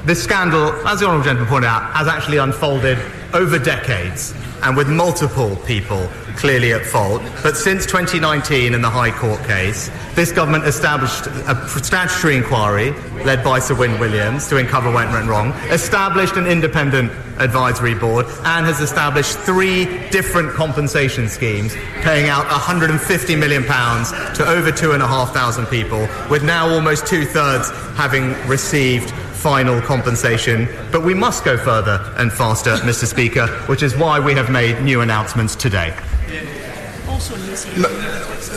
this 0.04 0.20
scandal, 0.20 0.72
as 0.84 0.98
the 0.98 1.06
Honourable 1.06 1.24
Gentleman 1.24 1.48
pointed 1.48 1.68
out, 1.68 1.92
has 1.92 2.08
actually 2.08 2.38
unfolded 2.38 2.98
over 3.32 3.56
decades 3.56 4.34
and 4.64 4.76
with 4.76 4.88
multiple 4.88 5.54
people 5.64 6.08
clearly 6.40 6.72
at 6.72 6.86
fault. 6.86 7.22
But 7.42 7.54
since 7.54 7.84
2019 7.84 8.72
in 8.72 8.80
the 8.80 8.88
High 8.88 9.10
Court 9.10 9.38
case, 9.44 9.90
this 10.14 10.32
government 10.32 10.64
established 10.64 11.26
a 11.26 11.68
statutory 11.82 12.36
inquiry 12.36 12.92
led 13.24 13.44
by 13.44 13.58
Sir 13.58 13.74
Wyn 13.74 14.00
Williams 14.00 14.48
to 14.48 14.56
uncover 14.56 14.90
what 14.90 15.12
went 15.12 15.28
wrong, 15.28 15.52
established 15.70 16.36
an 16.36 16.46
independent 16.46 17.12
advisory 17.38 17.94
board, 17.94 18.24
and 18.44 18.64
has 18.64 18.80
established 18.80 19.38
three 19.40 19.84
different 20.08 20.50
compensation 20.52 21.28
schemes 21.28 21.74
paying 22.00 22.30
out 22.30 22.46
£150 22.46 23.38
million 23.38 23.62
to 23.62 24.46
over 24.46 24.72
2,500 24.72 25.68
people, 25.68 26.08
with 26.30 26.42
now 26.42 26.68
almost 26.68 27.06
two 27.06 27.26
thirds 27.26 27.70
having 27.96 28.32
received 28.48 29.12
final 29.40 29.80
compensation. 29.80 30.68
But 30.92 31.02
we 31.02 31.14
must 31.14 31.44
go 31.44 31.56
further 31.56 32.12
and 32.18 32.30
faster, 32.30 32.76
Mr. 32.90 33.06
Speaker, 33.06 33.46
which 33.66 33.82
is 33.82 33.96
why 33.96 34.20
we 34.20 34.34
have 34.34 34.50
made 34.50 34.82
new 34.82 35.00
announcements 35.00 35.56
today. 35.56 35.96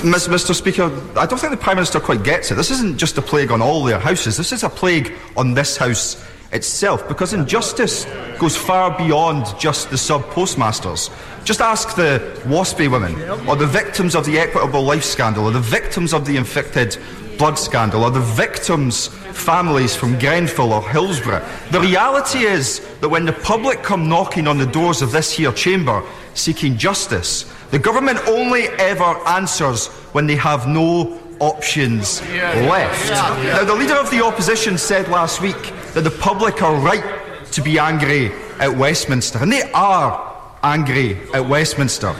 Mr. 0.03 0.53
Speaker, 0.53 0.85
I 1.17 1.25
don't 1.25 1.39
think 1.39 1.51
the 1.51 1.57
Prime 1.57 1.77
Minister 1.77 1.99
quite 1.99 2.23
gets 2.23 2.51
it. 2.51 2.55
This 2.55 2.71
isn't 2.71 2.97
just 2.97 3.17
a 3.17 3.21
plague 3.21 3.51
on 3.51 3.61
all 3.61 3.83
their 3.83 3.99
houses, 3.99 4.35
this 4.35 4.51
is 4.51 4.63
a 4.63 4.69
plague 4.69 5.13
on 5.37 5.53
this 5.53 5.77
House 5.77 6.23
itself, 6.51 7.07
because 7.07 7.33
injustice 7.33 8.05
goes 8.37 8.55
far 8.55 8.95
beyond 8.97 9.45
just 9.59 9.89
the 9.89 9.97
sub 9.97 10.23
postmasters. 10.31 11.09
Just 11.45 11.61
ask 11.61 11.95
the 11.95 12.21
WASPI 12.43 12.91
women, 12.91 13.15
or 13.47 13.55
the 13.55 13.65
victims 13.65 14.15
of 14.15 14.25
the 14.25 14.37
Equitable 14.37 14.83
Life 14.83 15.03
scandal, 15.03 15.45
or 15.45 15.51
the 15.51 15.59
victims 15.59 16.13
of 16.13 16.25
the 16.25 16.37
infected 16.37 16.97
blood 17.37 17.57
scandal, 17.57 18.03
or 18.03 18.11
the 18.11 18.19
victims' 18.19 19.07
families 19.07 19.95
from 19.95 20.17
Grenfell 20.19 20.73
or 20.73 20.87
Hillsborough. 20.87 21.45
The 21.71 21.79
reality 21.79 22.39
is 22.39 22.79
that 23.01 23.09
when 23.09 23.25
the 23.25 23.33
public 23.33 23.83
come 23.83 24.07
knocking 24.07 24.47
on 24.47 24.57
the 24.57 24.65
doors 24.65 25.01
of 25.01 25.11
this 25.11 25.31
here 25.31 25.51
chamber 25.51 26.03
seeking 26.33 26.77
justice, 26.77 27.45
the 27.71 27.79
government 27.79 28.19
only 28.27 28.67
ever 28.79 29.03
answers 29.27 29.87
when 30.13 30.27
they 30.27 30.35
have 30.35 30.67
no 30.67 31.19
options 31.39 32.21
left. 32.21 33.09
Now, 33.09 33.63
the 33.63 33.73
leader 33.73 33.95
of 33.95 34.09
the 34.11 34.23
opposition 34.23 34.77
said 34.77 35.07
last 35.09 35.41
week 35.41 35.73
that 35.93 36.01
the 36.03 36.11
public 36.11 36.61
are 36.61 36.75
right 36.75 37.03
to 37.51 37.61
be 37.61 37.79
angry 37.79 38.31
at 38.59 38.75
Westminster, 38.75 39.39
and 39.39 39.51
they 39.51 39.71
are 39.73 40.31
angry 40.63 41.17
at 41.33 41.47
Westminster. 41.47 42.13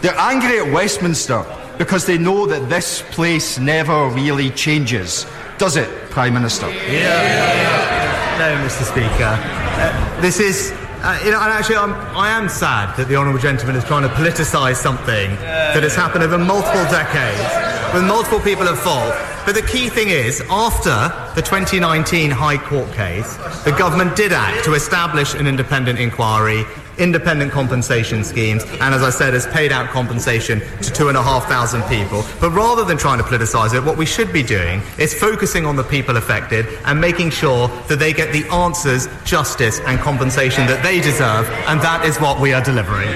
They're 0.00 0.18
angry 0.18 0.60
at 0.60 0.72
Westminster 0.72 1.44
because 1.80 2.04
they 2.04 2.18
know 2.18 2.44
that 2.44 2.68
this 2.68 3.00
place 3.10 3.58
never 3.58 4.10
really 4.10 4.50
changes. 4.50 5.24
Does 5.56 5.76
it, 5.76 5.88
Prime 6.10 6.34
Minister? 6.34 6.68
Yeah. 6.68 8.36
No, 8.38 8.68
Mr. 8.68 8.84
Speaker. 8.84 9.32
Uh, 9.32 10.20
this 10.20 10.38
is. 10.40 10.72
Uh, 11.02 11.18
you 11.24 11.30
know, 11.30 11.40
and 11.40 11.50
actually, 11.50 11.76
I'm, 11.76 11.94
I 12.14 12.28
am 12.28 12.50
sad 12.50 12.94
that 12.98 13.08
the 13.08 13.16
honourable 13.16 13.38
gentleman 13.38 13.76
is 13.76 13.84
trying 13.84 14.02
to 14.02 14.10
politicise 14.10 14.76
something 14.76 15.30
that 15.40 15.82
has 15.82 15.96
happened 15.96 16.22
over 16.22 16.36
multiple 16.36 16.84
decades 16.92 17.94
with 17.94 18.04
multiple 18.04 18.40
people 18.40 18.68
at 18.68 18.76
fault. 18.76 19.14
But 19.46 19.54
the 19.54 19.66
key 19.66 19.88
thing 19.88 20.10
is, 20.10 20.42
after 20.50 20.92
the 21.34 21.40
2019 21.40 22.30
High 22.30 22.58
Court 22.58 22.92
case, 22.92 23.36
the 23.64 23.72
government 23.72 24.14
did 24.14 24.34
act 24.34 24.66
to 24.66 24.74
establish 24.74 25.32
an 25.32 25.46
independent 25.46 25.98
inquiry 25.98 26.66
independent 27.00 27.50
compensation 27.50 28.22
schemes, 28.22 28.62
and 28.80 28.94
as 28.94 29.02
I 29.02 29.10
said, 29.10 29.34
has 29.34 29.46
paid 29.46 29.72
out 29.72 29.88
compensation 29.90 30.60
to 30.82 30.92
two 30.92 31.08
and 31.08 31.16
a 31.16 31.22
half 31.22 31.46
thousand 31.46 31.82
people. 31.84 32.24
But 32.40 32.50
rather 32.50 32.84
than 32.84 32.96
trying 32.98 33.18
to 33.18 33.24
politicise 33.24 33.74
it, 33.74 33.82
what 33.82 33.96
we 33.96 34.06
should 34.06 34.32
be 34.32 34.42
doing 34.42 34.82
is 34.98 35.12
focusing 35.18 35.66
on 35.66 35.76
the 35.76 35.84
people 35.84 36.16
affected 36.16 36.66
and 36.84 37.00
making 37.00 37.30
sure 37.30 37.68
that 37.88 37.98
they 37.98 38.12
get 38.12 38.32
the 38.32 38.46
answers, 38.50 39.08
justice, 39.24 39.80
and 39.80 39.98
compensation 39.98 40.66
that 40.66 40.82
they 40.82 41.00
deserve, 41.00 41.48
and 41.66 41.80
that 41.80 42.04
is 42.04 42.18
what 42.18 42.40
we 42.40 42.52
are 42.52 42.62
delivering. 42.62 43.08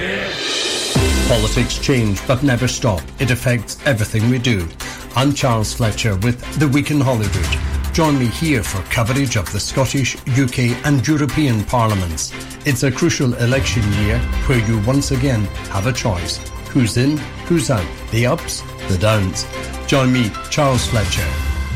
Politics 1.27 1.79
change 1.79 2.25
but 2.27 2.43
never 2.43 2.67
stop. 2.67 3.01
It 3.19 3.31
affects 3.31 3.77
everything 3.85 4.29
we 4.29 4.39
do. 4.39 4.67
I'm 5.15 5.33
Charles 5.33 5.73
Fletcher 5.73 6.15
with 6.17 6.59
The 6.59 6.67
Week 6.67 6.91
in 6.91 6.99
Holyrood. 6.99 7.74
Join 7.95 8.19
me 8.19 8.25
here 8.25 8.61
for 8.61 8.81
coverage 8.91 9.37
of 9.37 9.49
the 9.53 9.59
Scottish, 9.61 10.17
UK, 10.27 10.75
and 10.85 11.07
European 11.07 11.63
parliaments. 11.63 12.33
It's 12.65 12.83
a 12.83 12.91
crucial 12.91 13.33
election 13.35 13.83
year 14.03 14.19
where 14.47 14.59
you 14.67 14.79
once 14.81 15.11
again 15.11 15.45
have 15.71 15.87
a 15.87 15.93
choice. 15.93 16.45
Who's 16.71 16.97
in, 16.97 17.15
who's 17.47 17.71
out, 17.71 17.87
the 18.11 18.25
ups, 18.25 18.63
the 18.89 18.97
downs. 18.97 19.45
Join 19.87 20.11
me, 20.11 20.29
Charles 20.49 20.85
Fletcher, 20.87 21.25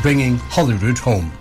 bringing 0.01 0.35
Holyrood 0.35 0.97
home. 0.97 1.31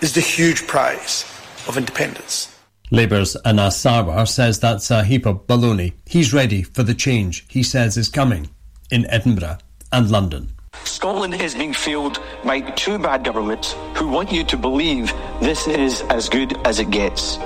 is 0.00 0.14
the 0.14 0.20
huge 0.20 0.66
prize 0.66 1.24
of 1.66 1.76
independence. 1.76 2.54
Labour's 2.90 3.36
Anas 3.44 3.76
Sarwar 3.82 4.26
says 4.26 4.60
that's 4.60 4.90
a 4.90 5.04
heap 5.04 5.26
of 5.26 5.46
baloney. 5.46 5.92
He's 6.06 6.32
ready 6.32 6.62
for 6.62 6.82
the 6.82 6.94
change 6.94 7.44
he 7.48 7.62
says 7.62 7.98
is 7.98 8.08
coming 8.08 8.48
in 8.90 9.04
Edinburgh 9.10 9.58
and 9.92 10.10
London. 10.10 10.48
Scotland 10.84 11.34
is 11.34 11.54
being 11.54 11.74
fueled 11.74 12.18
by 12.44 12.60
two 12.60 12.98
bad 12.98 13.24
governments 13.24 13.74
who 13.94 14.08
want 14.08 14.32
you 14.32 14.42
to 14.44 14.56
believe 14.56 15.12
this 15.40 15.68
is 15.68 16.00
as 16.08 16.28
good 16.28 16.56
as 16.66 16.80
it 16.80 16.90
gets. 16.90 17.38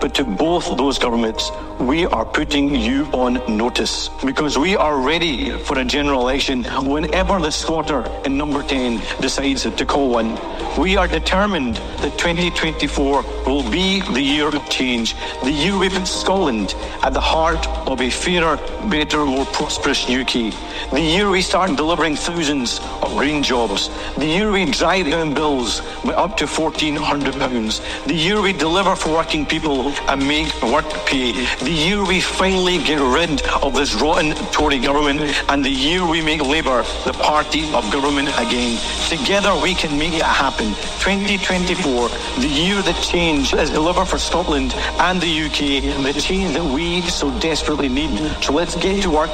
But 0.00 0.14
to 0.14 0.24
both 0.24 0.76
those 0.78 0.98
governments, 0.98 1.50
we 1.78 2.06
are 2.06 2.24
putting 2.24 2.74
you 2.74 3.04
on 3.12 3.34
notice 3.54 4.08
because 4.24 4.56
we 4.58 4.76
are 4.76 4.98
ready 4.98 5.50
for 5.50 5.78
a 5.78 5.84
general 5.84 6.22
election 6.22 6.64
whenever 6.64 7.38
the 7.38 7.50
squatter 7.50 8.04
in 8.24 8.38
number 8.38 8.62
10 8.62 9.00
decides 9.20 9.62
to 9.62 9.86
call 9.86 10.10
one. 10.10 10.38
We 10.78 10.96
are 10.96 11.08
determined 11.08 11.76
that 11.76 12.16
2024 12.18 13.22
will 13.46 13.68
be 13.70 14.00
the 14.12 14.22
year 14.22 14.48
of 14.48 14.68
change, 14.70 15.14
the 15.42 15.50
year 15.50 15.76
we 15.76 15.88
put 15.88 16.06
Scotland 16.06 16.74
at 17.02 17.12
the 17.12 17.20
heart 17.20 17.66
of 17.86 18.00
a 18.00 18.08
fairer, 18.08 18.56
better, 18.88 19.24
more 19.26 19.46
prosperous 19.46 20.08
UK. 20.08 20.54
The 20.92 21.00
year 21.00 21.28
we 21.28 21.42
start 21.42 21.76
delivering 21.76 22.16
thousands 22.16 22.80
of 23.02 23.10
green 23.16 23.42
jobs. 23.42 23.90
The 24.16 24.26
year 24.26 24.50
we 24.50 24.64
drive 24.64 25.06
down 25.06 25.34
bills 25.34 25.80
by 26.04 26.14
up 26.14 26.36
to 26.38 26.46
£1,400. 26.46 28.06
The 28.06 28.14
year 28.14 28.40
we 28.40 28.52
deliver 28.52 28.96
for 28.96 29.12
working 29.12 29.44
people 29.44 29.89
and 30.08 30.26
make 30.26 30.50
work 30.62 30.88
pay. 31.06 31.32
The 31.56 31.70
year 31.70 32.04
we 32.04 32.20
finally 32.20 32.78
get 32.78 33.00
rid 33.00 33.42
of 33.62 33.74
this 33.74 33.94
rotten 33.94 34.34
Tory 34.52 34.78
government. 34.78 35.20
And 35.48 35.64
the 35.64 35.70
year 35.70 36.06
we 36.06 36.22
make 36.22 36.42
Labour 36.42 36.82
the 37.04 37.12
party 37.12 37.64
of 37.74 37.90
government 37.92 38.28
again. 38.38 38.78
Together 39.08 39.54
we 39.62 39.74
can 39.74 39.98
make 39.98 40.14
it 40.14 40.22
happen. 40.22 40.68
2024, 41.00 42.08
the 42.40 42.48
year 42.48 42.82
that 42.82 43.02
change 43.02 43.54
is 43.54 43.70
delivered 43.70 44.06
for 44.06 44.18
Scotland 44.18 44.72
and 44.74 45.20
the 45.20 45.42
UK, 45.46 45.82
the 46.04 46.20
change 46.20 46.54
that 46.54 46.64
we 46.64 47.00
so 47.02 47.30
desperately 47.40 47.88
need. 47.88 48.10
So 48.42 48.52
let's 48.52 48.76
get 48.76 49.02
to 49.02 49.10
work. 49.10 49.30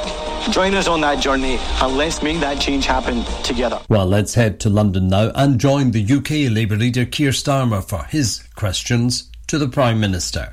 Join 0.51 0.75
us 0.75 0.87
on 0.87 1.01
that 1.01 1.19
journey 1.19 1.59
and 1.81 1.97
let's 1.97 2.21
make 2.23 2.39
that 2.39 2.61
change 2.61 2.85
happen 2.85 3.23
together. 3.43 3.79
Well, 3.89 4.05
let's 4.05 4.33
head 4.33 4.59
to 4.61 4.69
London 4.69 5.09
now 5.09 5.31
and 5.35 5.59
join 5.59 5.91
the 5.91 6.03
UK 6.03 6.51
Labour 6.51 6.77
leader 6.77 7.05
Keir 7.05 7.31
Starmer 7.31 7.83
for 7.83 8.03
his 8.03 8.47
questions 8.55 9.29
to 9.47 9.57
the 9.57 9.67
Prime 9.67 9.99
Minister. 9.99 10.49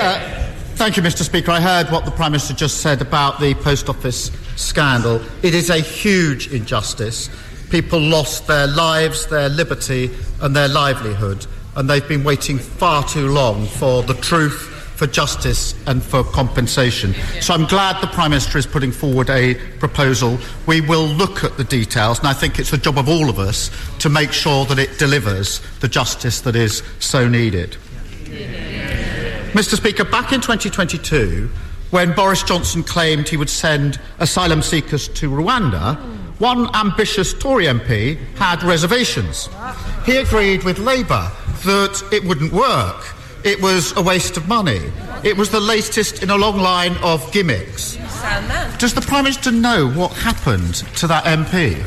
Uh, 0.00 0.18
thank 0.76 0.96
you, 0.96 1.02
Mr. 1.02 1.22
Speaker. 1.22 1.50
I 1.50 1.60
heard 1.60 1.90
what 1.90 2.06
the 2.06 2.10
Prime 2.10 2.32
Minister 2.32 2.54
just 2.54 2.78
said 2.78 3.02
about 3.02 3.38
the 3.40 3.54
Post 3.56 3.90
Office 3.90 4.30
scandal. 4.56 5.20
It 5.42 5.54
is 5.54 5.68
a 5.68 5.80
huge 5.80 6.50
injustice. 6.52 7.28
People 7.70 8.00
lost 8.00 8.46
their 8.46 8.66
lives, 8.66 9.26
their 9.26 9.50
liberty, 9.50 10.10
and 10.40 10.56
their 10.56 10.68
livelihood, 10.68 11.46
and 11.76 11.90
they've 11.90 12.08
been 12.08 12.24
waiting 12.24 12.58
far 12.58 13.04
too 13.04 13.28
long 13.28 13.66
for 13.66 14.02
the 14.02 14.14
truth 14.14 14.77
for 14.98 15.06
justice 15.06 15.76
and 15.86 16.02
for 16.02 16.24
compensation. 16.24 17.14
So 17.40 17.54
I'm 17.54 17.66
glad 17.66 18.02
the 18.02 18.08
Prime 18.08 18.32
Minister 18.32 18.58
is 18.58 18.66
putting 18.66 18.90
forward 18.90 19.30
a 19.30 19.54
proposal. 19.78 20.38
We 20.66 20.80
will 20.80 21.06
look 21.06 21.44
at 21.44 21.56
the 21.56 21.62
details, 21.62 22.18
and 22.18 22.26
I 22.26 22.32
think 22.32 22.58
it's 22.58 22.72
the 22.72 22.78
job 22.78 22.98
of 22.98 23.08
all 23.08 23.30
of 23.30 23.38
us 23.38 23.70
to 24.00 24.08
make 24.08 24.32
sure 24.32 24.64
that 24.64 24.78
it 24.80 24.98
delivers 24.98 25.60
the 25.78 25.86
justice 25.86 26.40
that 26.40 26.56
is 26.56 26.82
so 26.98 27.28
needed. 27.28 27.76
Mr. 29.52 29.76
Speaker, 29.76 30.04
back 30.04 30.32
in 30.32 30.40
2022, 30.40 31.48
when 31.90 32.12
Boris 32.12 32.42
Johnson 32.42 32.82
claimed 32.82 33.28
he 33.28 33.36
would 33.36 33.48
send 33.48 34.00
asylum 34.18 34.62
seekers 34.62 35.06
to 35.08 35.30
Rwanda, 35.30 35.96
one 36.40 36.74
ambitious 36.74 37.32
Tory 37.32 37.66
MP 37.66 38.16
had 38.34 38.64
reservations. 38.64 39.48
He 40.04 40.16
agreed 40.16 40.64
with 40.64 40.78
Labour 40.80 41.30
that 41.64 42.02
it 42.12 42.24
wouldn't 42.24 42.52
work 42.52 43.14
it 43.48 43.62
was 43.62 43.96
a 43.96 44.02
waste 44.02 44.36
of 44.36 44.46
money. 44.46 44.82
It 45.24 45.34
was 45.34 45.48
the 45.48 45.58
latest 45.58 46.22
in 46.22 46.28
a 46.28 46.36
long 46.36 46.58
line 46.58 46.94
of 46.98 47.32
gimmicks. 47.32 47.96
Does 48.76 48.92
the 48.92 49.00
Prime 49.00 49.24
Minister 49.24 49.50
know 49.50 49.88
what 49.88 50.12
happened 50.12 50.74
to 50.96 51.06
that 51.06 51.24
MP? 51.24 51.78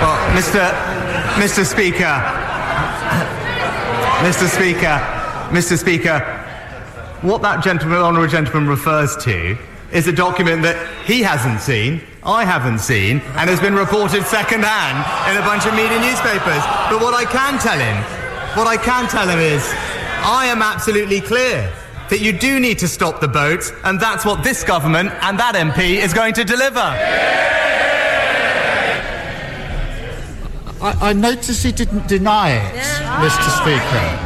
Well, 0.00 0.18
Mr. 0.34 0.72
Mr. 1.36 1.64
Speaker, 1.66 2.14
Mr. 4.24 4.48
Speaker, 4.48 4.98
Mr. 5.50 5.78
Speaker, 5.78 6.20
what 7.20 7.42
that 7.42 7.62
gentleman, 7.62 7.98
honourable 7.98 8.28
gentleman, 8.28 8.66
refers 8.66 9.14
to 9.18 9.58
is 9.92 10.06
a 10.08 10.12
document 10.12 10.62
that 10.62 10.76
he 11.04 11.20
hasn't 11.20 11.60
seen, 11.60 12.00
I 12.24 12.44
haven't 12.44 12.78
seen, 12.78 13.20
and 13.36 13.50
has 13.50 13.60
been 13.60 13.74
reported 13.74 14.24
second-hand 14.24 14.98
in 15.30 15.36
a 15.36 15.44
bunch 15.46 15.66
of 15.66 15.74
media 15.74 16.00
newspapers. 16.00 16.64
But 16.88 17.00
what 17.00 17.14
I 17.14 17.24
can 17.24 17.58
tell 17.58 17.78
him 17.78 18.17
what 18.58 18.66
I 18.66 18.76
can 18.76 19.08
tell 19.08 19.28
him 19.28 19.38
is, 19.38 19.62
I 20.24 20.46
am 20.46 20.62
absolutely 20.62 21.20
clear 21.20 21.72
that 22.10 22.20
you 22.20 22.32
do 22.32 22.58
need 22.58 22.80
to 22.80 22.88
stop 22.88 23.20
the 23.20 23.28
boats, 23.28 23.70
and 23.84 24.00
that's 24.00 24.24
what 24.24 24.42
this 24.42 24.64
government 24.64 25.10
and 25.22 25.38
that 25.38 25.54
MP 25.54 26.02
is 26.02 26.12
going 26.12 26.34
to 26.34 26.42
deliver. 26.42 26.80
I, 30.80 31.10
I 31.10 31.12
notice 31.12 31.62
he 31.62 31.70
didn't 31.70 32.08
deny 32.08 32.50
it, 32.50 32.74
yeah. 32.74 33.24
Mr. 33.24 33.48
Speaker. 33.62 34.24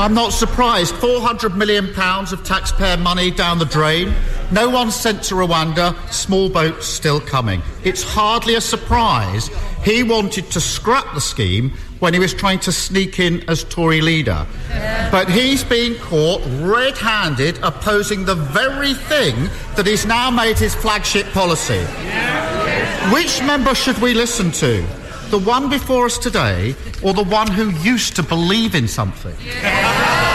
I'm 0.00 0.14
not 0.14 0.32
surprised. 0.32 0.94
£400 0.94 1.54
million 1.54 1.90
of 1.94 2.44
taxpayer 2.44 2.96
money 2.96 3.30
down 3.30 3.58
the 3.58 3.66
drain. 3.66 4.14
No 4.50 4.70
one 4.70 4.90
sent 4.90 5.24
to 5.24 5.34
Rwanda. 5.34 5.94
Small 6.10 6.48
boats 6.48 6.86
still 6.86 7.20
coming. 7.20 7.60
It's 7.84 8.02
hardly 8.02 8.54
a 8.54 8.62
surprise. 8.62 9.50
He 9.84 10.02
wanted 10.02 10.50
to 10.52 10.60
scrap 10.62 11.12
the 11.12 11.20
scheme 11.20 11.74
when 12.02 12.12
he 12.12 12.18
was 12.18 12.34
trying 12.34 12.58
to 12.58 12.72
sneak 12.72 13.20
in 13.20 13.48
as 13.48 13.62
Tory 13.62 14.00
leader. 14.00 14.44
Yeah. 14.70 15.08
But 15.12 15.30
he's 15.30 15.62
being 15.62 15.94
caught 16.00 16.42
red 16.60 16.98
handed 16.98 17.60
opposing 17.62 18.24
the 18.24 18.34
very 18.34 18.94
thing 18.94 19.48
that 19.76 19.86
he's 19.86 20.04
now 20.04 20.28
made 20.28 20.58
his 20.58 20.74
flagship 20.74 21.26
policy. 21.26 21.74
Yeah. 21.74 23.14
Which 23.14 23.40
member 23.42 23.72
should 23.76 23.98
we 23.98 24.14
listen 24.14 24.50
to? 24.50 24.84
The 25.30 25.38
one 25.38 25.70
before 25.70 26.06
us 26.06 26.18
today 26.18 26.74
or 27.04 27.14
the 27.14 27.22
one 27.22 27.48
who 27.48 27.70
used 27.88 28.16
to 28.16 28.24
believe 28.24 28.74
in 28.74 28.88
something? 28.88 29.36
Yeah. 29.40 30.31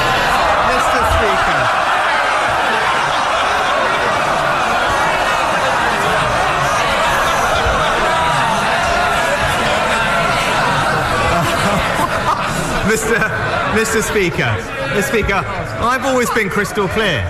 Mr. 12.92 13.20
Mr. 13.74 14.02
Speaker, 14.02 14.56
Mr. 14.96 15.04
Speaker, 15.04 15.34
I've 15.34 16.06
always 16.06 16.30
been 16.30 16.50
crystal 16.50 16.88
clear. 16.88 17.22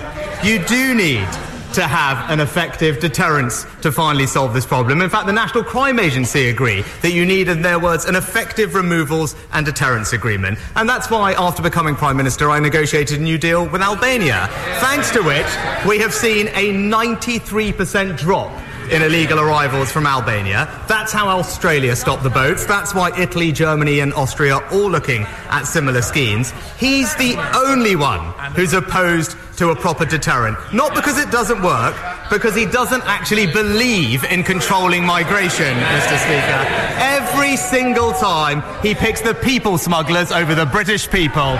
You 0.44 0.64
do 0.66 0.94
need 0.94 1.26
to 1.72 1.82
have 1.82 2.30
an 2.30 2.38
effective 2.38 3.00
deterrence 3.00 3.66
to 3.82 3.90
finally 3.90 4.28
solve 4.28 4.54
this 4.54 4.64
problem. 4.64 5.02
In 5.02 5.10
fact, 5.10 5.26
the 5.26 5.32
National 5.32 5.64
Crime 5.64 5.98
Agency 5.98 6.48
agree 6.48 6.82
that 7.02 7.10
you 7.10 7.26
need, 7.26 7.48
in 7.48 7.60
their 7.60 7.80
words, 7.80 8.04
an 8.04 8.14
effective 8.14 8.76
removals 8.76 9.34
and 9.52 9.66
deterrence 9.66 10.12
agreement. 10.12 10.60
And 10.76 10.88
that's 10.88 11.10
why, 11.10 11.32
after 11.32 11.60
becoming 11.60 11.96
Prime 11.96 12.16
Minister, 12.16 12.50
I 12.50 12.60
negotiated 12.60 13.18
a 13.18 13.22
new 13.22 13.36
deal 13.36 13.68
with 13.68 13.82
Albania, 13.82 14.46
thanks 14.78 15.10
to 15.10 15.22
which 15.22 15.46
we 15.88 15.98
have 15.98 16.14
seen 16.14 16.46
a 16.48 16.72
93% 16.72 18.16
drop 18.16 18.52
in 18.90 19.02
illegal 19.02 19.38
arrivals 19.40 19.92
from 19.92 20.06
Albania. 20.06 20.68
That's 20.88 21.12
how 21.12 21.28
Australia 21.28 21.94
stopped 21.96 22.22
the 22.22 22.30
boats. 22.30 22.64
That's 22.66 22.94
why 22.94 23.16
Italy, 23.18 23.52
Germany, 23.52 24.00
and 24.00 24.12
Austria 24.14 24.56
are 24.56 24.68
all 24.72 24.90
looking 24.90 25.22
at 25.50 25.64
similar 25.64 26.02
schemes. 26.02 26.52
He's 26.78 27.14
the 27.16 27.36
only 27.54 27.96
one 27.96 28.20
who's 28.54 28.72
opposed 28.72 29.36
to 29.58 29.70
a 29.70 29.76
proper 29.76 30.04
deterrent. 30.04 30.56
Not 30.72 30.94
because 30.94 31.18
it 31.18 31.30
doesn't 31.30 31.62
work, 31.62 31.96
because 32.30 32.54
he 32.54 32.64
doesn't 32.64 33.02
actually 33.04 33.46
believe 33.46 34.24
in 34.24 34.44
controlling 34.44 35.04
migration, 35.04 35.74
Mr. 35.74 36.16
Speaker. 36.18 36.64
Every 36.98 37.56
single 37.56 38.12
time 38.12 38.62
he 38.82 38.94
picks 38.94 39.20
the 39.20 39.34
people 39.34 39.76
smugglers 39.78 40.30
over 40.30 40.54
the 40.54 40.66
British 40.66 41.10
people. 41.10 41.58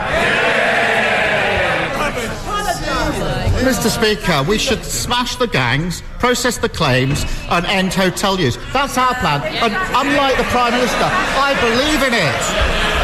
Mr. 3.65 3.89
Speaker, 3.89 4.43
we 4.49 4.59
should 4.59 4.85
smash 4.85 5.37
the 5.37 5.47
gangs, 5.47 6.03
process 6.19 6.59
the 6.59 6.69
claims, 6.69 7.25
and 7.51 7.67
end 7.67 7.93
hotel 7.93 8.39
use. 8.39 8.57
That's 8.73 8.97
our 8.97 9.15
plan. 9.15 9.43
And 9.43 9.75
unlike 9.97 10.37
the 10.37 10.45
Prime 10.45 10.73
Minister, 10.73 10.97
I 11.05 11.55
believe 11.61 12.03
in 12.03 12.15
it. 12.15 12.41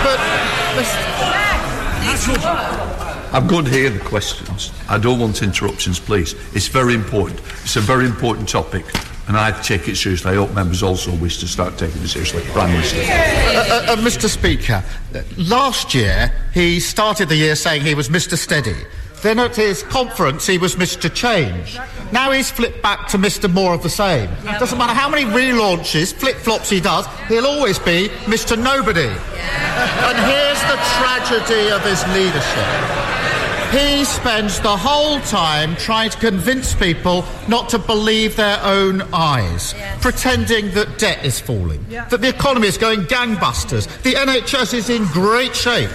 But. 0.05 0.21
I'm 3.33 3.47
going 3.49 3.65
to 3.65 3.71
hear 3.71 3.91
the 3.91 3.99
questions. 3.99 4.71
I 4.89 4.99
don't 4.99 5.19
want 5.19 5.43
interruptions, 5.43 5.99
please. 5.99 6.35
It's 6.55 6.69
very 6.69 6.95
important. 6.95 7.41
It's 7.63 7.77
a 7.77 7.81
very 7.81 8.07
important 8.07 8.49
topic 8.49 8.85
and 9.27 9.37
I 9.37 9.51
take 9.63 9.89
it 9.89 9.97
seriously. 9.97 10.33
I 10.33 10.35
hope 10.35 10.53
members 10.53 10.83
also 10.83 11.15
wish 11.17 11.39
to 11.39 11.49
start 11.49 11.79
taking 11.79 12.03
it 12.03 12.09
seriously. 12.09 12.43
Prime 12.53 12.71
Minister. 12.71 12.99
Uh, 12.99 13.03
uh, 13.03 13.93
uh, 13.93 13.97
Mr. 13.97 14.29
Speaker, 14.29 14.85
last 15.37 15.95
year 15.95 16.33
he 16.53 16.79
started 16.81 17.29
the 17.29 17.37
year 17.37 17.57
saying 17.57 17.83
he 17.83 17.95
was 17.95 18.09
Mr. 18.09 18.37
Steady. 18.37 18.77
Then 19.25 19.39
at 19.39 19.57
his 19.57 19.83
conference, 19.85 20.47
he 20.47 20.59
was 20.59 20.77
Mr. 20.77 21.13
Change. 21.13 21.79
Now 22.13 22.31
he's 22.31 22.51
flipped 22.51 22.83
back 22.83 23.09
to 23.09 23.17
Mr. 23.17 23.51
More 23.51 23.73
of 23.73 23.83
the 23.83 23.89
same. 23.89 24.29
Doesn't 24.45 24.77
matter 24.77 24.93
how 24.93 25.09
many 25.09 25.25
relaunches, 25.25 26.13
flip 26.13 26.37
flops 26.37 26.69
he 26.69 26.79
does, 26.79 27.07
he'll 27.29 27.47
always 27.47 27.79
be 27.79 28.11
Mr. 28.27 28.63
Nobody. 28.63 29.09
And 29.09 30.19
here's 30.29 30.61
the 30.69 30.77
tragedy 31.01 31.71
of 31.71 31.81
his 31.81 32.07
leadership. 32.09 33.04
He 33.73 34.05
spends 34.05 34.61
the 34.61 34.77
whole 34.77 35.19
time 35.21 35.75
trying 35.77 36.11
to 36.11 36.19
convince 36.19 36.75
people 36.75 37.25
not 37.49 37.69
to 37.71 37.79
believe 37.79 38.37
their 38.37 38.59
own 38.63 39.03
eyes, 39.13 39.75
pretending 40.01 40.71
that 40.75 40.99
debt 40.99 41.25
is 41.25 41.41
falling, 41.41 41.85
that 41.89 42.21
the 42.21 42.29
economy 42.29 42.69
is 42.69 42.79
going 42.79 43.01
gangbusters, 43.03 43.87
the 44.03 44.15
NHS 44.15 44.75
is 44.75 44.91
in 44.91 45.05
great 45.07 45.57
shape. 45.57 45.91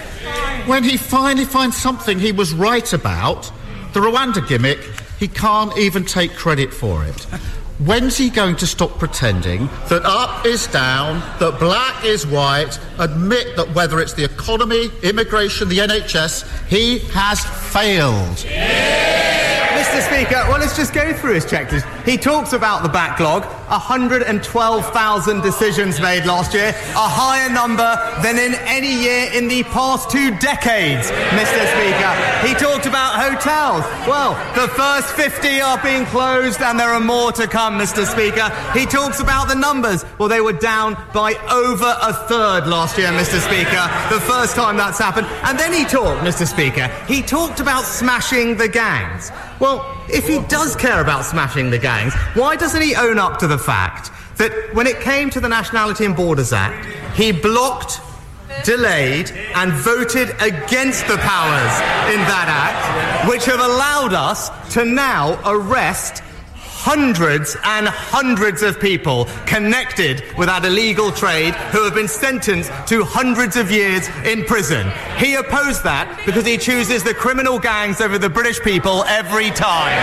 When 0.68 0.84
he 0.84 0.98
finally 0.98 1.46
finds 1.46 1.78
something 1.78 2.20
he 2.20 2.34
was 2.34 2.54
right 2.54 2.92
about, 2.92 3.52
the 3.94 4.02
Rwanda 4.02 4.46
gimmick, 4.48 4.80
he 5.18 5.28
can't 5.28 5.78
even 5.78 6.04
take 6.04 6.34
credit 6.36 6.74
for 6.74 7.06
it. 7.06 7.28
When's 7.80 8.18
he 8.18 8.30
going 8.30 8.58
to 8.58 8.68
stop 8.68 9.00
pretending 9.00 9.68
that 9.88 10.02
up 10.04 10.46
is 10.46 10.68
down, 10.68 11.22
that 11.40 11.60
black 11.60 12.04
is 12.04 12.28
white, 12.28 12.78
admit 12.98 13.56
that 13.56 13.74
whether 13.74 14.02
it's 14.02 14.12
the 14.12 14.26
economy, 14.26 14.90
immigration, 15.02 15.70
the 15.70 15.78
NHS, 15.78 16.68
he 16.68 17.00
has 17.14 17.40
failed? 17.72 18.36
Mr. 19.80 20.02
Speaker, 20.02 20.44
well, 20.50 20.60
let's 20.60 20.76
just 20.76 20.94
go 20.94 21.14
through 21.14 21.36
his 21.36 21.46
checklist. 21.46 21.86
He 22.04 22.18
talks 22.18 22.52
about 22.52 22.84
the 22.84 22.90
backlog 22.90 23.46
112,000 23.70 25.42
decisions 25.42 26.02
made 26.02 26.26
last 26.26 26.54
year, 26.54 26.70
a 26.70 27.08
higher 27.08 27.50
number 27.50 27.96
than 28.22 28.38
in 28.38 28.56
any 28.66 28.94
year 28.94 29.32
in 29.34 29.48
the 29.48 29.64
past 29.64 30.10
two 30.10 30.32
decades, 30.40 31.12
Mr. 31.38 31.62
Speaker. 31.74 32.48
He 32.48 32.54
talked 32.56 32.86
about 32.86 33.16
hotels. 33.16 33.84
Well, 34.08 34.34
the 34.56 34.68
first 34.74 35.14
50 35.14 35.62
are 35.62 35.82
being 35.84 36.06
closed 36.06 36.62
and 36.62 36.80
there 36.80 36.90
are 36.90 37.00
more 37.00 37.32
to 37.34 37.48
come, 37.48 37.78
Mr. 37.78 38.06
Speaker. 38.06 38.50
He 38.78 38.86
talks 38.86 39.20
about 39.20 39.48
the 39.48 39.56
numbers. 39.56 40.04
Well, 40.18 40.30
they 40.30 40.42
were 40.42 40.54
down 40.54 40.96
by 41.14 41.34
over 41.52 41.96
a 42.02 42.14
third 42.28 42.68
last 42.68 42.98
year, 42.98 43.10
Mr. 43.10 43.40
Speaker, 43.40 43.86
the 44.14 44.22
first 44.22 44.56
time 44.56 44.78
that's 44.78 44.98
happened. 44.98 45.28
And 45.44 45.58
then 45.60 45.74
he 45.74 45.86
talked, 45.86 46.22
Mr. 46.22 46.48
Speaker, 46.48 46.88
he 47.08 47.22
talked 47.22 47.60
about 47.60 47.84
smashing 47.84 48.58
the 48.58 48.68
gangs. 48.68 49.32
Well, 49.60 49.86
if 50.08 50.28
he 50.28 50.40
does 50.48 50.76
care 50.76 51.02
about 51.02 51.26
smashing 51.26 51.70
the 51.70 51.78
gangs, 51.78 52.14
why 52.34 52.56
doesn't 52.56 52.82
he 52.82 52.96
own 52.96 53.20
up 53.20 53.40
to 53.40 53.48
the 53.48 53.58
fact 53.58 54.12
that 54.38 54.52
when 54.74 54.88
it 54.88 55.02
came 55.02 55.30
to 55.32 55.40
the 55.40 55.50
Nationality 55.50 56.06
and 56.06 56.16
Borders 56.16 56.54
Act, 56.54 56.86
he 57.16 57.34
blocked, 57.34 58.00
delayed, 58.64 59.32
and 59.56 59.74
voted 59.74 60.30
against 60.40 61.08
the 61.08 61.18
powers 61.18 61.74
in 62.14 62.20
that 62.26 62.48
act, 62.48 63.30
which 63.30 63.46
have 63.46 63.60
allowed 63.60 64.14
us 64.14 64.50
to 64.74 64.86
now 64.86 65.40
arrest 65.46 66.24
hundreds 66.90 67.56
and 67.66 67.88
hundreds 67.88 68.64
of 68.64 68.80
people 68.80 69.26
connected 69.46 70.24
with 70.36 70.48
that 70.48 70.66
illegal 70.66 71.12
trade 71.12 71.54
who 71.72 71.84
have 71.84 71.94
been 71.94 72.08
sentenced 72.08 72.72
to 72.88 73.04
hundreds 73.04 73.56
of 73.58 73.70
years 73.70 74.08
in 74.26 74.44
prison. 74.46 74.92
He 75.18 75.36
opposed 75.36 75.84
that 75.84 76.20
because 76.26 76.48
he 76.48 76.58
chooses 76.58 77.04
the 77.04 77.14
criminal 77.14 77.60
gangs 77.60 78.02
over 78.02 78.18
the 78.18 78.28
British 78.28 78.60
people 78.62 79.04
every 79.04 79.52
time. 79.52 79.94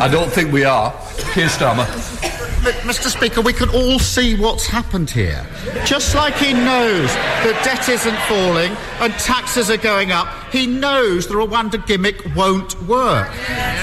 I 0.00 0.08
don't 0.10 0.32
think 0.32 0.50
we 0.50 0.64
are. 0.64 0.92
Keir 1.34 1.48
Starmer. 1.48 2.43
Mr. 2.72 3.08
Speaker, 3.08 3.40
we 3.42 3.52
can 3.52 3.68
all 3.70 3.98
see 3.98 4.34
what's 4.34 4.66
happened 4.66 5.10
here. 5.10 5.46
Just 5.84 6.14
like 6.14 6.34
he 6.36 6.52
knows 6.52 7.12
that 7.12 7.60
debt 7.64 7.88
isn't 7.88 8.16
falling 8.20 8.72
and 9.00 9.12
taxes 9.14 9.70
are 9.70 9.76
going 9.76 10.12
up, 10.12 10.28
he 10.50 10.66
knows 10.66 11.26
the 11.26 11.34
Rwanda 11.34 11.84
gimmick 11.86 12.34
won't 12.34 12.80
work. 12.82 13.28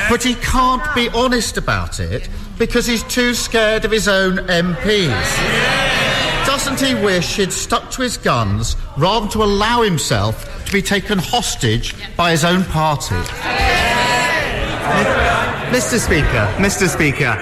But 0.09 0.23
he 0.23 0.35
can't 0.35 0.83
be 0.95 1.09
honest 1.09 1.57
about 1.57 1.99
it 1.99 2.27
because 2.57 2.85
he's 2.85 3.03
too 3.03 3.33
scared 3.33 3.85
of 3.85 3.91
his 3.91 4.07
own 4.07 4.37
MPs. 4.37 5.81
Doesn't 6.45 6.79
he 6.79 6.95
wish 6.95 7.35
he'd 7.37 7.53
stuck 7.53 7.91
to 7.91 8.01
his 8.01 8.17
guns 8.17 8.75
rather 8.97 9.21
than 9.21 9.29
to 9.33 9.43
allow 9.43 9.83
himself 9.83 10.65
to 10.65 10.71
be 10.71 10.81
taken 10.81 11.19
hostage 11.19 11.95
by 12.15 12.31
his 12.31 12.43
own 12.43 12.63
party? 12.65 13.15
Mr. 15.71 15.99
Speaker, 15.99 16.53
Mr. 16.57 16.87
Speaker, 16.89 17.37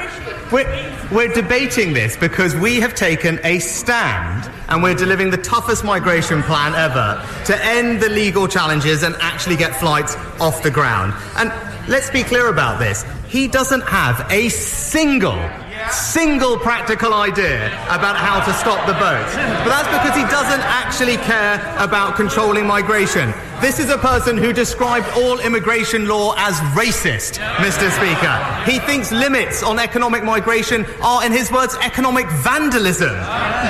we're, 0.52 0.89
we're 1.12 1.34
debating 1.34 1.94
this 1.94 2.16
because 2.16 2.56
we 2.56 2.80
have 2.80 2.94
taken 2.94 3.40
a 3.44 3.58
stand 3.60 4.50
and 4.68 4.84
we're 4.84 4.94
delivering 4.94 5.32
the 5.32 5.38
toughest 5.38 5.84
migration 5.84 6.44
plan 6.44 6.76
ever 6.76 7.26
to 7.46 7.66
end 7.66 8.00
the 8.00 8.10
legal 8.10 8.48
challenges 8.48 9.02
and 9.02 9.16
actually 9.20 9.56
get 9.56 9.76
flights 9.76 10.16
off 10.40 10.62
the 10.62 10.70
ground. 10.70 11.14
And 11.38 11.52
let's 11.90 12.12
be 12.12 12.22
clear 12.24 12.50
about 12.50 12.80
this. 12.80 13.06
He 13.28 13.48
doesn't 13.48 13.82
have 13.82 14.26
a 14.30 14.50
single 14.50 15.40
single 15.88 16.58
practical 16.58 17.14
idea 17.14 17.68
about 17.86 18.16
how 18.16 18.44
to 18.46 18.54
stop 18.54 18.86
the 18.86 18.94
boats. 18.94 19.36
But 19.36 19.70
that's 19.70 19.88
because 19.88 20.16
he 20.16 20.24
doesn't 20.24 20.62
actually 20.62 21.18
care 21.18 21.56
about 21.78 22.16
controlling 22.16 22.68
migration. 22.68 23.34
This 23.62 23.80
is 23.80 23.90
a 23.90 23.98
person 23.98 24.38
who 24.38 24.54
described 24.54 25.08
all 25.16 25.40
immigration 25.40 26.08
law 26.08 26.34
as 26.38 26.56
racist, 26.78 27.40
Mr. 27.58 27.90
Speaker. 27.92 28.72
He 28.72 28.80
thinks 28.86 29.12
limits 29.12 29.64
on 29.64 29.80
economic 29.80 30.24
migration 30.24 30.86
are, 31.02 31.26
in 31.26 31.32
his 31.32 31.52
words, 31.52 31.76
economic 31.76 32.30
vandalism. 32.30 33.16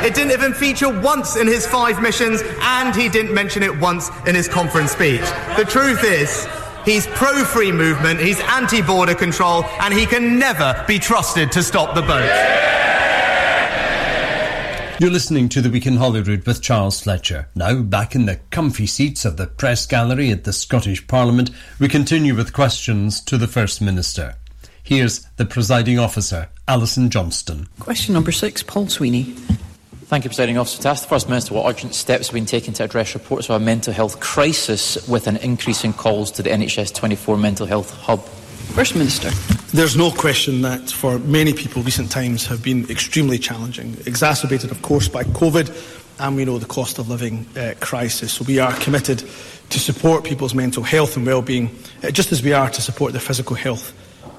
It 0.06 0.14
didn't 0.14 0.32
even 0.32 0.54
feature 0.54 0.90
once 1.02 1.36
in 1.36 1.48
his 1.48 1.66
five 1.66 2.02
missions, 2.02 2.42
and 2.62 2.96
he 2.96 3.10
didn't 3.10 3.34
mention 3.34 3.64
it 3.64 3.80
once 3.80 4.10
in 4.28 4.36
his 4.36 4.48
conference 4.48 4.92
speech. 4.92 5.26
The 5.58 5.66
truth 5.68 6.04
is, 6.04 6.48
He's 6.86 7.08
pro 7.08 7.44
free 7.44 7.72
movement, 7.72 8.20
he's 8.20 8.40
anti 8.42 8.82
border 8.82 9.16
control, 9.16 9.64
and 9.82 9.94
he 9.94 10.06
can 10.06 10.40
never 10.40 10.84
be 10.88 11.00
trusted 11.00 11.52
to 11.52 11.64
stop 11.64 11.94
the 11.94 12.02
boat. 12.02 12.30
You're 15.00 15.12
listening 15.12 15.48
to 15.50 15.62
The 15.62 15.70
Week 15.70 15.86
in 15.86 15.96
Holyrood 15.96 16.46
with 16.46 16.62
Charles 16.62 17.00
Fletcher. 17.00 17.48
Now, 17.56 17.82
back 17.82 18.16
in 18.16 18.26
the 18.26 18.42
comfy 18.50 18.86
seats 18.86 19.24
of 19.24 19.38
the 19.38 19.48
press 19.48 19.86
gallery 19.86 20.30
at 20.30 20.44
the 20.44 20.52
Scottish 20.52 21.08
Parliament, 21.08 21.52
we 21.80 21.88
continue 21.88 22.36
with 22.36 22.52
questions 22.52 23.22
to 23.22 23.38
the 23.38 23.48
First 23.48 23.82
Minister. 23.82 24.36
Here's 24.84 25.20
the 25.38 25.46
presiding 25.46 26.00
officer, 26.00 26.50
Alison 26.68 27.10
Johnstone. 27.10 27.70
Question 27.80 28.14
number 28.14 28.34
six, 28.34 28.62
Paul 28.62 28.90
Sweeney. 28.90 29.36
Thank 30.10 30.24
you, 30.24 30.32
Presiding 30.32 30.58
Officer. 30.58 30.82
To 30.82 30.90
ask 30.90 31.04
the 31.04 31.08
First 31.08 31.30
Minister 31.30 31.54
what 31.54 31.70
urgent 31.70 31.94
steps 31.94 32.30
have 32.30 32.34
been 32.34 32.48
taken 32.48 32.74
to 32.74 32.84
address 32.84 33.14
reports 33.14 33.48
of 33.48 33.62
a 33.62 33.64
mental 33.64 33.94
health 33.94 34.20
crisis 34.20 35.08
with 35.08 35.28
an 35.28 35.38
increase 35.38 35.84
in 35.84 35.94
calls 35.94 36.32
to 36.32 36.42
the 36.42 36.50
NHS 36.50 36.96
24 36.96 37.38
mental 37.38 37.68
health 37.68 37.94
hub. 37.94 38.26
First 38.74 38.96
Minister. 38.96 39.30
There's 39.72 39.96
no 39.96 40.10
question 40.10 40.64
that 40.64 40.90
for 40.90 41.20
many 41.20 41.54
people 41.54 41.84
recent 41.84 42.10
times 42.10 42.48
have 42.48 42.64
been 42.64 42.90
extremely 42.90 43.38
challenging, 43.38 43.98
exacerbated 44.08 44.72
of 44.72 44.82
course 44.82 45.08
by 45.08 45.26
COVID 45.26 45.70
and 46.20 46.36
we 46.36 46.44
know 46.44 46.58
the 46.58 46.66
cost 46.66 46.98
of 46.98 47.08
living 47.08 47.46
uh, 47.56 47.76
crisis. 47.80 48.34
So 48.34 48.46
we 48.46 48.58
are 48.58 48.74
committed 48.80 49.20
to 49.20 49.80
support 49.80 50.24
people's 50.24 50.56
mental 50.56 50.82
health 50.82 51.18
and 51.18 51.26
well-being, 51.28 51.70
uh, 52.02 52.10
just 52.10 52.32
as 52.32 52.42
we 52.42 52.52
are 52.52 52.72
to 52.72 52.82
support 52.82 53.12
their 53.12 53.22
physical 53.22 53.56
health 53.56 53.94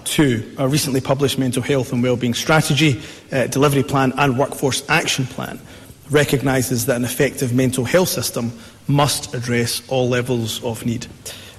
too. 0.05 0.55
Our 0.59 0.69
recently 0.69 1.01
published 1.01 1.39
mental 1.39 1.63
health 1.63 1.93
and 1.93 2.03
wellbeing 2.03 2.35
strategy, 2.35 3.01
uh, 3.33 3.47
delivery 3.47 3.83
plan 3.83 4.13
and 4.17 4.39
workforce 4.39 4.89
action 4.89 5.27
plan 5.27 5.61
recognises 6.11 6.87
that 6.87 6.97
an 6.97 7.05
effective 7.05 7.55
mental 7.55 7.85
health 7.85 8.09
system 8.09 8.53
must 8.89 9.33
address 9.35 9.83
all 9.89 10.09
levels 10.09 10.63
of 10.65 10.85
need. 10.85 11.07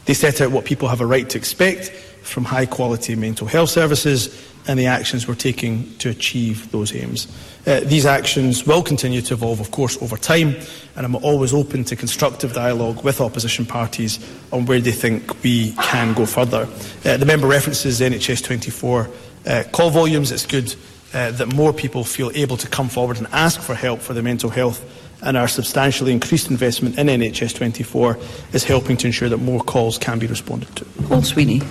They 0.06 0.14
set 0.14 0.42
out 0.42 0.52
what 0.52 0.66
people 0.66 0.88
have 0.90 1.02
a 1.02 1.06
right 1.06 1.30
to 1.30 1.38
expect 1.38 1.90
from 1.90 2.44
high 2.44 2.66
quality 2.66 3.16
mental 3.16 3.48
health 3.48 3.70
services 3.70 4.48
and 4.68 4.78
the 4.78 4.88
actions 4.88 5.28
we're 5.28 5.36
taking 5.36 5.96
to 5.98 6.10
achieve 6.10 6.72
those 6.72 6.94
aims. 6.96 7.28
Uh, 7.66 7.80
these 7.82 8.08
actions 8.08 8.66
will 8.66 8.82
continue 8.82 9.22
to 9.22 9.36
evolve, 9.36 9.60
of 9.60 9.70
course, 9.70 10.02
over 10.02 10.18
time, 10.18 10.56
and 10.96 11.06
I'm 11.06 11.16
always 11.18 11.54
open 11.54 11.84
to 11.86 11.96
constructive 11.96 12.54
dialogue 12.54 13.04
with 13.04 13.22
opposition 13.22 13.66
parties 13.66 14.20
on 14.52 14.66
where 14.66 14.80
they 14.80 14.92
think 14.92 15.44
we 15.44 15.74
can 15.74 16.14
go 16.14 16.26
further. 16.26 16.68
Uh, 17.06 17.18
the 17.18 17.26
member 17.26 17.48
references 17.48 18.00
NHS 18.00 18.44
24 18.44 19.10
uh, 19.46 19.64
call 19.72 19.92
volumes. 19.92 20.32
It's 20.32 20.46
good 20.46 20.76
uh, 21.14 21.32
that 21.32 21.54
more 21.54 21.74
people 21.74 22.04
feel 22.04 22.32
able 22.34 22.58
to 22.58 22.68
come 22.68 22.90
forward 22.90 23.18
and 23.18 23.28
ask 23.32 23.62
for 23.62 23.76
help 23.76 24.00
for 24.00 24.14
their 24.14 24.24
mental 24.24 24.50
health, 24.50 24.84
and 25.22 25.38
our 25.38 25.48
substantially 25.48 26.12
increased 26.12 26.50
investment 26.50 26.98
in 26.98 27.08
NHS 27.08 27.56
24 27.56 28.18
is 28.54 28.64
helping 28.64 28.98
to 28.98 29.08
ensure 29.08 29.30
that 29.30 29.38
more 29.38 29.62
calls 29.62 29.98
can 29.98 30.20
be 30.20 30.28
responded 30.28 30.76
to. 30.76 30.86
Paul 31.04 31.24
Sweeney. 31.24 31.62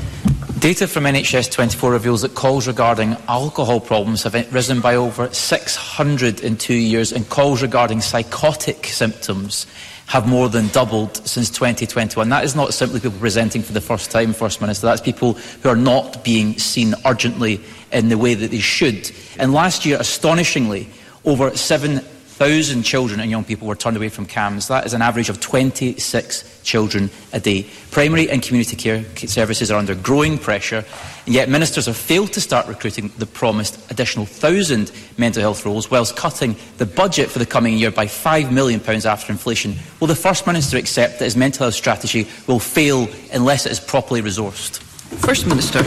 Data 0.58 0.86
from 0.86 1.04
NHS 1.04 1.50
24 1.52 1.90
reveals 1.90 2.22
that 2.22 2.34
calls 2.34 2.66
regarding 2.66 3.16
alcohol 3.28 3.80
problems 3.80 4.22
have 4.24 4.34
risen 4.52 4.80
by 4.80 4.94
over 4.94 5.32
600 5.32 6.40
in 6.40 6.56
two 6.56 6.74
years, 6.74 7.12
and 7.12 7.28
calls 7.30 7.62
regarding 7.62 8.02
psychotic 8.02 8.84
symptoms 8.84 9.66
have 10.06 10.28
more 10.28 10.48
than 10.48 10.66
doubled 10.68 11.16
since 11.26 11.48
2021. 11.50 12.28
That 12.28 12.44
is 12.44 12.54
not 12.54 12.74
simply 12.74 13.00
people 13.00 13.18
presenting 13.18 13.62
for 13.62 13.72
the 13.72 13.80
first 13.80 14.10
time, 14.10 14.32
First 14.32 14.60
Minister. 14.60 14.86
That's 14.86 15.00
people 15.00 15.34
who 15.62 15.68
are 15.68 15.76
not 15.76 16.22
being 16.24 16.58
seen 16.58 16.94
urgently 17.06 17.60
in 17.92 18.08
the 18.08 18.18
way 18.18 18.34
that 18.34 18.50
they 18.50 18.58
should. 18.58 19.10
And 19.38 19.54
last 19.54 19.86
year, 19.86 19.98
astonishingly, 19.98 20.88
over 21.24 21.56
7 21.56 22.04
1,000 22.40 22.84
children 22.84 23.20
and 23.20 23.30
young 23.30 23.44
people 23.44 23.68
were 23.68 23.76
turned 23.76 23.98
away 23.98 24.08
from 24.08 24.24
CAMHS. 24.24 24.68
That 24.68 24.86
is 24.86 24.94
an 24.94 25.02
average 25.02 25.28
of 25.28 25.40
26 25.40 26.62
children 26.62 27.10
a 27.34 27.38
day. 27.38 27.66
Primary 27.90 28.30
and 28.30 28.42
community 28.42 28.76
care 28.76 29.04
services 29.28 29.70
are 29.70 29.78
under 29.78 29.94
growing 29.94 30.38
pressure, 30.38 30.82
and 31.26 31.34
yet 31.34 31.50
ministers 31.50 31.84
have 31.84 31.98
failed 31.98 32.32
to 32.32 32.40
start 32.40 32.66
recruiting 32.66 33.12
the 33.18 33.26
promised 33.26 33.90
additional 33.90 34.24
1,000 34.24 34.90
mental 35.18 35.42
health 35.42 35.66
roles, 35.66 35.90
whilst 35.90 36.16
cutting 36.16 36.56
the 36.78 36.86
budget 36.86 37.28
for 37.28 37.40
the 37.40 37.44
coming 37.44 37.76
year 37.76 37.90
by 37.90 38.06
£5 38.06 38.50
million 38.50 38.80
after 39.04 39.30
inflation. 39.30 39.74
Will 40.00 40.08
the 40.08 40.14
First 40.14 40.46
Minister 40.46 40.78
accept 40.78 41.18
that 41.18 41.26
his 41.26 41.36
mental 41.36 41.64
health 41.64 41.74
strategy 41.74 42.26
will 42.46 42.58
fail 42.58 43.06
unless 43.34 43.66
it 43.66 43.72
is 43.72 43.80
properly 43.80 44.22
resourced? 44.22 44.78
First 45.18 45.46
Minister. 45.46 45.82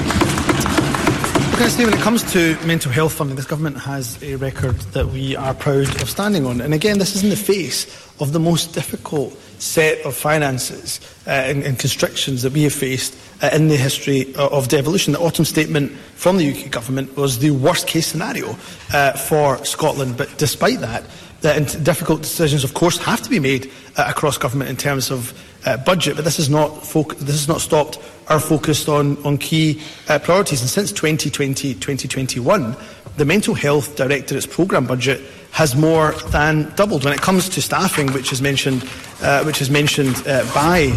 When 1.63 1.93
it 1.93 2.01
comes 2.01 2.29
to 2.33 2.57
mental 2.65 2.91
health 2.91 3.13
funding, 3.13 3.37
this 3.37 3.45
government 3.45 3.77
has 3.77 4.21
a 4.21 4.35
record 4.35 4.75
that 4.91 5.07
we 5.07 5.37
are 5.37 5.53
proud 5.53 6.01
of 6.01 6.09
standing 6.09 6.45
on. 6.45 6.59
And 6.59 6.73
again, 6.73 6.99
this 6.99 7.15
is 7.15 7.23
in 7.23 7.29
the 7.29 7.37
face 7.37 7.85
of 8.19 8.33
the 8.33 8.39
most 8.39 8.73
difficult 8.73 9.33
set 9.59 10.05
of 10.05 10.13
finances 10.13 10.99
uh, 11.25 11.29
and, 11.29 11.63
and, 11.63 11.79
constrictions 11.79 12.41
that 12.41 12.51
we 12.51 12.63
have 12.63 12.73
faced 12.73 13.17
uh, 13.41 13.49
in 13.53 13.69
the 13.69 13.77
history 13.77 14.35
of 14.35 14.67
devolution. 14.67 15.13
The 15.13 15.21
autumn 15.21 15.45
statement 15.45 15.93
from 16.15 16.35
the 16.35 16.51
UK 16.51 16.69
government 16.69 17.15
was 17.15 17.39
the 17.39 17.51
worst 17.51 17.87
case 17.87 18.07
scenario 18.07 18.57
uh, 18.93 19.13
for 19.13 19.63
Scotland. 19.63 20.17
But 20.17 20.37
despite 20.37 20.81
that, 20.81 21.05
uh, 21.43 21.59
difficult 21.59 22.23
decisions, 22.23 22.65
of 22.65 22.73
course, 22.73 22.97
have 22.97 23.21
to 23.21 23.29
be 23.29 23.39
made 23.39 23.71
uh, 23.95 24.05
across 24.07 24.37
government 24.37 24.69
in 24.69 24.75
terms 24.75 25.09
of 25.09 25.33
uh, 25.65 25.77
budget. 25.77 26.17
But 26.17 26.25
this 26.25 26.39
is 26.39 26.49
not 26.49 26.81
this 26.81 27.35
has 27.35 27.47
not 27.47 27.61
stopped 27.61 27.99
our 28.29 28.39
focused 28.39 28.89
on 28.89 29.17
on 29.25 29.37
key 29.37 29.81
uh, 30.07 30.19
priorities. 30.19 30.61
And 30.61 30.69
since 30.69 30.91
2020, 30.91 31.73
2021, 31.75 32.75
the 33.17 33.25
Mental 33.25 33.53
Health 33.53 33.95
Directorate's 33.95 34.45
programme 34.45 34.85
budget 34.85 35.21
has 35.51 35.75
more 35.75 36.13
than 36.31 36.73
doubled. 36.75 37.03
When 37.03 37.13
it 37.13 37.21
comes 37.21 37.47
to 37.49 37.61
staffing, 37.61 38.11
which 38.13 38.31
is 38.31 38.41
mentioned, 38.41 38.89
uh, 39.21 39.43
which 39.43 39.61
is 39.61 39.69
mentioned 39.69 40.15
uh, 40.25 40.43
by 40.53 40.91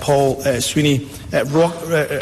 Paul 0.00 0.40
Sweeney, 0.60 1.06
rock, 1.48 1.74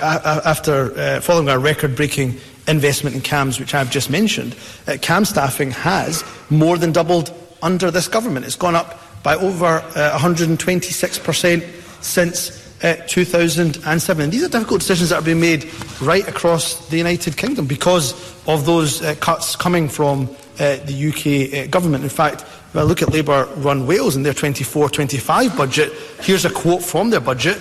after 0.03 1.21
following 1.21 1.49
our 1.49 1.59
record-breaking 1.61 2.37
investment 2.67 3.15
in 3.15 3.23
CAMHS, 3.23 3.61
which 3.61 3.75
I've 3.75 3.93
just 3.93 4.11
mentioned, 4.11 4.57
CAM 5.03 5.25
staffing 5.25 5.71
has 5.71 6.25
more 6.51 6.77
than 6.77 6.91
doubled 6.91 7.33
under 7.63 7.91
this 7.91 8.09
government. 8.09 8.45
It's 8.45 8.57
gone 8.57 8.75
up 8.75 9.01
by 9.23 9.37
over 9.37 9.67
uh, 9.67 10.19
126% 10.19 12.03
since 12.03 12.68
uh, 12.83 12.95
2007. 13.07 14.25
And 14.25 14.33
these 14.33 14.45
are 14.45 14.49
difficult 14.49 14.81
decisions 14.81 15.11
that 15.11 15.17
are 15.17 15.25
being 15.25 15.41
made 15.41 15.71
right 16.01 16.27
across 16.29 16.89
the 16.89 16.97
United 16.97 17.37
Kingdom 17.37 17.67
because 17.67 18.13
of 18.47 18.67
those 18.67 19.03
uh, 19.03 19.15
cuts 19.17 19.57
coming 19.57 19.89
from 19.89 20.29
uh, 20.61 20.77
the 20.85 21.09
UK 21.09 21.55
uh, 21.55 21.71
government. 21.71 22.05
In 22.05 22.11
fact, 22.11 22.43
if 22.43 22.77
I 22.77 22.83
look 22.83 23.03
at 23.03 23.13
Labour 23.13 23.49
run 23.57 23.87
Wales 23.87 24.17
and 24.17 24.25
their 24.25 24.35
24 24.35 24.91
25 24.91 25.57
budget, 25.57 25.93
here's 26.21 26.45
a 26.45 26.51
quote 26.51 26.83
from 26.83 27.11
their 27.11 27.21
budget. 27.21 27.61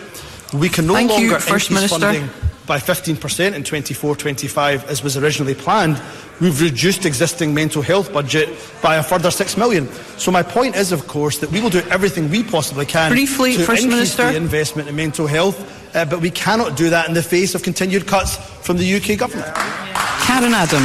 We 0.53 0.70
can 0.70 0.88
no 0.88 0.93
Thank 0.93 1.11
longer 1.11 1.26
you, 1.26 1.32
First 1.39 1.70
increase 1.70 1.72
Minister. 1.72 1.99
funding 1.99 2.30
by 2.68 2.78
15% 2.78 3.53
in 3.53 3.63
24-25 3.63 4.86
as 4.88 5.01
was 5.01 5.18
originally 5.18 5.55
planned. 5.55 5.99
We've 6.41 6.61
reduced 6.61 7.05
existing 7.05 7.53
mental 7.53 7.82
health 7.82 8.13
budget 8.13 8.49
by 8.84 8.97
a 8.97 9.03
further 9.03 9.32
6 9.32 9.57
million. 9.57 9.88
So 10.18 10.30
my 10.32 10.43
point 10.43 10.76
is, 10.76 10.91
of 10.91 11.07
course, 11.07 11.39
that 11.39 11.49
we 11.49 11.61
will 11.61 11.70
do 11.70 11.80
everything 11.89 12.30
we 12.30 12.43
possibly 12.43 12.86
can 12.86 13.11
Briefly, 13.11 13.53
to 13.53 13.63
First 13.63 13.84
increase 13.84 14.18
Minister. 14.18 14.32
the 14.32 14.38
investment 14.38 14.89
in 14.89 14.95
mental 14.95 15.26
health, 15.26 15.57
uh, 15.95 16.05
but 16.05 16.20
we 16.20 16.30
cannot 16.30 16.76
do 16.78 16.89
that 16.89 17.07
in 17.07 17.13
the 17.15 17.24
face 17.24 17.55
of 17.55 17.63
continued 17.63 18.05
cuts 18.05 18.36
from 18.36 18.78
the 18.78 18.95
UK 18.95 19.18
government. 19.18 19.51
Karen 20.28 20.53
Adam. 20.53 20.84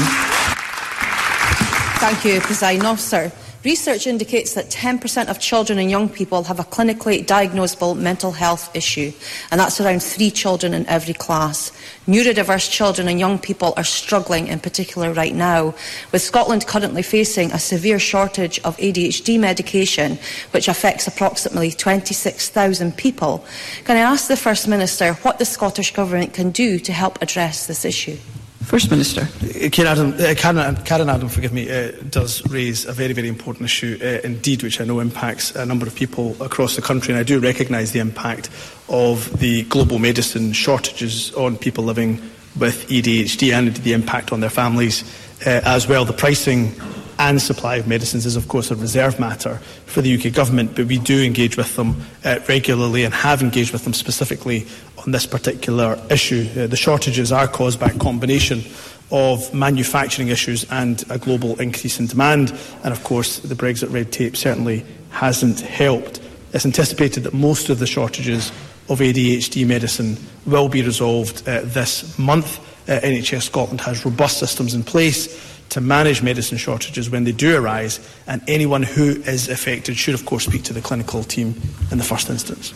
Thank 1.98 2.24
you, 2.24 2.40
President 2.40 2.84
Officer. 2.84 3.30
Research 3.64 4.08
indicates 4.08 4.54
that 4.54 4.70
10% 4.70 5.28
of 5.28 5.38
children 5.38 5.78
and 5.78 5.88
young 5.88 6.08
people 6.08 6.42
have 6.44 6.58
a 6.58 6.64
clinically 6.64 7.24
diagnosable 7.24 7.96
mental 7.96 8.32
health 8.32 8.74
issue, 8.74 9.12
and 9.52 9.60
that's 9.60 9.80
around 9.80 10.02
three 10.02 10.32
children 10.32 10.74
in 10.74 10.84
every 10.86 11.14
class. 11.14 11.70
Neurodiverse 12.08 12.68
children 12.68 13.06
and 13.06 13.20
young 13.20 13.38
people 13.38 13.72
are 13.76 13.84
struggling 13.84 14.48
in 14.48 14.58
particular 14.58 15.12
right 15.12 15.34
now, 15.34 15.76
with 16.10 16.22
Scotland 16.22 16.66
currently 16.66 17.02
facing 17.02 17.52
a 17.52 17.58
severe 17.60 18.00
shortage 18.00 18.58
of 18.64 18.76
ADHD 18.78 19.38
medication, 19.38 20.18
which 20.50 20.66
affects 20.66 21.06
approximately 21.06 21.70
26,000 21.70 22.96
people. 22.96 23.44
Can 23.84 23.96
I 23.96 24.00
ask 24.00 24.26
the 24.26 24.36
First 24.36 24.66
Minister 24.66 25.14
what 25.22 25.38
the 25.38 25.44
Scottish 25.44 25.92
Government 25.92 26.34
can 26.34 26.50
do 26.50 26.80
to 26.80 26.92
help 26.92 27.22
address 27.22 27.68
this 27.68 27.84
issue? 27.84 28.18
First 28.64 28.90
Minister. 28.90 29.26
Karen 29.70 29.90
Adam, 29.90 30.12
uh, 30.14 30.34
Karen, 30.34 30.76
Karen 30.84 31.08
Adam, 31.08 31.28
forgive 31.28 31.52
me, 31.52 31.70
uh, 31.70 31.92
does 32.10 32.42
raise 32.48 32.86
a 32.86 32.92
very, 32.92 33.12
very 33.12 33.28
important 33.28 33.64
issue 33.64 33.98
uh, 34.02 34.20
indeed, 34.24 34.62
which 34.62 34.80
I 34.80 34.84
know 34.84 35.00
impacts 35.00 35.54
a 35.54 35.66
number 35.66 35.86
of 35.86 35.94
people 35.94 36.36
across 36.42 36.76
the 36.76 36.82
country, 36.82 37.12
and 37.12 37.20
I 37.20 37.22
do 37.22 37.38
recognise 37.38 37.92
the 37.92 38.00
impact 38.00 38.50
of 38.88 39.38
the 39.38 39.64
global 39.64 39.98
medicine 39.98 40.52
shortages 40.52 41.32
on 41.34 41.56
people 41.56 41.84
living 41.84 42.20
with 42.58 42.88
ADHD 42.88 43.52
and 43.52 43.74
the 43.76 43.92
impact 43.92 44.32
on 44.32 44.40
their 44.40 44.50
families 44.50 45.04
uh, 45.46 45.60
as 45.64 45.88
well. 45.88 46.04
The 46.04 46.12
pricing 46.12 46.72
and 47.18 47.40
supply 47.40 47.76
of 47.76 47.86
medicines 47.86 48.26
is, 48.26 48.36
of 48.36 48.48
course, 48.48 48.70
a 48.70 48.76
reserve 48.76 49.18
matter 49.18 49.56
for 49.86 50.02
the 50.02 50.14
UK 50.14 50.32
government, 50.32 50.74
but 50.76 50.86
we 50.86 50.98
do 50.98 51.22
engage 51.22 51.56
with 51.56 51.74
them 51.76 52.02
uh, 52.24 52.38
regularly 52.48 53.04
and 53.04 53.14
have 53.14 53.42
engaged 53.42 53.72
with 53.72 53.84
them 53.84 53.94
specifically 53.94 54.66
on 54.98 55.12
this 55.12 55.26
particular 55.26 55.98
issue. 56.10 56.48
Uh, 56.56 56.66
the 56.66 56.76
shortages 56.76 57.32
are 57.32 57.48
caused 57.48 57.78
by 57.78 57.86
a 57.88 57.98
combination 57.98 58.62
of 59.10 59.52
manufacturing 59.52 60.28
issues 60.28 60.64
and 60.70 61.04
a 61.10 61.18
global 61.18 61.60
increase 61.60 62.00
in 62.00 62.06
demand, 62.06 62.50
and 62.82 62.92
of 62.92 63.04
course, 63.04 63.40
the 63.40 63.54
Brexit 63.54 63.92
red 63.92 64.10
tape 64.10 64.36
certainly 64.36 64.84
hasn't 65.10 65.60
helped. 65.60 66.20
It's 66.52 66.66
anticipated 66.66 67.24
that 67.24 67.34
most 67.34 67.68
of 67.68 67.78
the 67.78 67.86
shortages 67.86 68.50
of 68.88 68.98
ADHD 68.98 69.66
medicine 69.66 70.16
will 70.46 70.68
be 70.68 70.82
resolved 70.82 71.46
uh, 71.46 71.60
this 71.64 72.18
month. 72.18 72.58
Uh, 72.88 73.00
NHS 73.00 73.42
Scotland 73.42 73.80
has 73.82 74.04
robust 74.04 74.38
systems 74.38 74.74
in 74.74 74.82
place 74.82 75.51
to 75.72 75.80
manage 75.80 76.22
medicine 76.22 76.58
shortages 76.58 77.08
when 77.08 77.24
they 77.24 77.32
do 77.32 77.56
arise, 77.56 77.98
and 78.26 78.42
anyone 78.46 78.82
who 78.82 79.22
is 79.22 79.48
affected 79.48 79.96
should, 79.96 80.12
of 80.14 80.26
course, 80.26 80.44
speak 80.44 80.62
to 80.64 80.74
the 80.74 80.82
clinical 80.82 81.24
team 81.24 81.54
in 81.90 81.96
the 81.96 82.04
first 82.04 82.28
instance. 82.28 82.74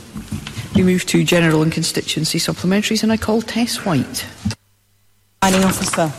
We 0.74 0.82
move 0.82 1.04
to 1.06 1.22
general 1.22 1.62
and 1.62 1.70
constituency 1.70 2.38
supplementaries, 2.38 3.02
and 3.02 3.12
I 3.12 3.18
call 3.18 3.42
Tess 3.42 3.84
White. 3.84 4.26
Signing 5.42 5.64
officer. 5.64 6.10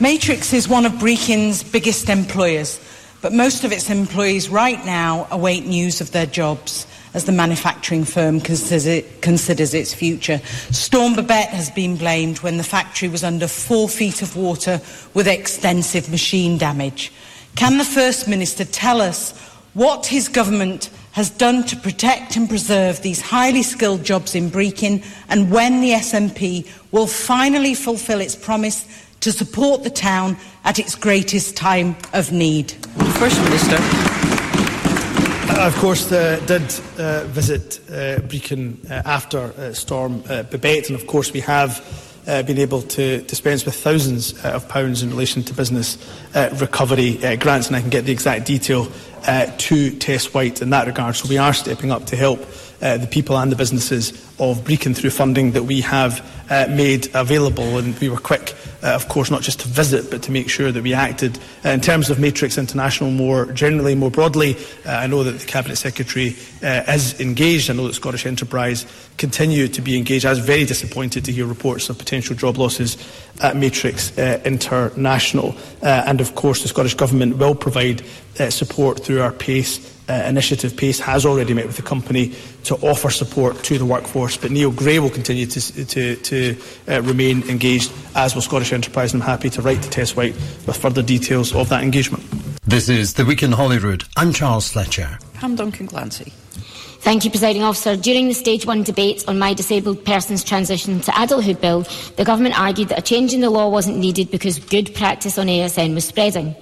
Matrix 0.00 0.54
is 0.54 0.66
one 0.66 0.86
of 0.86 0.92
Brechin's 0.92 1.62
biggest 1.62 2.08
employers, 2.08 2.80
but 3.20 3.34
most 3.34 3.64
of 3.64 3.70
its 3.70 3.90
employees 3.90 4.48
right 4.48 4.82
now 4.86 5.28
await 5.30 5.66
news 5.66 6.00
of 6.00 6.12
their 6.12 6.24
jobs 6.24 6.86
as 7.14 7.24
the 7.24 7.32
manufacturing 7.32 8.04
firm 8.04 8.40
consider, 8.40 9.06
considers 9.20 9.74
its 9.74 9.92
future. 9.92 10.38
Storm 10.70 11.14
Babette 11.14 11.50
has 11.50 11.70
been 11.70 11.96
blamed 11.96 12.38
when 12.38 12.56
the 12.56 12.64
factory 12.64 13.08
was 13.08 13.24
under 13.24 13.48
four 13.48 13.88
feet 13.88 14.22
of 14.22 14.36
water 14.36 14.80
with 15.14 15.26
extensive 15.26 16.10
machine 16.10 16.58
damage. 16.58 17.12
Can 17.56 17.78
the 17.78 17.84
First 17.84 18.28
Minister 18.28 18.64
tell 18.64 19.00
us 19.00 19.36
what 19.74 20.06
his 20.06 20.28
government 20.28 20.90
has 21.12 21.30
done 21.30 21.64
to 21.64 21.76
protect 21.76 22.36
and 22.36 22.48
preserve 22.48 23.02
these 23.02 23.20
highly 23.20 23.62
skilled 23.62 24.04
jobs 24.04 24.34
in 24.34 24.48
Brechin 24.48 25.04
and 25.28 25.50
when 25.50 25.80
the 25.80 25.90
SNP 25.90 26.70
will 26.92 27.08
finally 27.08 27.74
fulfil 27.74 28.20
its 28.20 28.36
promise 28.36 28.86
to 29.20 29.32
support 29.32 29.82
the 29.82 29.90
town 29.90 30.36
at 30.64 30.78
its 30.78 30.94
greatest 30.94 31.56
time 31.56 31.96
of 32.12 32.32
need? 32.32 32.72
First 33.18 33.42
Minister. 33.42 34.39
I, 35.60 35.66
of 35.66 35.76
course, 35.76 36.10
uh, 36.10 36.40
did 36.46 36.62
uh, 36.98 37.24
visit 37.26 37.80
uh, 37.90 38.20
Brechin 38.26 38.78
uh, 38.90 39.02
after 39.04 39.52
uh, 39.58 39.74
Storm 39.74 40.24
uh, 40.26 40.42
Babette, 40.44 40.88
and 40.88 40.98
of 40.98 41.06
course, 41.06 41.34
we 41.34 41.40
have 41.40 41.84
been 42.24 42.58
able 42.58 42.80
to 42.80 43.20
dispense 43.22 43.66
with 43.66 43.74
thousands 43.74 44.42
of 44.42 44.66
pounds 44.68 45.02
in 45.02 45.10
relation 45.10 45.42
to 45.42 45.52
business 45.52 45.98
recovery 46.34 47.18
grants, 47.36 47.66
and 47.66 47.76
I 47.76 47.82
can 47.82 47.90
get 47.90 48.06
the 48.06 48.12
exact 48.12 48.46
detail 48.46 48.88
to 49.58 49.90
Tess 49.98 50.32
White 50.32 50.62
in 50.62 50.70
that 50.70 50.86
regard. 50.86 51.16
So 51.16 51.28
we 51.28 51.36
are 51.36 51.52
stepping 51.52 51.90
up 51.90 52.06
to 52.06 52.16
help 52.16 52.40
uh, 52.82 52.96
the 52.96 53.06
people 53.06 53.36
and 53.36 53.52
the 53.52 53.56
businesses 53.56 54.10
of 54.38 54.64
Brechin 54.64 54.96
through 54.96 55.10
funding 55.10 55.52
that 55.52 55.64
we 55.64 55.82
have 55.82 56.26
uh, 56.48 56.66
made 56.70 57.14
available. 57.14 57.78
And 57.78 57.98
we 57.98 58.08
were 58.08 58.18
quick, 58.18 58.54
uh, 58.82 58.94
of 58.94 59.08
course, 59.08 59.30
not 59.30 59.42
just 59.42 59.60
to 59.60 59.68
visit, 59.68 60.10
but 60.10 60.22
to 60.22 60.32
make 60.32 60.48
sure 60.48 60.72
that 60.72 60.82
we 60.82 60.94
acted. 60.94 61.38
Uh, 61.64 61.70
in 61.70 61.80
terms 61.80 62.08
of 62.10 62.18
Matrix 62.18 62.56
International 62.56 63.10
more 63.10 63.46
generally, 63.52 63.94
more 63.94 64.10
broadly, 64.10 64.56
uh, 64.86 64.90
I 64.92 65.06
know 65.06 65.22
that 65.22 65.38
the 65.38 65.46
Cabinet 65.46 65.76
Secretary 65.76 66.36
is 66.62 67.20
engaged. 67.20 67.70
I 67.70 67.74
know 67.74 67.86
that 67.86 67.94
Scottish 67.94 68.26
Enterprise 68.26 68.86
continue 69.18 69.68
to 69.68 69.82
be 69.82 69.96
engaged. 69.96 70.24
I 70.24 70.30
was 70.30 70.38
very 70.38 70.64
disappointed 70.64 71.24
to 71.26 71.32
hear 71.32 71.46
reports 71.46 71.90
of 71.90 71.98
potential 71.98 72.34
job 72.34 72.56
losses 72.56 72.96
at 73.42 73.56
Matrix 73.56 74.16
International. 74.18 75.54
And 75.82 76.20
of 76.20 76.34
course, 76.34 76.62
the 76.62 76.68
Scottish 76.68 76.94
Government 76.94 77.36
will 77.36 77.54
provide 77.54 78.02
support 78.48 79.04
through 79.04 79.20
our 79.20 79.32
PACE 79.32 79.99
uh, 80.10 80.28
initiative. 80.28 80.76
PACE 80.76 80.98
has 81.00 81.24
already 81.24 81.54
met 81.54 81.66
with 81.66 81.76
the 81.76 81.82
company 81.82 82.34
to 82.64 82.74
offer 82.76 83.10
support 83.10 83.62
to 83.64 83.78
the 83.78 83.84
workforce, 83.84 84.36
but 84.36 84.50
Neil 84.50 84.72
Gray 84.72 84.98
will 84.98 85.10
continue 85.10 85.46
to, 85.46 85.86
to, 85.86 86.16
to 86.16 86.56
uh, 86.88 87.02
remain 87.02 87.48
engaged, 87.48 87.92
as 88.16 88.34
will 88.34 88.42
Scottish 88.42 88.72
Enterprise, 88.72 89.14
and 89.14 89.22
I'm 89.22 89.28
happy 89.28 89.50
to 89.50 89.62
write 89.62 89.82
to 89.82 89.90
Tess 89.90 90.16
White 90.16 90.34
with 90.66 90.76
further 90.76 91.02
details 91.02 91.54
of 91.54 91.68
that 91.68 91.82
engagement. 91.84 92.24
This 92.64 92.88
is 92.88 93.14
The 93.14 93.24
Week 93.24 93.42
in 93.42 93.52
Holyrood. 93.52 94.04
I'm 94.16 94.32
Charles 94.32 94.70
Fletcher. 94.70 95.18
Pam 95.34 95.54
Duncan 95.54 95.88
Glancy. 95.88 96.32
Thank 97.00 97.24
you, 97.24 97.30
Presiding 97.30 97.62
Officer. 97.62 97.96
During 97.96 98.28
the 98.28 98.34
Stage 98.34 98.66
1 98.66 98.82
debate 98.82 99.24
on 99.26 99.38
my 99.38 99.54
disabled 99.54 100.04
person's 100.04 100.44
transition 100.44 101.00
to 101.00 101.12
adulthood 101.18 101.60
bill, 101.60 101.86
the 102.16 102.24
Government 102.24 102.60
argued 102.60 102.88
that 102.90 102.98
a 102.98 103.02
change 103.02 103.32
in 103.32 103.40
the 103.40 103.48
law 103.48 103.70
wasn't 103.70 103.96
needed 103.96 104.30
because 104.30 104.58
good 104.58 104.94
practice 104.94 105.38
on 105.38 105.46
ASN 105.46 105.94
was 105.94 106.04
spreading. 106.04 106.54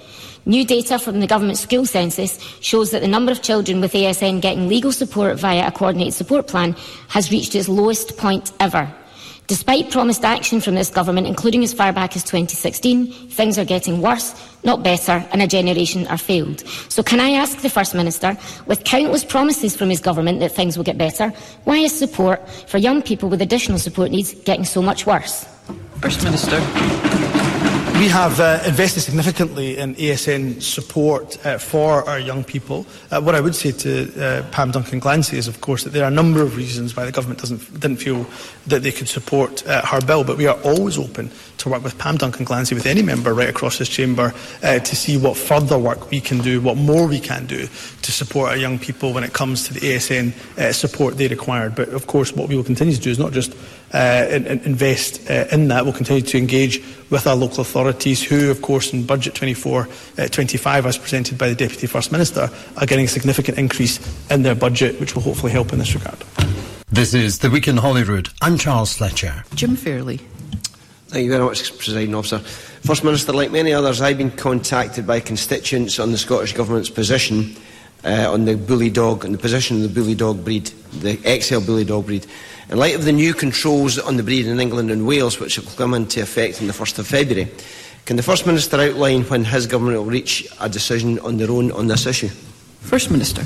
New 0.46 0.64
data 0.64 0.98
from 0.98 1.20
the 1.20 1.26
government 1.26 1.58
school 1.58 1.84
census 1.84 2.38
shows 2.60 2.90
that 2.90 3.02
the 3.02 3.08
number 3.08 3.32
of 3.32 3.42
children 3.42 3.80
with 3.80 3.92
ASN 3.92 4.40
getting 4.40 4.68
legal 4.68 4.92
support 4.92 5.38
via 5.38 5.66
a 5.66 5.70
coordinated 5.70 6.14
support 6.14 6.46
plan 6.46 6.74
has 7.08 7.30
reached 7.30 7.54
its 7.54 7.68
lowest 7.68 8.16
point 8.16 8.52
ever. 8.60 8.92
Despite 9.48 9.90
promised 9.90 10.26
action 10.26 10.60
from 10.60 10.74
this 10.74 10.90
government, 10.90 11.26
including 11.26 11.64
as 11.64 11.72
far 11.72 11.90
back 11.90 12.14
as 12.16 12.22
2016, 12.22 13.30
things 13.30 13.58
are 13.58 13.64
getting 13.64 14.02
worse, 14.02 14.34
not 14.62 14.82
better, 14.82 15.24
and 15.32 15.40
a 15.40 15.46
generation 15.46 16.06
are 16.08 16.18
failed. 16.18 16.60
So 16.90 17.02
can 17.02 17.18
I 17.18 17.30
ask 17.30 17.56
the 17.58 17.70
First 17.70 17.94
Minister, 17.94 18.36
with 18.66 18.84
countless 18.84 19.24
promises 19.24 19.74
from 19.74 19.88
his 19.88 20.00
government 20.00 20.40
that 20.40 20.52
things 20.52 20.76
will 20.76 20.84
get 20.84 20.98
better, 20.98 21.30
why 21.64 21.78
is 21.78 21.98
support 21.98 22.46
for 22.68 22.76
young 22.76 23.00
people 23.00 23.30
with 23.30 23.40
additional 23.40 23.78
support 23.78 24.10
needs 24.10 24.34
getting 24.34 24.66
so 24.66 24.82
much 24.82 25.06
worse? 25.06 25.46
First 26.02 26.22
Minister. 26.24 26.60
We 27.98 28.06
have 28.06 28.38
uh, 28.38 28.62
invested 28.64 29.00
significantly 29.00 29.76
in 29.76 29.96
ASN 29.96 30.62
support 30.62 31.44
uh, 31.44 31.58
for 31.58 32.08
our 32.08 32.20
young 32.20 32.44
people. 32.44 32.86
Uh, 33.10 33.20
what 33.20 33.34
I 33.34 33.40
would 33.40 33.56
say 33.56 33.72
to 33.72 34.22
uh, 34.22 34.42
Pam 34.52 34.70
Duncan 34.70 35.00
Glancy 35.00 35.34
is, 35.34 35.48
of 35.48 35.60
course, 35.60 35.82
that 35.82 35.90
there 35.90 36.04
are 36.04 36.08
a 36.08 36.14
number 36.14 36.40
of 36.40 36.56
reasons 36.56 36.94
why 36.94 37.04
the 37.04 37.10
government 37.10 37.40
doesn't, 37.40 37.80
didn't 37.80 37.96
feel 37.96 38.24
that 38.68 38.84
they 38.84 38.92
could 38.92 39.08
support 39.08 39.66
uh, 39.66 39.84
her 39.84 40.00
bill, 40.00 40.22
but 40.22 40.36
we 40.36 40.46
are 40.46 40.56
always 40.62 40.96
open 40.96 41.28
to 41.56 41.68
work 41.68 41.82
with 41.82 41.98
Pam 41.98 42.16
Duncan 42.16 42.46
Glancy, 42.46 42.72
with 42.72 42.86
any 42.86 43.02
member 43.02 43.34
right 43.34 43.48
across 43.48 43.78
this 43.78 43.88
chamber, 43.88 44.32
uh, 44.62 44.78
to 44.78 44.94
see 44.94 45.16
what 45.16 45.36
further 45.36 45.76
work 45.76 46.08
we 46.12 46.20
can 46.20 46.38
do, 46.38 46.60
what 46.60 46.76
more 46.76 47.08
we 47.08 47.18
can 47.18 47.46
do 47.46 47.66
to 48.02 48.12
support 48.12 48.50
our 48.50 48.56
young 48.56 48.78
people 48.78 49.12
when 49.12 49.24
it 49.24 49.32
comes 49.32 49.66
to 49.66 49.74
the 49.74 49.80
ASN 49.80 50.32
support 50.72 51.16
they 51.16 51.26
required. 51.26 51.74
But 51.74 51.88
of 51.88 52.06
course, 52.06 52.32
what 52.32 52.48
we 52.48 52.54
will 52.54 52.62
continue 52.62 52.94
to 52.94 53.00
do 53.00 53.10
is 53.10 53.18
not 53.18 53.32
just 53.32 53.56
invest 53.94 55.30
uh, 55.30 55.46
in 55.50 55.68
that. 55.68 55.84
We'll 55.84 55.94
continue 55.94 56.22
to 56.22 56.38
engage 56.38 56.82
with 57.10 57.26
our 57.26 57.36
local 57.36 57.60
authorities, 57.60 58.22
who, 58.22 58.50
of 58.50 58.62
course, 58.62 58.92
in 58.92 59.06
Budget 59.06 59.34
24-25, 59.34 60.84
uh, 60.84 60.88
as 60.88 60.98
presented 60.98 61.38
by 61.38 61.48
the 61.48 61.54
Deputy 61.54 61.86
First 61.86 62.12
Minister, 62.12 62.50
are 62.76 62.86
getting 62.86 63.06
a 63.06 63.08
significant 63.08 63.58
increase 63.58 63.98
in 64.30 64.42
their 64.42 64.54
budget, 64.54 65.00
which 65.00 65.14
will 65.14 65.22
hopefully 65.22 65.52
help 65.52 65.72
in 65.72 65.78
this 65.78 65.94
regard. 65.94 66.18
This 66.90 67.14
is 67.14 67.38
The 67.38 67.50
Week 67.50 67.68
in 67.68 67.76
Holyrood. 67.76 68.28
I'm 68.42 68.58
Charles 68.58 68.96
Fletcher. 68.96 69.44
Jim 69.54 69.76
Fairlie. 69.76 70.20
Thank 71.08 71.24
you 71.24 71.30
very 71.30 71.44
much, 71.44 71.76
Presiding 71.78 72.14
Officer. 72.14 72.38
First 72.38 73.02
Minister, 73.02 73.32
like 73.32 73.50
many 73.50 73.72
others, 73.72 74.02
I've 74.02 74.18
been 74.18 74.30
contacted 74.30 75.06
by 75.06 75.20
constituents 75.20 75.98
on 75.98 76.12
the 76.12 76.18
Scottish 76.18 76.52
Government's 76.52 76.90
position 76.90 77.56
uh, 78.04 78.30
on 78.30 78.44
the 78.44 78.56
bully 78.56 78.90
dog 78.90 79.24
and 79.24 79.34
the 79.34 79.38
position 79.38 79.78
of 79.78 79.82
the 79.82 80.00
bully 80.00 80.14
dog 80.14 80.44
breed, 80.44 80.66
the 80.92 81.16
XL 81.40 81.60
bully 81.60 81.84
dog 81.84 82.06
breed. 82.06 82.26
In 82.70 82.76
light 82.76 82.94
of 82.94 83.06
the 83.06 83.12
new 83.12 83.32
controls 83.32 83.98
on 83.98 84.18
the 84.18 84.22
breed 84.22 84.46
in 84.46 84.60
England 84.60 84.90
and 84.90 85.06
Wales, 85.06 85.40
which 85.40 85.58
will 85.58 85.72
come 85.72 85.94
into 85.94 86.20
effect 86.20 86.60
on 86.60 86.66
the 86.66 86.74
1st 86.74 86.98
of 86.98 87.06
February, 87.06 87.50
can 88.04 88.16
the 88.16 88.22
First 88.22 88.46
Minister 88.46 88.78
outline 88.78 89.22
when 89.22 89.44
his 89.44 89.66
government 89.66 89.96
will 89.96 90.04
reach 90.04 90.46
a 90.60 90.68
decision 90.68 91.18
on 91.20 91.38
their 91.38 91.50
own 91.50 91.72
on 91.72 91.86
this 91.86 92.04
issue? 92.04 92.28
First 92.80 93.10
Minister. 93.10 93.42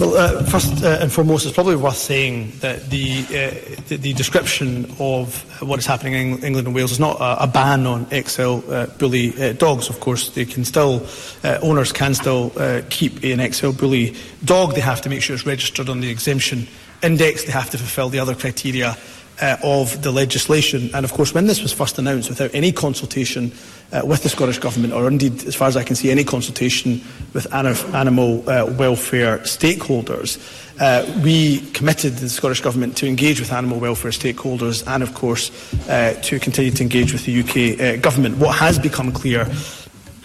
Well, 0.00 0.16
uh, 0.16 0.42
first 0.44 0.84
uh, 0.84 0.98
and 1.00 1.10
foremost, 1.10 1.46
it's 1.46 1.54
probably 1.54 1.76
worth 1.76 1.96
saying 1.96 2.52
that 2.60 2.90
the, 2.90 3.20
uh, 3.28 3.80
the, 3.88 3.96
the, 3.96 4.12
description 4.12 4.84
of 5.00 5.42
what 5.62 5.78
is 5.78 5.86
happening 5.86 6.14
in 6.14 6.44
England 6.44 6.66
and 6.66 6.74
Wales 6.74 6.92
is 6.92 7.00
not 7.00 7.16
a, 7.20 7.44
a 7.44 7.46
ban 7.46 7.86
on 7.86 8.06
XL 8.10 8.60
uh, 8.70 8.86
bully 8.98 9.40
uh, 9.40 9.52
dogs. 9.54 9.88
Of 9.88 10.00
course, 10.00 10.30
they 10.30 10.44
can 10.44 10.64
still 10.64 11.06
uh, 11.42 11.58
owners 11.62 11.92
can 11.92 12.14
still 12.14 12.50
keep 12.90 13.22
an 13.24 13.52
XL 13.52 13.70
bully 13.70 14.14
dog. 14.44 14.74
They 14.74 14.80
have 14.80 15.00
to 15.02 15.08
make 15.08 15.22
sure 15.22 15.34
it's 15.34 15.46
registered 15.46 15.88
on 15.88 16.00
the 16.00 16.10
exemption 16.10 16.68
index, 17.02 17.44
they 17.44 17.52
have 17.52 17.70
to 17.70 17.78
fulfil 17.78 18.08
the 18.08 18.18
other 18.18 18.34
criteria 18.34 18.96
uh, 19.40 19.56
of 19.62 20.02
the 20.02 20.10
legislation. 20.10 20.90
And 20.94 21.04
of 21.04 21.12
course, 21.12 21.34
when 21.34 21.46
this 21.46 21.62
was 21.62 21.72
first 21.72 21.98
announced 21.98 22.28
without 22.28 22.54
any 22.54 22.72
consultation 22.72 23.52
uh, 23.92 24.02
with 24.04 24.22
the 24.22 24.28
Scottish 24.28 24.58
Government, 24.58 24.92
or 24.92 25.08
indeed, 25.08 25.44
as 25.44 25.54
far 25.54 25.68
as 25.68 25.76
I 25.76 25.84
can 25.84 25.96
see, 25.96 26.10
any 26.10 26.24
consultation 26.24 27.00
with 27.32 27.52
animal 27.54 28.48
uh, 28.48 28.66
welfare 28.78 29.38
stakeholders, 29.38 30.38
uh, 30.80 31.20
we 31.22 31.60
committed 31.72 32.16
the 32.16 32.28
Scottish 32.28 32.60
Government 32.60 32.96
to 32.98 33.06
engage 33.06 33.40
with 33.40 33.52
animal 33.52 33.80
welfare 33.80 34.10
stakeholders 34.10 34.86
and, 34.86 35.02
of 35.02 35.14
course, 35.14 35.50
uh, 35.88 36.14
to 36.22 36.38
continue 36.38 36.70
to 36.70 36.82
engage 36.82 37.12
with 37.12 37.24
the 37.24 37.40
UK 37.40 37.80
uh, 37.80 38.00
Government. 38.00 38.38
What 38.38 38.56
has 38.56 38.78
become 38.78 39.12
clear 39.12 39.46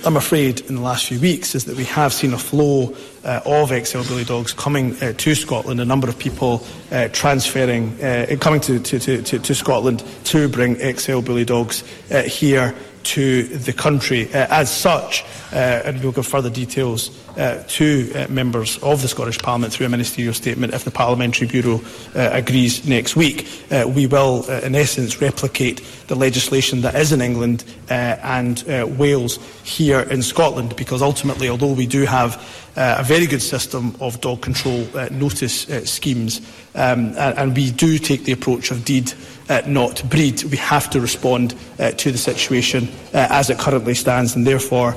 I'm 0.05 0.17
afraid, 0.17 0.59
in 0.67 0.75
the 0.75 0.81
last 0.81 1.05
few 1.05 1.17
weeks 1.17 1.55
is 1.55 1.63
that 1.65 1.77
we 1.77 1.85
have 1.85 2.11
seen 2.11 2.33
a 2.33 2.37
flow 2.37 2.93
uh, 3.23 3.39
of 3.45 3.69
XL 3.69 4.03
bully 4.03 4.25
dogs 4.25 4.51
coming 4.51 5.01
uh, 5.01 5.13
to 5.13 5.33
Scotland, 5.33 5.79
a 5.79 5.85
number 5.85 6.09
of 6.09 6.19
people 6.19 6.61
uh, 6.91 7.07
transferring, 7.13 8.03
uh, 8.03 8.35
coming 8.41 8.59
to, 8.61 8.79
to, 8.79 8.99
to, 8.99 9.39
to, 9.39 9.55
Scotland 9.55 10.03
to 10.25 10.49
bring 10.49 10.75
XL 10.97 11.21
bully 11.21 11.45
dogs 11.45 11.85
uh, 12.11 12.21
here 12.23 12.75
to 13.03 13.43
the 13.43 13.73
country. 13.73 14.33
Uh, 14.33 14.47
as 14.49 14.75
such, 14.75 15.23
uh, 15.51 15.81
and 15.85 16.01
we'll 16.01 16.11
give 16.11 16.25
further 16.25 16.49
details 16.49 17.11
uh, 17.37 17.63
to 17.67 18.27
members 18.29 18.77
of 18.83 19.01
the 19.01 19.07
Scottish 19.07 19.39
Parliament 19.39 19.73
through 19.73 19.85
a 19.85 19.89
ministerial 19.89 20.33
statement 20.33 20.73
if 20.73 20.83
the 20.83 20.91
Parliamentary 20.91 21.47
Bureau 21.47 21.81
agrees 22.13 22.87
next 22.87 23.15
week. 23.15 23.47
We 23.87 24.05
will, 24.05 24.47
in 24.49 24.75
essence, 24.75 25.19
replicate 25.19 25.81
the 26.07 26.15
legislation 26.15 26.81
that 26.81 26.95
is 26.95 27.11
in 27.11 27.21
England 27.21 27.63
and 27.89 28.63
Wales 28.97 29.39
here 29.63 30.01
in 30.01 30.21
Scotland 30.21 30.75
because 30.75 31.01
ultimately, 31.01 31.49
although 31.49 31.73
we 31.73 31.87
do 31.87 32.05
have 32.05 32.37
uh, 32.75 32.95
a 32.99 33.03
very 33.03 33.27
good 33.27 33.41
system 33.41 33.95
of 33.99 34.19
dog 34.21 34.41
control 34.41 34.87
uh, 34.97 35.07
notice 35.11 35.69
uh, 35.69 35.85
schemes, 35.85 36.39
um, 36.73 37.09
and, 37.17 37.37
and, 37.37 37.55
we 37.55 37.69
do 37.69 37.99
take 37.99 38.23
the 38.23 38.31
approach 38.31 38.71
of 38.71 38.83
deed, 38.83 39.13
not 39.61 40.07
breed. 40.09 40.43
We 40.43 40.57
have 40.57 40.89
to 40.91 41.01
respond 41.01 41.55
uh, 41.79 41.91
to 41.91 42.11
the 42.11 42.17
situation 42.17 42.87
uh, 43.13 43.27
as 43.29 43.49
it 43.49 43.59
currently 43.59 43.93
stands, 43.93 44.35
and 44.35 44.45
therefore 44.45 44.95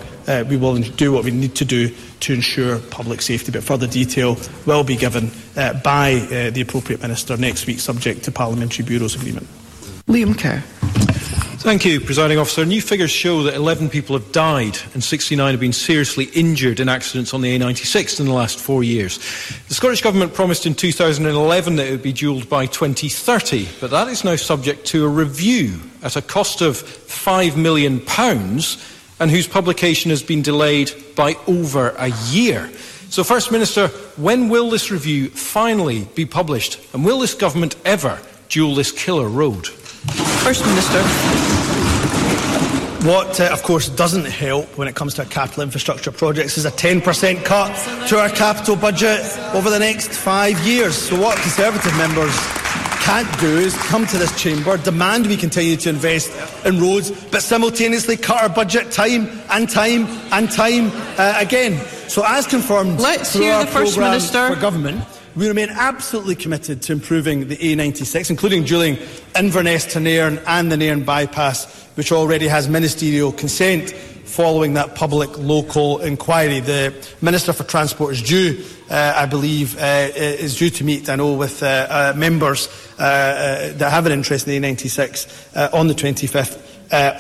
we 0.49 0.57
will 0.57 0.77
do 0.79 1.13
what 1.13 1.23
we 1.23 1.31
need 1.31 1.55
to 1.55 1.65
do 1.65 1.89
to 2.19 2.33
ensure 2.33 2.81
public 2.91 3.23
safety. 3.23 3.53
But 3.53 3.63
further 3.63 3.87
detail 3.87 4.37
will 4.67 4.83
be 4.83 4.97
given 4.97 5.31
by 5.55 6.27
the 6.53 6.61
appropriate 6.61 7.01
minister 7.01 7.37
next 7.37 7.67
week, 7.69 7.79
subject 7.79 8.25
to 8.25 8.33
Parliamentary 8.33 8.85
Bureau's 8.85 9.15
agreement. 9.15 9.47
Liam 10.09 10.37
Kerr. 10.37 10.63
Thank 11.59 11.87
you, 11.87 12.01
Presiding 12.01 12.39
Officer. 12.39 12.67
New 12.67 12.83
figures 12.83 13.11
show 13.11 13.43
that 13.45 13.55
11 13.55 13.89
people 13.89 14.17
have 14.17 14.31
died 14.31 14.79
and 14.93 15.03
69 15.03 15.53
have 15.53 15.59
been 15.59 15.73
seriously 15.73 16.27
injured 16.35 16.81
in 16.81 16.89
accidents 16.89 17.33
on 17.33 17.41
the 17.41 17.59
A96 17.59 18.21
in 18.21 18.27
the 18.27 18.33
last 18.33 18.61
four 18.61 18.85
years. 18.85 19.19
The 19.69 19.75
Scottish 19.75 20.03
Government 20.03 20.35
promised 20.35 20.67
in 20.67 20.75
2011 20.75 21.77
that 21.77 21.87
it 21.87 21.91
would 21.91 22.03
be 22.03 22.13
dualled 22.13 22.49
by 22.51 22.67
2030, 22.67 23.69
but 23.81 23.91
that 23.91 24.07
is 24.09 24.23
now 24.23 24.37
subject 24.37 24.87
to 24.89 25.07
a 25.07 25.09
review 25.09 25.81
at 26.03 26.17
a 26.17 26.23
cost 26.23 26.61
of 26.61 26.77
£5 26.77 27.57
million 27.57 28.03
and 29.19 29.31
whose 29.31 29.49
publication 29.49 30.11
has 30.11 30.23
been 30.23 30.43
delayed 30.43 30.93
by 31.17 31.37
over 31.49 31.95
a 31.99 32.09
year. 32.29 32.71
So, 33.09 33.25
First 33.25 33.51
Minister, 33.51 33.89
when 34.19 34.51
will 34.51 34.69
this 34.69 34.91
review 34.91 35.31
finally 35.31 36.05
be 36.15 36.27
published? 36.27 36.81
And 36.93 37.05
will 37.05 37.19
this 37.19 37.35
government 37.35 37.77
ever 37.85 38.21
dual 38.51 38.75
this 38.75 38.93
killer 38.93 39.29
road? 39.29 39.69
First 40.09 40.65
Minister. 40.65 41.03
What, 43.07 43.41
uh, 43.41 43.51
of 43.53 43.63
course, 43.63 43.89
doesn't 43.89 44.25
help 44.25 44.67
when 44.77 44.89
it 44.89 44.95
comes 44.97 45.15
to 45.15 45.23
our 45.23 45.29
capital 45.29 45.63
infrastructure 45.63 46.11
projects 46.11 46.59
is 46.59 46.65
a 46.65 46.71
10% 46.71 47.45
cut 47.45 48.09
to 48.09 48.19
our 48.19 48.29
capital 48.31 48.75
budget 48.75 49.21
over 49.55 49.71
the 49.71 49.79
next 49.79 50.09
five 50.09 50.59
years. 50.67 50.97
So, 50.97 51.21
what 51.21 51.39
Conservative 51.39 51.97
members 51.97 52.35
can't 53.05 53.39
do 53.39 53.47
is 53.59 53.77
come 53.85 54.07
to 54.07 54.19
this 54.19 54.37
chamber, 54.41 54.77
demand 54.79 55.29
we 55.29 55.37
continue 55.37 55.77
to 55.77 55.89
invest 55.89 56.33
in 56.67 56.81
roads, 56.81 57.13
but 57.31 57.43
simultaneously 57.43 58.17
cut 58.17 58.43
our 58.43 58.49
budget 58.49 58.91
time 58.91 59.29
and 59.51 59.71
time 59.71 60.07
and 60.33 60.51
time 60.51 60.91
uh, 61.17 61.35
again. 61.39 61.79
So, 62.09 62.25
as 62.27 62.47
confirmed 62.49 62.99
Let's 63.01 63.33
through 63.33 63.43
hear 63.43 63.55
our 63.55 63.65
the 63.65 63.71
First 63.71 63.99
Minister. 63.99 64.49
for 64.53 64.61
government, 64.61 65.05
we 65.37 65.49
remain 65.49 65.69
absolutely 65.69 66.35
committed 66.35 66.81
to 66.83 66.93
improving 66.93 67.49
the 67.49 67.57
A96, 67.57 68.31
including 68.31 68.65
dualling 68.65 68.99
Inverness 69.39 69.85
to 69.93 70.01
Nairn 70.01 70.41
and 70.47 70.73
the 70.73 70.79
Nairn 70.79 71.05
bypass, 71.05 71.85
which 71.95 72.11
already 72.11 72.49
has 72.49 72.69
ministerial 72.69 73.33
consent 73.33 73.91
following 73.91 74.75
that 74.75 74.95
public 74.95 75.37
local 75.39 76.01
inquiry. 76.01 76.61
The 76.61 76.95
Minister 77.21 77.53
for 77.53 77.65
Transport 77.65 78.15
is 78.15 78.23
due, 78.23 78.65
uh, 78.91 79.13
I 79.15 79.27
believe, 79.27 79.79
uh, 79.79 80.09
is 80.15 80.57
due 80.59 80.71
to 80.71 80.85
meet, 80.85 81.09
I 81.11 81.17
know, 81.17 81.35
with 81.35 81.63
uh, 81.63 81.87
uh 81.89 82.13
members 82.17 82.69
uh, 82.99 83.03
uh, 83.03 83.73
that 83.75 83.91
have 83.91 84.07
an 84.07 84.13
interest 84.13 84.49
in 84.49 84.63
the 84.63 84.69
A96 84.69 85.73
on 85.75 85.87
the 85.87 85.95
25th 85.95 86.63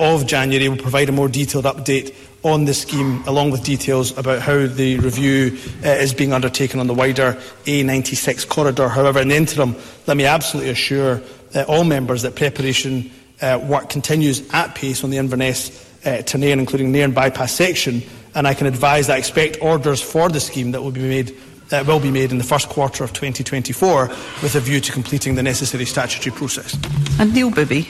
of 0.00 0.26
January. 0.26 0.68
We'll 0.68 0.78
provide 0.78 1.10
a 1.10 1.12
more 1.12 1.28
detailed 1.28 1.66
update 1.66 2.14
on 2.46 2.64
the 2.64 2.74
scheme, 2.74 3.22
along 3.26 3.50
with 3.50 3.64
details 3.64 4.16
about 4.16 4.40
how 4.40 4.66
the 4.66 4.98
review 5.00 5.58
uh, 5.84 5.88
is 5.88 6.14
being 6.14 6.32
undertaken 6.32 6.78
on 6.78 6.86
the 6.86 6.94
wider 6.94 7.32
A96 7.64 8.48
corridor. 8.48 8.88
However, 8.88 9.20
in 9.20 9.28
the 9.28 9.36
interim, 9.36 9.74
let 10.06 10.16
me 10.16 10.26
absolutely 10.26 10.70
assure 10.70 11.20
uh, 11.54 11.64
all 11.66 11.82
members 11.82 12.22
that 12.22 12.36
preparation 12.36 13.10
uh, 13.42 13.60
work 13.62 13.90
continues 13.90 14.48
at 14.52 14.74
pace 14.76 15.02
on 15.02 15.10
the 15.10 15.16
Inverness 15.16 15.84
uh, 16.06 16.22
to 16.22 16.38
Nairn, 16.38 16.60
including 16.60 16.92
Nairn 16.92 17.10
bypass 17.10 17.52
section, 17.52 18.00
and 18.36 18.46
I 18.46 18.54
can 18.54 18.68
advise 18.68 19.08
that 19.08 19.14
I 19.14 19.18
expect 19.18 19.58
orders 19.60 20.00
for 20.00 20.28
the 20.28 20.40
scheme 20.40 20.70
that 20.70 20.82
will 20.82 20.92
be 20.92 21.00
made 21.00 21.36
uh, 21.72 21.82
will 21.84 21.98
be 21.98 22.12
made 22.12 22.30
in 22.30 22.38
the 22.38 22.44
first 22.44 22.68
quarter 22.68 23.02
of 23.02 23.12
2024 23.12 24.06
with 24.40 24.54
a 24.54 24.60
view 24.60 24.78
to 24.80 24.92
completing 24.92 25.34
the 25.34 25.42
necessary 25.42 25.84
statutory 25.84 26.32
process. 26.32 26.78
And 27.18 27.34
Neil 27.34 27.50
Bibby. 27.50 27.88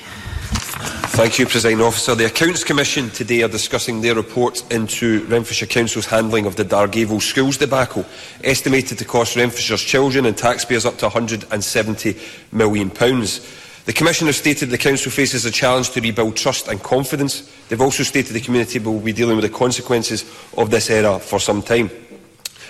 Thank 1.17 1.39
you, 1.39 1.47
President 1.47 1.81
Officer. 1.81 2.15
The 2.15 2.27
Accounts 2.27 2.63
Commission 2.63 3.09
today 3.09 3.43
are 3.43 3.49
discussing 3.49 4.03
their 4.03 4.15
report 4.15 4.63
into 4.71 5.25
Renfrewshire 5.29 5.67
Council's 5.67 6.05
handling 6.05 6.45
of 6.45 6.57
the 6.57 6.65
Dargavel 6.65 7.23
schools 7.23 7.57
debacle, 7.57 8.05
estimated 8.45 8.99
to 8.99 9.07
cost 9.07 9.35
Renfrewshire's 9.35 9.81
children 9.81 10.27
and 10.27 10.37
taxpayers 10.37 10.85
up 10.85 10.99
to 10.99 11.09
£170 11.09 12.53
million. 12.53 12.91
The 12.91 13.93
Commission 13.95 14.27
has 14.27 14.37
stated 14.37 14.69
the 14.69 14.77
Council 14.77 15.11
faces 15.11 15.47
a 15.47 15.51
challenge 15.51 15.89
to 15.93 16.03
rebuild 16.03 16.37
trust 16.37 16.69
and 16.69 16.83
confidence. 16.83 17.51
They've 17.71 17.81
also 17.81 18.03
stated 18.03 18.35
the 18.35 18.41
community 18.41 18.79
will 18.79 19.01
be 19.01 19.15
dealing 19.15 19.37
with 19.37 19.51
the 19.51 19.59
consequences 19.59 20.31
of 20.59 20.71
this 20.71 20.91
error 20.91 21.19
for 21.19 21.41
some 21.41 21.63
time. 21.63 21.91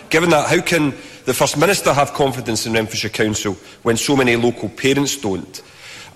Given 0.08 0.30
that, 0.30 0.48
how 0.48 0.60
can 0.62 0.94
the 1.24 1.34
First 1.34 1.58
Minister 1.58 1.92
have 1.92 2.12
confidence 2.12 2.64
in 2.64 2.74
Renfrewshire 2.74 3.10
Council 3.10 3.54
when 3.82 3.96
so 3.96 4.14
many 4.14 4.36
local 4.36 4.68
parents 4.68 5.16
don't? 5.16 5.62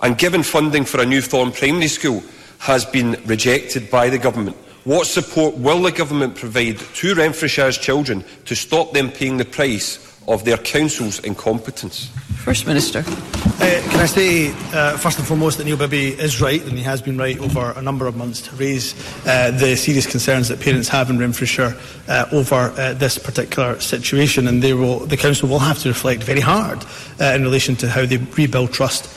And 0.01 0.17
given 0.17 0.41
funding 0.41 0.85
for 0.85 0.99
a 0.99 1.05
new 1.05 1.21
Thorn 1.21 1.51
Primary 1.51 1.87
School 1.87 2.23
has 2.59 2.85
been 2.85 3.21
rejected 3.25 3.91
by 3.91 4.09
the 4.09 4.17
Government, 4.17 4.55
what 4.83 5.05
support 5.05 5.55
will 5.57 5.83
the 5.83 5.91
Government 5.91 6.35
provide 6.35 6.79
to 6.79 7.13
Renfrewshire's 7.13 7.77
children 7.77 8.23
to 8.45 8.55
stop 8.55 8.93
them 8.93 9.11
paying 9.11 9.37
the 9.37 9.45
price 9.45 9.99
of 10.27 10.43
their 10.43 10.57
Council's 10.57 11.19
incompetence? 11.19 12.09
First 12.37 12.65
Minister. 12.65 13.03
Uh, 13.05 13.81
can 13.91 13.99
I 13.99 14.07
say, 14.07 14.49
uh, 14.73 14.97
first 14.97 15.19
and 15.19 15.27
foremost, 15.27 15.59
that 15.59 15.65
Neil 15.65 15.77
Bibby 15.77 16.07
is 16.07 16.41
right, 16.41 16.63
and 16.63 16.75
he 16.75 16.83
has 16.83 16.99
been 16.99 17.15
right 17.15 17.37
over 17.37 17.71
a 17.75 17.81
number 17.83 18.07
of 18.07 18.15
months 18.15 18.41
to 18.41 18.55
raise 18.55 18.95
uh, 19.27 19.51
the 19.51 19.75
serious 19.75 20.07
concerns 20.07 20.47
that 20.47 20.59
parents 20.59 20.87
have 20.87 21.11
in 21.11 21.19
Renfrewshire 21.19 21.77
uh, 22.07 22.25
over 22.31 22.55
uh, 22.55 22.93
this 22.93 23.19
particular 23.19 23.79
situation, 23.79 24.47
and 24.47 24.63
they 24.63 24.73
will, 24.73 25.05
the 25.05 25.17
Council 25.17 25.47
will 25.47 25.59
have 25.59 25.77
to 25.79 25.89
reflect 25.89 26.23
very 26.23 26.39
hard 26.39 26.83
uh, 27.19 27.25
in 27.25 27.43
relation 27.43 27.75
to 27.75 27.87
how 27.87 28.07
they 28.07 28.17
rebuild 28.17 28.73
trust 28.73 29.15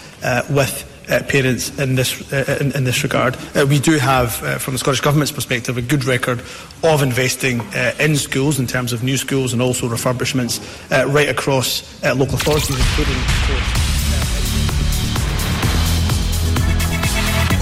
with 0.50 0.90
uh, 1.08 1.22
parents 1.28 1.76
in 1.78 1.94
this, 1.94 2.32
uh, 2.32 2.58
in, 2.60 2.72
in 2.72 2.84
this 2.84 3.02
regard. 3.02 3.36
Uh, 3.54 3.66
we 3.68 3.78
do 3.78 3.98
have, 3.98 4.42
uh, 4.42 4.58
from 4.58 4.74
the 4.74 4.78
Scottish 4.78 5.00
Government's 5.00 5.32
perspective, 5.32 5.76
a 5.76 5.82
good 5.82 6.04
record 6.04 6.40
of 6.82 7.02
investing 7.02 7.60
uh, 7.60 7.94
in 8.00 8.16
schools 8.16 8.58
in 8.58 8.66
terms 8.66 8.92
of 8.92 9.02
new 9.02 9.16
schools 9.16 9.52
and 9.52 9.60
also 9.60 9.88
refurbishments 9.88 10.60
uh, 10.90 11.08
right 11.10 11.28
across 11.28 12.02
uh, 12.04 12.14
local 12.14 12.34
authorities, 12.34 12.78
including, 12.78 13.22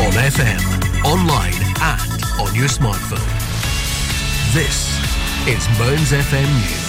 On 0.03 0.13
FM, 0.13 1.05
online 1.05 1.55
and 1.81 2.25
on 2.41 2.55
your 2.55 2.69
smartphone. 2.69 3.23
This 4.53 4.99
is 5.47 5.67
Mearns 5.79 6.13
FM 6.13 6.47
News. 6.61 6.82